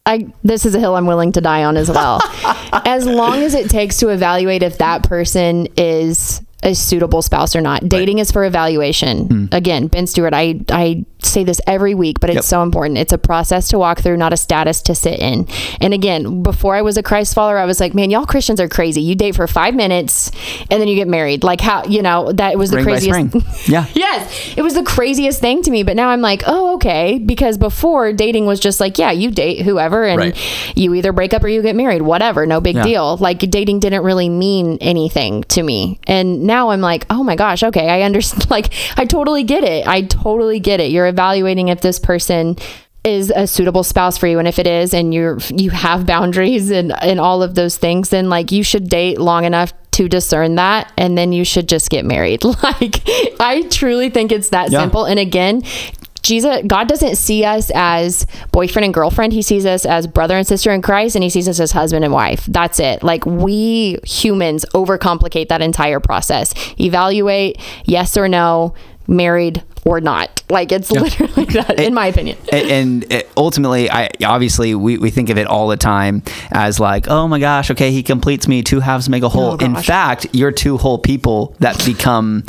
I 0.06 0.32
this 0.42 0.66
is 0.66 0.74
a 0.74 0.78
hill 0.78 0.96
I'm 0.96 1.06
willing 1.06 1.32
to 1.32 1.40
die 1.40 1.64
on 1.64 1.76
as 1.76 1.88
well. 1.88 2.20
as 2.84 3.06
long 3.06 3.42
as 3.42 3.54
it 3.54 3.70
takes 3.70 3.98
to 3.98 4.08
evaluate 4.10 4.62
if 4.62 4.78
that 4.78 5.02
person 5.02 5.66
is 5.78 6.42
a 6.64 6.74
suitable 6.74 7.22
spouse 7.22 7.54
or 7.54 7.60
not. 7.60 7.88
Dating 7.88 8.18
is 8.18 8.30
for 8.32 8.44
evaluation. 8.44 9.26
Hmm. 9.26 9.44
Again, 9.52 9.86
Ben 9.88 10.06
Stuart, 10.06 10.34
I 10.34 10.60
I 10.70 11.04
say 11.22 11.42
this 11.44 11.60
every 11.66 11.94
week, 11.94 12.20
but 12.20 12.28
it's 12.30 12.36
Yep. 12.36 12.44
so 12.44 12.62
important. 12.62 12.98
It's 12.98 13.12
a 13.12 13.16
process 13.18 13.68
to 13.68 13.78
walk 13.78 14.00
through, 14.00 14.18
not 14.18 14.32
a 14.34 14.36
status 14.36 14.82
to 14.82 14.94
sit 14.94 15.20
in. 15.20 15.46
And 15.80 15.94
again, 15.94 16.42
before 16.42 16.74
I 16.76 16.82
was 16.82 16.98
a 16.98 17.02
Christ 17.02 17.34
follower, 17.34 17.56
I 17.58 17.64
was 17.64 17.80
like, 17.80 17.94
man, 17.94 18.10
y'all 18.10 18.26
Christians 18.26 18.60
are 18.60 18.68
crazy. 18.68 19.00
You 19.00 19.14
date 19.14 19.34
for 19.34 19.46
five 19.46 19.74
minutes 19.74 20.30
and 20.70 20.80
then 20.82 20.86
you 20.88 20.94
get 20.96 21.08
married. 21.08 21.42
Like 21.42 21.60
how 21.62 21.84
you 21.84 22.02
know 22.02 22.30
that 22.32 22.58
was 22.58 22.70
the 22.70 22.80
Spring 22.82 22.96
by 22.96 23.00
craziest. 23.30 23.68
Yeah. 23.68 23.86
yes, 23.94 24.54
it 24.56 24.62
was 24.62 24.74
the 24.74 24.82
craziest 24.82 25.40
thing 25.40 25.62
to 25.62 25.70
me. 25.70 25.82
But 25.82 25.96
now 25.96 26.08
I'm 26.10 26.20
like, 26.20 26.42
oh, 26.46 26.74
okay. 26.74 27.18
Because 27.18 27.56
before 27.58 28.12
dating 28.12 28.44
was 28.46 28.60
just 28.60 28.78
like, 28.80 28.98
yeah, 28.98 29.10
you 29.10 29.30
date 29.30 29.62
whoever 29.62 30.04
and 30.04 30.18
Right. 30.18 30.76
you 30.76 30.92
either 30.94 31.12
break 31.12 31.32
up 31.34 31.42
or 31.42 31.48
you 31.48 31.62
get 31.62 31.74
married, 31.76 32.02
whatever, 32.02 32.44
no 32.46 32.60
big 32.60 32.76
Yeah. 32.76 32.84
deal. 32.84 33.16
Like 33.16 33.38
dating 33.38 33.80
didn't 33.80 34.02
really 34.02 34.28
mean 34.28 34.76
anything 34.80 35.42
to 35.48 35.62
me. 35.62 35.98
And 36.06 36.42
now 36.44 36.53
I'm 36.70 36.80
like, 36.80 37.06
oh 37.10 37.22
my 37.24 37.36
gosh, 37.36 37.62
okay, 37.62 37.88
I 37.88 38.02
understand. 38.02 38.48
Like, 38.54 38.72
I 38.96 39.04
totally 39.04 39.42
get 39.42 39.64
it. 39.64 39.86
I 39.86 40.02
totally 40.02 40.60
get 40.60 40.78
it. 40.80 40.90
You're 40.92 41.08
evaluating 41.08 41.68
if 41.68 41.80
this 41.80 41.98
person 41.98 42.56
is 43.02 43.30
a 43.34 43.46
suitable 43.46 43.82
spouse 43.84 44.16
for 44.16 44.26
you 44.26 44.38
and 44.38 44.48
if 44.48 44.58
it 44.58 44.66
is 44.66 44.94
and 44.94 45.12
you're 45.12 45.38
you 45.50 45.68
have 45.70 46.06
boundaries 46.06 46.70
and 46.70 46.90
and 47.02 47.20
all 47.20 47.42
of 47.42 47.54
those 47.54 47.76
things 47.76 48.08
then 48.08 48.30
like 48.30 48.50
you 48.50 48.62
should 48.62 48.88
date 48.88 49.18
long 49.20 49.44
enough 49.44 49.74
to 49.90 50.08
discern 50.08 50.54
that 50.54 50.90
and 50.96 51.18
then 51.18 51.30
you 51.30 51.44
should 51.44 51.68
just 51.68 51.90
get 51.90 52.02
married 52.06 52.42
like 52.62 53.02
i 53.40 53.60
truly 53.70 54.08
think 54.08 54.32
it's 54.32 54.48
that 54.48 54.70
Yeah. 54.70 54.80
simple 54.80 55.04
and 55.04 55.18
again 55.18 55.60
Jesus, 56.24 56.62
God 56.66 56.88
doesn't 56.88 57.16
see 57.16 57.44
us 57.44 57.70
as 57.74 58.26
boyfriend 58.50 58.84
and 58.86 58.92
girlfriend. 58.94 59.32
He 59.32 59.42
sees 59.42 59.64
us 59.66 59.86
as 59.86 60.06
brother 60.08 60.36
and 60.36 60.46
sister 60.46 60.72
in 60.72 60.82
Christ, 60.82 61.14
and 61.14 61.22
He 61.22 61.30
sees 61.30 61.48
us 61.48 61.60
as 61.60 61.70
husband 61.72 62.04
and 62.04 62.12
wife. 62.12 62.46
That's 62.46 62.80
it. 62.80 63.02
Like 63.04 63.24
we 63.24 63.98
humans 64.04 64.64
overcomplicate 64.74 65.48
that 65.48 65.62
entire 65.62 66.00
process. 66.00 66.52
Evaluate 66.80 67.60
yes 67.84 68.16
or 68.16 68.26
no, 68.26 68.74
married 69.06 69.62
or 69.84 70.00
not. 70.00 70.42
Like 70.48 70.72
it's 70.72 70.90
literally 70.90 71.44
that, 71.44 71.78
in 71.78 71.92
my 71.92 72.06
opinion. 72.06 72.38
and, 72.50 72.70
and 72.70 73.12
it- 73.12 73.30
ultimately 73.36 73.90
i 73.90 74.08
obviously 74.24 74.74
we, 74.74 74.96
we 74.96 75.10
think 75.10 75.28
of 75.28 75.36
it 75.36 75.46
all 75.46 75.68
the 75.68 75.76
time 75.76 76.22
as 76.52 76.78
like 76.80 77.08
oh 77.08 77.26
my 77.28 77.38
gosh 77.40 77.70
okay 77.70 77.90
he 77.90 78.02
completes 78.02 78.46
me 78.48 78.62
two 78.62 78.80
halves 78.80 79.08
make 79.08 79.22
a 79.24 79.28
whole 79.28 79.52
Oh, 79.60 79.64
in 79.64 79.74
fact 79.74 80.26
you're 80.32 80.52
two 80.52 80.78
whole 80.78 80.98
people 80.98 81.54
that 81.58 81.84
become 81.84 82.44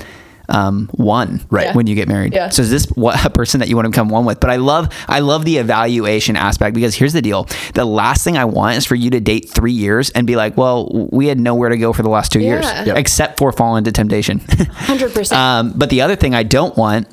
um, 0.49 0.88
one 0.93 1.41
Right. 1.49 1.73
when 1.75 1.88
you 1.88 1.95
get 1.95 2.08
married 2.08 2.34
Yeah. 2.34 2.49
so 2.49 2.62
is 2.62 2.69
this 2.69 2.86
what 2.95 3.23
a 3.25 3.29
person 3.29 3.60
that 3.62 3.69
you 3.69 3.75
want 3.75 3.86
to 3.86 3.89
become 3.89 4.10
one 4.10 4.25
with 4.25 4.39
but 4.39 4.49
i 4.49 4.55
love 4.58 4.89
i 5.08 5.19
love 5.19 5.45
the 5.45 5.58
evaluation 5.58 6.36
aspect 6.36 6.75
because 6.75 6.95
here's 6.95 7.13
the 7.13 7.21
deal 7.21 7.47
the 7.73 7.86
last 7.86 8.23
thing 8.23 8.38
i 8.38 8.45
want 8.45 8.77
is 8.77 8.86
for 8.86 8.95
you 8.95 9.10
to 9.12 9.19
date 9.19 9.49
three 9.49 9.71
years 9.71 10.10
and 10.12 10.27
be 10.27 10.36
like 10.36 10.55
well 10.58 11.08
we 11.12 11.27
had 11.27 11.39
nowhere 11.39 11.69
to 11.69 11.77
go 11.77 11.93
for 11.93 12.03
the 12.03 12.10
last 12.10 12.31
two 12.31 12.39
years 12.41 12.65
Yep. 12.65 12.97
except 12.97 13.38
for 13.39 13.51
fall 13.51 13.75
into 13.75 13.91
temptation 13.91 14.39
100%. 14.39 15.31
um, 15.36 15.73
but 15.75 15.89
the 15.89 16.01
other 16.01 16.15
thing 16.15 16.36
I 16.36 16.43
don't 16.43 16.75
want 16.77 17.08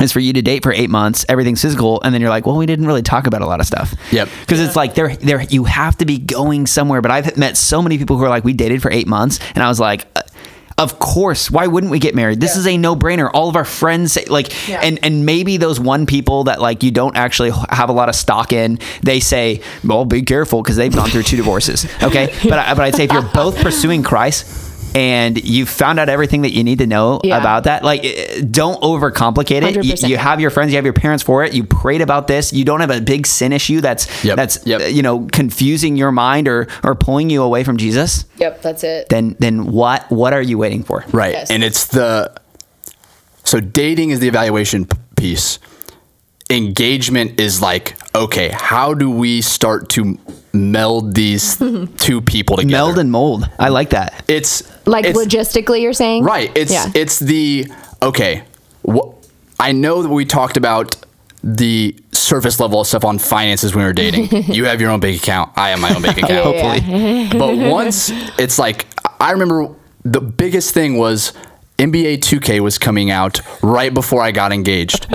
is 0.00 0.10
for 0.10 0.20
you 0.20 0.32
to 0.32 0.40
date 0.40 0.62
for 0.62 0.72
eight 0.72 0.88
months, 0.88 1.26
everything's 1.28 1.60
physical, 1.60 2.00
and 2.00 2.14
then 2.14 2.22
you're 2.22 2.30
like, 2.30 2.46
well, 2.46 2.56
we 2.56 2.64
didn't 2.64 2.86
really 2.86 3.02
talk 3.02 3.26
about 3.26 3.42
a 3.42 3.46
lot 3.46 3.60
of 3.60 3.66
stuff. 3.66 3.94
Yep. 4.10 4.26
Because 4.40 4.58
it's 4.58 4.74
like 4.74 4.94
there, 4.94 5.14
there, 5.16 5.42
you 5.42 5.64
have 5.64 5.98
to 5.98 6.06
be 6.06 6.16
going 6.16 6.66
somewhere. 6.66 7.02
But 7.02 7.10
I've 7.10 7.36
met 7.36 7.58
so 7.58 7.82
many 7.82 7.98
people 7.98 8.16
who 8.16 8.24
are 8.24 8.30
like, 8.30 8.42
we 8.42 8.54
dated 8.54 8.80
for 8.80 8.90
eight 8.90 9.06
months, 9.06 9.38
and 9.54 9.62
I 9.62 9.68
was 9.68 9.78
like. 9.78 10.06
Of 10.78 10.98
course, 10.98 11.50
why 11.50 11.66
wouldn't 11.66 11.90
we 11.90 11.98
get 11.98 12.14
married? 12.14 12.40
This 12.40 12.56
is 12.56 12.66
a 12.66 12.76
no-brainer. 12.76 13.30
All 13.32 13.48
of 13.48 13.56
our 13.56 13.64
friends 13.64 14.12
say 14.12 14.24
like, 14.26 14.68
and 14.68 14.98
and 15.02 15.26
maybe 15.26 15.56
those 15.56 15.78
one 15.78 16.06
people 16.06 16.44
that 16.44 16.60
like 16.60 16.82
you 16.82 16.90
don't 16.90 17.16
actually 17.16 17.50
have 17.70 17.88
a 17.88 17.92
lot 17.92 18.08
of 18.08 18.14
stock 18.14 18.52
in, 18.52 18.78
they 19.02 19.20
say, 19.20 19.60
well, 19.84 20.04
be 20.04 20.22
careful 20.22 20.62
because 20.62 20.76
they've 20.76 20.94
gone 20.94 21.10
through 21.10 21.24
two 21.24 21.36
divorces. 21.36 21.86
Okay, 22.02 22.26
but 22.42 22.58
I, 22.58 22.74
but 22.74 22.80
I'd 22.80 22.94
say 22.94 23.04
if 23.04 23.12
you're 23.12 23.22
both 23.22 23.56
pursuing 23.60 24.02
Christ, 24.02 24.71
and 24.94 25.42
you 25.42 25.64
found 25.66 25.98
out 25.98 26.08
everything 26.08 26.42
that 26.42 26.52
you 26.52 26.62
need 26.64 26.78
to 26.78 26.86
know 26.86 27.20
Yeah. 27.24 27.38
about 27.38 27.64
that. 27.64 27.82
Like, 27.84 28.04
eh, 28.04 28.42
don't 28.50 28.80
overcomplicate 28.82 29.62
it. 29.62 29.84
You, 30.02 30.08
you 30.10 30.16
have 30.16 30.40
your 30.40 30.50
friends, 30.50 30.72
you 30.72 30.76
have 30.76 30.84
your 30.84 30.92
parents 30.92 31.22
for 31.22 31.44
it. 31.44 31.52
You 31.54 31.64
prayed 31.64 32.00
about 32.02 32.26
this. 32.28 32.52
You 32.52 32.64
don't 32.64 32.80
have 32.80 32.90
a 32.90 33.00
big 33.00 33.26
sin 33.26 33.52
issue 33.52 33.80
that's 33.80 34.06
Yep. 34.24 34.36
that's 34.36 34.66
Yep. 34.66 34.80
uh, 34.80 34.84
you 34.84 35.02
know 35.02 35.26
confusing 35.32 35.96
your 35.96 36.12
mind 36.12 36.48
or 36.48 36.66
or 36.84 36.94
pulling 36.94 37.30
you 37.30 37.42
away 37.42 37.64
from 37.64 37.76
Jesus. 37.76 38.24
Yep, 38.38 38.62
that's 38.62 38.84
it. 38.84 39.08
Then 39.08 39.36
then 39.38 39.66
what 39.72 40.10
what 40.10 40.32
are 40.32 40.42
you 40.42 40.58
waiting 40.58 40.82
for? 40.82 41.04
Right. 41.12 41.32
Yes. 41.32 41.50
And 41.50 41.62
it's 41.64 41.86
the 41.86 42.32
so 43.44 43.60
dating 43.60 44.10
is 44.10 44.20
the 44.20 44.28
evaluation 44.28 44.86
piece. 45.16 45.58
Engagement 46.50 47.40
is 47.40 47.62
like, 47.62 47.96
okay, 48.14 48.50
how 48.52 48.92
do 48.94 49.10
we 49.10 49.40
start 49.40 49.88
to 49.90 50.18
meld 50.52 51.14
these 51.14 51.56
two 51.96 52.20
people 52.20 52.56
together? 52.56 52.72
Meld 52.72 52.98
and 52.98 53.10
mold. 53.10 53.48
I 53.58 53.68
like 53.68 53.90
that. 53.90 54.24
It's 54.28 54.62
Like 54.86 55.04
it's, 55.06 55.18
logistically, 55.18 55.82
you're 55.82 55.92
saying? 55.92 56.24
Right. 56.24 56.50
It's 56.56 56.72
yeah. 56.72 56.90
it's 56.94 57.18
the 57.18 57.66
okay. 58.02 58.44
Wh- 58.88 59.10
I 59.58 59.72
know 59.72 60.02
that 60.02 60.08
we 60.08 60.24
talked 60.24 60.56
about 60.56 60.96
the 61.44 61.96
surface 62.12 62.60
level 62.60 62.80
of 62.80 62.86
stuff 62.86 63.04
on 63.04 63.18
finances 63.18 63.74
when 63.74 63.84
we 63.84 63.88
were 63.88 63.92
dating. 63.92 64.28
you 64.54 64.64
have 64.66 64.80
your 64.80 64.90
own 64.90 65.00
bank 65.00 65.16
account. 65.16 65.50
I 65.56 65.70
have 65.70 65.80
my 65.80 65.94
own 65.94 66.02
bank 66.02 66.18
account. 66.22 66.54
Yeah, 66.56 66.74
yeah. 66.76 67.32
but 67.38 67.56
once 67.56 68.10
it's 68.38 68.58
like 68.58 68.86
I 69.20 69.32
remember 69.32 69.74
the 70.04 70.20
biggest 70.20 70.72
thing 70.74 70.98
was 70.98 71.32
NBA 71.78 72.18
2K 72.18 72.60
was 72.60 72.78
coming 72.78 73.10
out 73.10 73.40
right 73.62 73.92
before 73.92 74.22
I 74.22 74.30
got 74.30 74.52
engaged. 74.52 75.06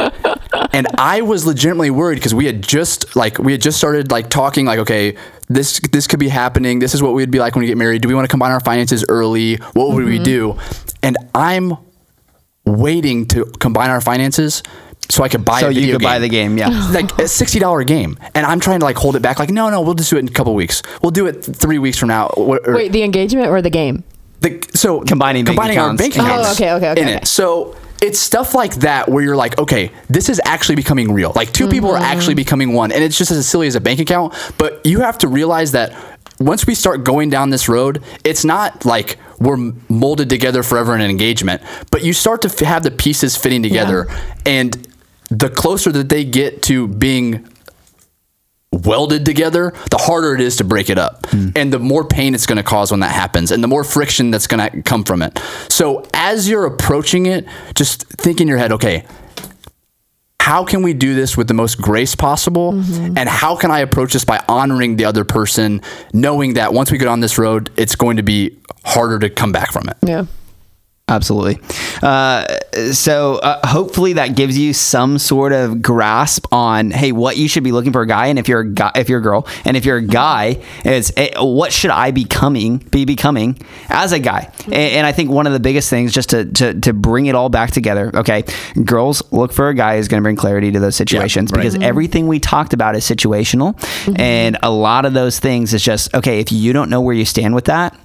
And 0.77 0.85
I 0.99 1.21
was 1.21 1.47
legitimately 1.47 1.89
worried 1.89 2.15
because 2.15 2.35
we 2.35 2.45
had 2.45 2.61
just 2.61 3.15
like 3.15 3.39
we 3.39 3.51
had 3.51 3.61
just 3.61 3.77
started 3.77 4.11
like 4.11 4.29
talking 4.29 4.67
like 4.67 4.77
okay 4.79 5.17
this 5.47 5.79
this 5.91 6.05
could 6.05 6.19
be 6.19 6.29
happening 6.29 6.77
this 6.77 6.93
is 6.93 7.01
what 7.01 7.13
we'd 7.13 7.31
be 7.31 7.39
like 7.39 7.55
when 7.55 7.61
we 7.61 7.67
get 7.67 7.77
married 7.77 8.03
do 8.03 8.07
we 8.07 8.13
want 8.13 8.25
to 8.25 8.29
combine 8.29 8.51
our 8.51 8.59
finances 8.59 9.03
early 9.09 9.55
what 9.73 9.89
would 9.89 10.05
we 10.05 10.15
mm-hmm. 10.15 10.23
do 10.23 10.59
and 11.01 11.17
I'm 11.33 11.77
waiting 12.63 13.25
to 13.29 13.45
combine 13.45 13.89
our 13.89 14.01
finances 14.01 14.61
so 15.09 15.23
I 15.23 15.29
could 15.29 15.45
buy 15.45 15.61
So 15.61 15.69
a 15.69 15.71
you 15.71 15.79
video 15.79 15.95
could 15.95 16.03
buy 16.03 16.19
the 16.19 16.27
game, 16.27 16.57
yeah. 16.57 16.89
like 16.93 17.17
a 17.17 17.29
sixty 17.29 17.59
dollar 17.59 17.85
game, 17.85 18.19
and 18.35 18.45
I'm 18.45 18.59
trying 18.59 18.79
to 18.79 18.85
like 18.85 18.97
hold 18.97 19.15
it 19.15 19.21
back. 19.21 19.39
Like, 19.39 19.49
no, 19.49 19.69
no, 19.69 19.79
we'll 19.79 19.93
just 19.93 20.09
do 20.09 20.17
it 20.17 20.19
in 20.19 20.27
a 20.27 20.31
couple 20.31 20.53
weeks. 20.53 20.83
We'll 21.01 21.11
do 21.11 21.27
it 21.27 21.45
three 21.45 21.79
weeks 21.79 21.97
from 21.97 22.09
now. 22.09 22.27
Or- 22.35 22.59
or- 22.67 22.75
Wait, 22.75 22.91
the 22.91 23.03
engagement 23.03 23.47
or 23.47 23.61
the 23.61 23.69
game? 23.69 24.03
the, 24.41 24.61
so 24.75 25.01
Combining 25.01 25.45
bank 25.45 25.55
combining 25.55 25.77
our 25.77 25.85
accounts. 25.85 26.01
bank 26.01 26.15
Oh, 26.17 26.25
accounts. 26.25 26.51
okay, 26.59 26.73
okay, 26.73 26.89
okay, 26.89 27.01
in 27.01 27.07
okay. 27.07 27.17
it. 27.17 27.27
So 27.27 27.75
it's 28.01 28.19
stuff 28.19 28.53
like 28.53 28.75
that 28.75 29.09
where 29.09 29.23
you're 29.23 29.35
like, 29.35 29.57
okay, 29.57 29.91
this 30.09 30.29
is 30.29 30.39
actually 30.45 30.75
becoming 30.75 31.11
real. 31.11 31.31
Like 31.35 31.51
2 31.51 31.67
people 31.67 31.91
are 31.91 31.97
actually 31.97 32.33
Mm-hmm. 32.33 32.35
becoming 32.37 32.73
one, 32.73 32.91
and 32.91 33.03
it's 33.03 33.17
just 33.17 33.31
as 33.31 33.47
silly 33.47 33.67
as 33.67 33.75
a 33.75 33.81
bank 33.81 33.99
account. 33.99 34.33
But 34.57 34.85
you 34.85 34.99
have 34.99 35.17
to 35.19 35.27
realize 35.27 35.71
that 35.71 35.93
once 36.39 36.67
we 36.67 36.75
start 36.75 37.03
going 37.03 37.29
down 37.31 37.49
this 37.49 37.67
road, 37.67 38.03
it's 38.23 38.45
not 38.45 38.85
like 38.85 39.17
we're 39.39 39.57
molded 39.89 40.29
together 40.29 40.61
forever 40.61 40.93
in 40.93 41.01
an 41.01 41.09
engagement, 41.09 41.61
but 41.89 42.03
you 42.03 42.13
start 42.13 42.41
to 42.43 42.47
f- 42.47 42.59
have 42.59 42.83
the 42.83 42.91
pieces 42.91 43.35
fitting 43.35 43.63
together, 43.63 44.07
and 44.45 44.87
the 45.29 45.49
closer 45.49 45.91
that 45.91 46.09
they 46.09 46.23
get 46.23 46.61
to 46.63 46.87
being 46.87 47.47
welded 48.77 49.25
together, 49.25 49.73
the 49.89 49.97
harder 49.97 50.33
it 50.33 50.41
is 50.41 50.57
to 50.57 50.63
break 50.63 50.89
it 50.89 50.97
up. 50.97 51.25
Hmm. 51.27 51.49
And 51.55 51.73
the 51.73 51.79
more 51.79 52.05
pain 52.05 52.35
it's 52.35 52.45
going 52.45 52.57
to 52.57 52.63
cause 52.63 52.91
when 52.91 53.01
that 53.01 53.13
happens 53.13 53.51
and 53.51 53.63
the 53.63 53.67
more 53.67 53.83
friction 53.83 54.31
that's 54.31 54.47
going 54.47 54.69
to 54.69 54.81
come 54.81 55.03
from 55.03 55.21
it. 55.21 55.39
So 55.69 56.07
as 56.13 56.49
you're 56.49 56.65
approaching 56.65 57.25
it, 57.25 57.45
just 57.75 58.07
think 58.07 58.41
in 58.41 58.47
your 58.47 58.57
head, 58.57 58.71
okay, 58.73 59.05
how 60.39 60.63
can 60.63 60.81
we 60.81 60.93
do 60.93 61.13
this 61.13 61.35
with 61.35 61.49
the 61.49 61.53
most 61.53 61.77
grace 61.81 62.15
possible? 62.15 62.71
Mm-hmm. 62.71 63.17
And 63.17 63.27
how 63.27 63.57
can 63.57 63.69
I 63.69 63.79
approach 63.79 64.13
this 64.13 64.23
by 64.23 64.41
honoring 64.47 64.95
the 64.95 65.03
other 65.03 65.25
person, 65.25 65.81
knowing 66.13 66.53
that 66.53 66.73
once 66.73 66.89
we 66.89 66.97
get 66.97 67.09
on 67.09 67.19
this 67.19 67.37
road, 67.37 67.69
it's 67.75 67.95
going 67.95 68.15
to 68.15 68.23
be 68.23 68.57
harder 68.85 69.19
to 69.19 69.29
come 69.29 69.51
back 69.51 69.73
from 69.73 69.89
it. 69.89 69.97
Yeah. 70.01 70.25
Absolutely. 71.09 71.57
Uh, 72.03 72.45
so 72.91 73.35
uh, 73.35 73.65
hopefully 73.65 74.13
that 74.13 74.35
gives 74.35 74.57
you 74.57 74.73
some 74.73 75.17
sort 75.17 75.53
of 75.53 75.81
grasp 75.81 76.45
on 76.51 76.91
hey 76.91 77.13
what 77.13 77.37
you 77.37 77.47
should 77.47 77.63
be 77.63 77.71
looking 77.71 77.93
for 77.93 78.01
a 78.01 78.05
guy, 78.05 78.27
and 78.27 78.37
if 78.37 78.49
you're 78.49 78.59
a 78.59 78.69
guy, 78.69 78.91
if 78.93 79.07
you're 79.07 79.19
a 79.19 79.23
girl, 79.23 79.47
and 79.63 79.77
if 79.77 79.85
you're 79.85 79.97
a 79.97 80.05
guy, 80.05 80.61
it's 80.83 81.13
eh, 81.15 81.29
what 81.39 81.71
should 81.71 81.91
I 81.91 82.11
becoming 82.11 82.79
be 82.79 83.05
becoming 83.05 83.57
as 83.87 84.11
a 84.11 84.19
guy? 84.19 84.51
And, 84.65 84.73
and 84.73 85.07
I 85.07 85.13
think 85.13 85.31
one 85.31 85.47
of 85.47 85.53
the 85.53 85.61
biggest 85.61 85.89
things 85.89 86.11
just 86.11 86.31
to, 86.31 86.43
to 86.43 86.73
to 86.81 86.91
bring 86.91 87.27
it 87.27 87.35
all 87.35 87.47
back 87.47 87.71
together. 87.71 88.11
Okay, 88.13 88.43
girls 88.83 89.23
look 89.31 89.53
for 89.53 89.69
a 89.69 89.73
guy 89.73 89.95
who's 89.95 90.09
going 90.09 90.21
to 90.21 90.25
bring 90.25 90.35
clarity 90.35 90.73
to 90.73 90.79
those 90.81 90.97
situations 90.97 91.53
right. 91.53 91.59
because 91.59 91.75
everything 91.81 92.27
we 92.27 92.41
talked 92.41 92.73
about 92.73 92.97
is 92.97 93.05
situational, 93.05 93.79
and 94.19 94.57
a 94.61 94.69
lot 94.69 95.05
of 95.05 95.13
those 95.13 95.39
things 95.39 95.73
is 95.73 95.81
just 95.81 96.13
okay 96.13 96.41
if 96.41 96.51
you 96.51 96.73
don't 96.73 96.89
know 96.89 96.99
where 96.99 97.15
you 97.15 97.23
stand 97.23 97.55
with 97.55 97.65
that 97.65 97.97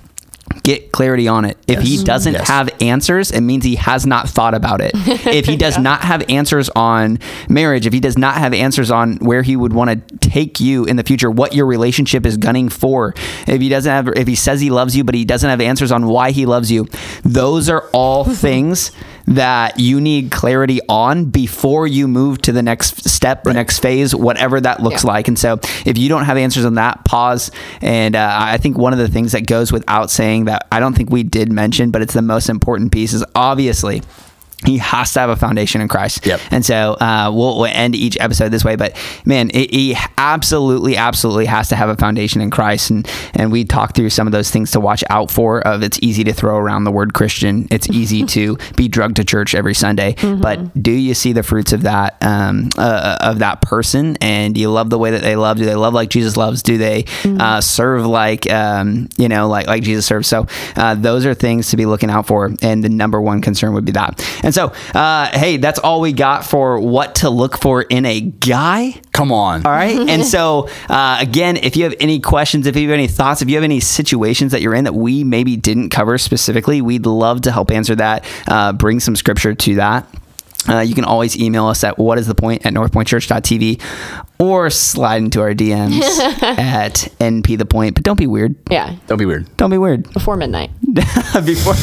get 0.62 0.92
clarity 0.92 1.28
on 1.28 1.44
it. 1.44 1.56
If 1.66 1.80
he 1.80 2.02
doesn't 2.02 2.32
Yes. 2.34 2.48
have 2.48 2.70
answers, 2.80 3.30
it 3.30 3.40
means 3.40 3.64
he 3.64 3.76
has 3.76 4.06
not 4.06 4.28
thought 4.28 4.54
about 4.54 4.80
it. 4.80 4.92
if 4.94 5.46
he 5.46 5.56
does 5.56 5.78
not 5.78 6.02
have 6.02 6.22
answers 6.28 6.68
on 6.70 7.18
marriage, 7.48 7.86
if 7.86 7.92
he 7.92 8.00
does 8.00 8.18
not 8.18 8.36
have 8.36 8.52
answers 8.54 8.90
on 8.90 9.16
where 9.16 9.42
he 9.42 9.56
would 9.56 9.72
want 9.72 9.90
to 10.08 10.16
take 10.28 10.60
you 10.60 10.84
in 10.84 10.96
the 10.96 11.02
future, 11.02 11.30
what 11.30 11.54
your 11.54 11.66
relationship 11.66 12.26
is 12.26 12.36
gunning 12.36 12.68
for, 12.68 13.14
if 13.46 13.60
he 13.60 13.68
doesn't 13.68 13.90
have 13.90 14.08
if 14.16 14.26
he 14.28 14.34
says 14.34 14.60
he 14.60 14.70
loves 14.70 14.96
you 14.96 15.04
but 15.04 15.14
he 15.14 15.24
doesn't 15.24 15.48
have 15.48 15.60
answers 15.60 15.90
on 15.92 16.06
why 16.06 16.30
he 16.30 16.46
loves 16.46 16.70
you, 16.70 16.86
those 17.24 17.68
are 17.68 17.88
all 17.92 18.24
things 18.42 18.92
that 19.26 19.78
you 19.78 20.00
need 20.00 20.30
clarity 20.30 20.80
on 20.88 21.26
before 21.26 21.86
you 21.86 22.08
move 22.08 22.42
to 22.42 22.52
the 22.52 22.62
next 22.62 23.08
step, 23.08 23.44
the 23.44 23.52
next 23.52 23.78
phase, 23.78 24.14
whatever 24.14 24.60
that 24.60 24.82
looks 24.82 25.04
Yeah. 25.04 25.10
like. 25.12 25.28
And 25.28 25.38
so, 25.38 25.58
if 25.86 25.96
you 25.98 26.08
don't 26.08 26.24
have 26.24 26.36
answers 26.36 26.64
on 26.64 26.74
that, 26.74 27.04
pause. 27.04 27.50
And 27.80 28.16
uh, 28.16 28.30
I 28.32 28.58
think 28.58 28.76
one 28.78 28.92
of 28.92 28.98
the 28.98 29.08
things 29.08 29.32
that 29.32 29.46
goes 29.46 29.72
without 29.72 30.10
saying 30.10 30.46
that 30.46 30.66
I 30.72 30.80
don't 30.80 30.94
think 30.94 31.10
we 31.10 31.22
did 31.22 31.52
mention, 31.52 31.90
but 31.90 32.02
it's 32.02 32.14
the 32.14 32.22
most 32.22 32.48
important 32.48 32.92
piece 32.92 33.12
is 33.12 33.24
obviously. 33.34 34.02
He 34.64 34.78
has 34.78 35.12
to 35.14 35.20
have 35.20 35.30
a 35.30 35.36
foundation 35.36 35.80
in 35.80 35.88
Christ. 35.88 36.24
Yep. 36.26 36.40
And 36.50 36.64
so 36.64 36.94
uh, 36.94 37.30
we'll, 37.32 37.58
we'll 37.58 37.66
end 37.66 37.94
each 37.94 38.16
episode 38.20 38.50
this 38.50 38.64
way. 38.64 38.76
But 38.76 38.96
man, 39.24 39.50
it, 39.52 39.72
he 39.72 39.96
absolutely, 40.18 40.96
absolutely 40.96 41.46
has 41.46 41.68
to 41.68 41.76
have 41.76 41.88
a 41.88 41.96
foundation 41.96 42.40
in 42.40 42.50
Christ. 42.50 42.90
And 42.90 43.08
and 43.34 43.50
we 43.52 43.64
talk 43.64 43.94
through 43.94 44.10
some 44.10 44.26
of 44.26 44.32
those 44.32 44.50
things 44.50 44.70
to 44.72 44.80
watch 44.80 45.04
out 45.10 45.30
for. 45.30 45.60
Of 45.66 45.82
it's 45.82 45.98
easy 46.02 46.24
to 46.24 46.32
throw 46.32 46.56
around 46.56 46.84
the 46.84 46.90
word 46.90 47.14
Christian. 47.14 47.66
It's 47.70 47.88
easy 47.90 48.24
to 48.26 48.56
be 48.76 48.88
drugged 48.88 49.16
to 49.16 49.24
church 49.24 49.54
every 49.54 49.74
Sunday. 49.74 50.14
But 50.22 50.80
do 50.80 50.92
you 50.92 51.14
see 51.14 51.32
the 51.32 51.42
fruits 51.42 51.72
of 51.72 51.82
that 51.82 52.16
um, 52.22 52.70
uh, 52.76 53.18
of 53.20 53.40
that 53.40 53.62
person? 53.62 54.16
And 54.20 54.54
do 54.54 54.60
you 54.60 54.70
love 54.70 54.90
the 54.90 54.98
way 54.98 55.10
that 55.12 55.22
they 55.22 55.36
love? 55.36 55.58
Do 55.58 55.64
they 55.64 55.74
love 55.74 55.94
like 55.94 56.10
Jesus 56.10 56.36
loves? 56.36 56.62
Do 56.62 56.78
they 56.78 57.04
uh, 57.24 57.60
serve 57.60 58.06
like 58.06 58.50
um, 58.50 59.08
you 59.16 59.28
know 59.28 59.48
like 59.48 59.66
like 59.66 59.82
Jesus 59.82 60.06
serves? 60.06 60.28
So 60.28 60.46
uh, 60.76 60.94
those 60.94 61.26
are 61.26 61.34
things 61.34 61.70
to 61.70 61.76
be 61.76 61.86
looking 61.86 62.10
out 62.10 62.26
for. 62.26 62.52
And 62.62 62.82
the 62.82 62.88
number 62.88 63.20
one 63.20 63.40
concern 63.40 63.74
would 63.74 63.84
be 63.84 63.92
that. 63.92 64.24
And 64.42 64.51
so 64.52 64.72
uh, 64.94 65.36
hey, 65.36 65.56
that's 65.56 65.78
all 65.78 66.00
we 66.00 66.12
got 66.12 66.44
for 66.44 66.78
what 66.78 67.16
to 67.16 67.30
look 67.30 67.58
for 67.58 67.82
in 67.82 68.06
a 68.06 68.20
guy. 68.20 69.00
Come 69.12 69.32
on. 69.32 69.66
All 69.66 69.72
right. 69.72 69.98
and 70.08 70.24
so, 70.24 70.68
uh, 70.88 71.18
again, 71.20 71.56
if 71.56 71.76
you 71.76 71.84
have 71.84 71.94
any 72.00 72.20
questions, 72.20 72.66
if 72.66 72.76
you 72.76 72.88
have 72.88 72.94
any 72.94 73.08
thoughts, 73.08 73.42
if 73.42 73.48
you 73.48 73.56
have 73.56 73.64
any 73.64 73.80
situations 73.80 74.52
that 74.52 74.62
you're 74.62 74.74
in 74.74 74.84
that 74.84 74.94
we 74.94 75.24
maybe 75.24 75.56
didn't 75.56 75.90
cover 75.90 76.18
specifically, 76.18 76.80
we'd 76.80 77.06
love 77.06 77.42
to 77.42 77.52
help 77.52 77.70
answer 77.70 77.94
that, 77.96 78.24
uh, 78.48 78.72
bring 78.72 79.00
some 79.00 79.16
scripture 79.16 79.54
to 79.54 79.74
that. 79.76 80.06
Uh, 80.68 80.80
you 80.80 80.94
can 80.94 81.04
always 81.04 81.36
email 81.38 81.66
us 81.66 81.82
at 81.84 81.98
what 81.98 82.18
is 82.18 82.26
the 82.26 82.34
point 82.34 82.64
at 82.64 82.72
northpointchurch.tv 82.72 83.80
or 84.38 84.70
slide 84.70 85.22
into 85.22 85.40
our 85.40 85.54
DMs 85.54 86.02
at 86.42 86.94
np 87.20 87.58
the 87.58 87.64
point. 87.64 87.94
But 87.94 88.04
don't 88.04 88.18
be 88.18 88.26
weird. 88.26 88.54
Yeah. 88.70 88.96
Don't 89.06 89.18
be 89.18 89.26
weird. 89.26 89.54
Don't 89.56 89.70
be 89.70 89.78
weird. 89.78 90.12
Before 90.12 90.36
midnight. 90.36 90.70
Before, 90.84 91.74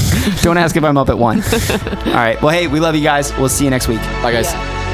don't 0.43 0.57
ask 0.57 0.75
if 0.75 0.83
I'm 0.83 0.97
up 0.97 1.09
at 1.09 1.17
one. 1.17 1.41
All 1.43 2.13
right. 2.13 2.41
Well, 2.41 2.51
hey, 2.51 2.67
we 2.67 2.79
love 2.79 2.95
you 2.95 3.03
guys. 3.03 3.35
We'll 3.37 3.49
see 3.49 3.63
you 3.63 3.69
next 3.69 3.87
week. 3.87 4.01
Bye, 4.21 4.31
guys. 4.31 4.51
Yeah. 4.53 4.88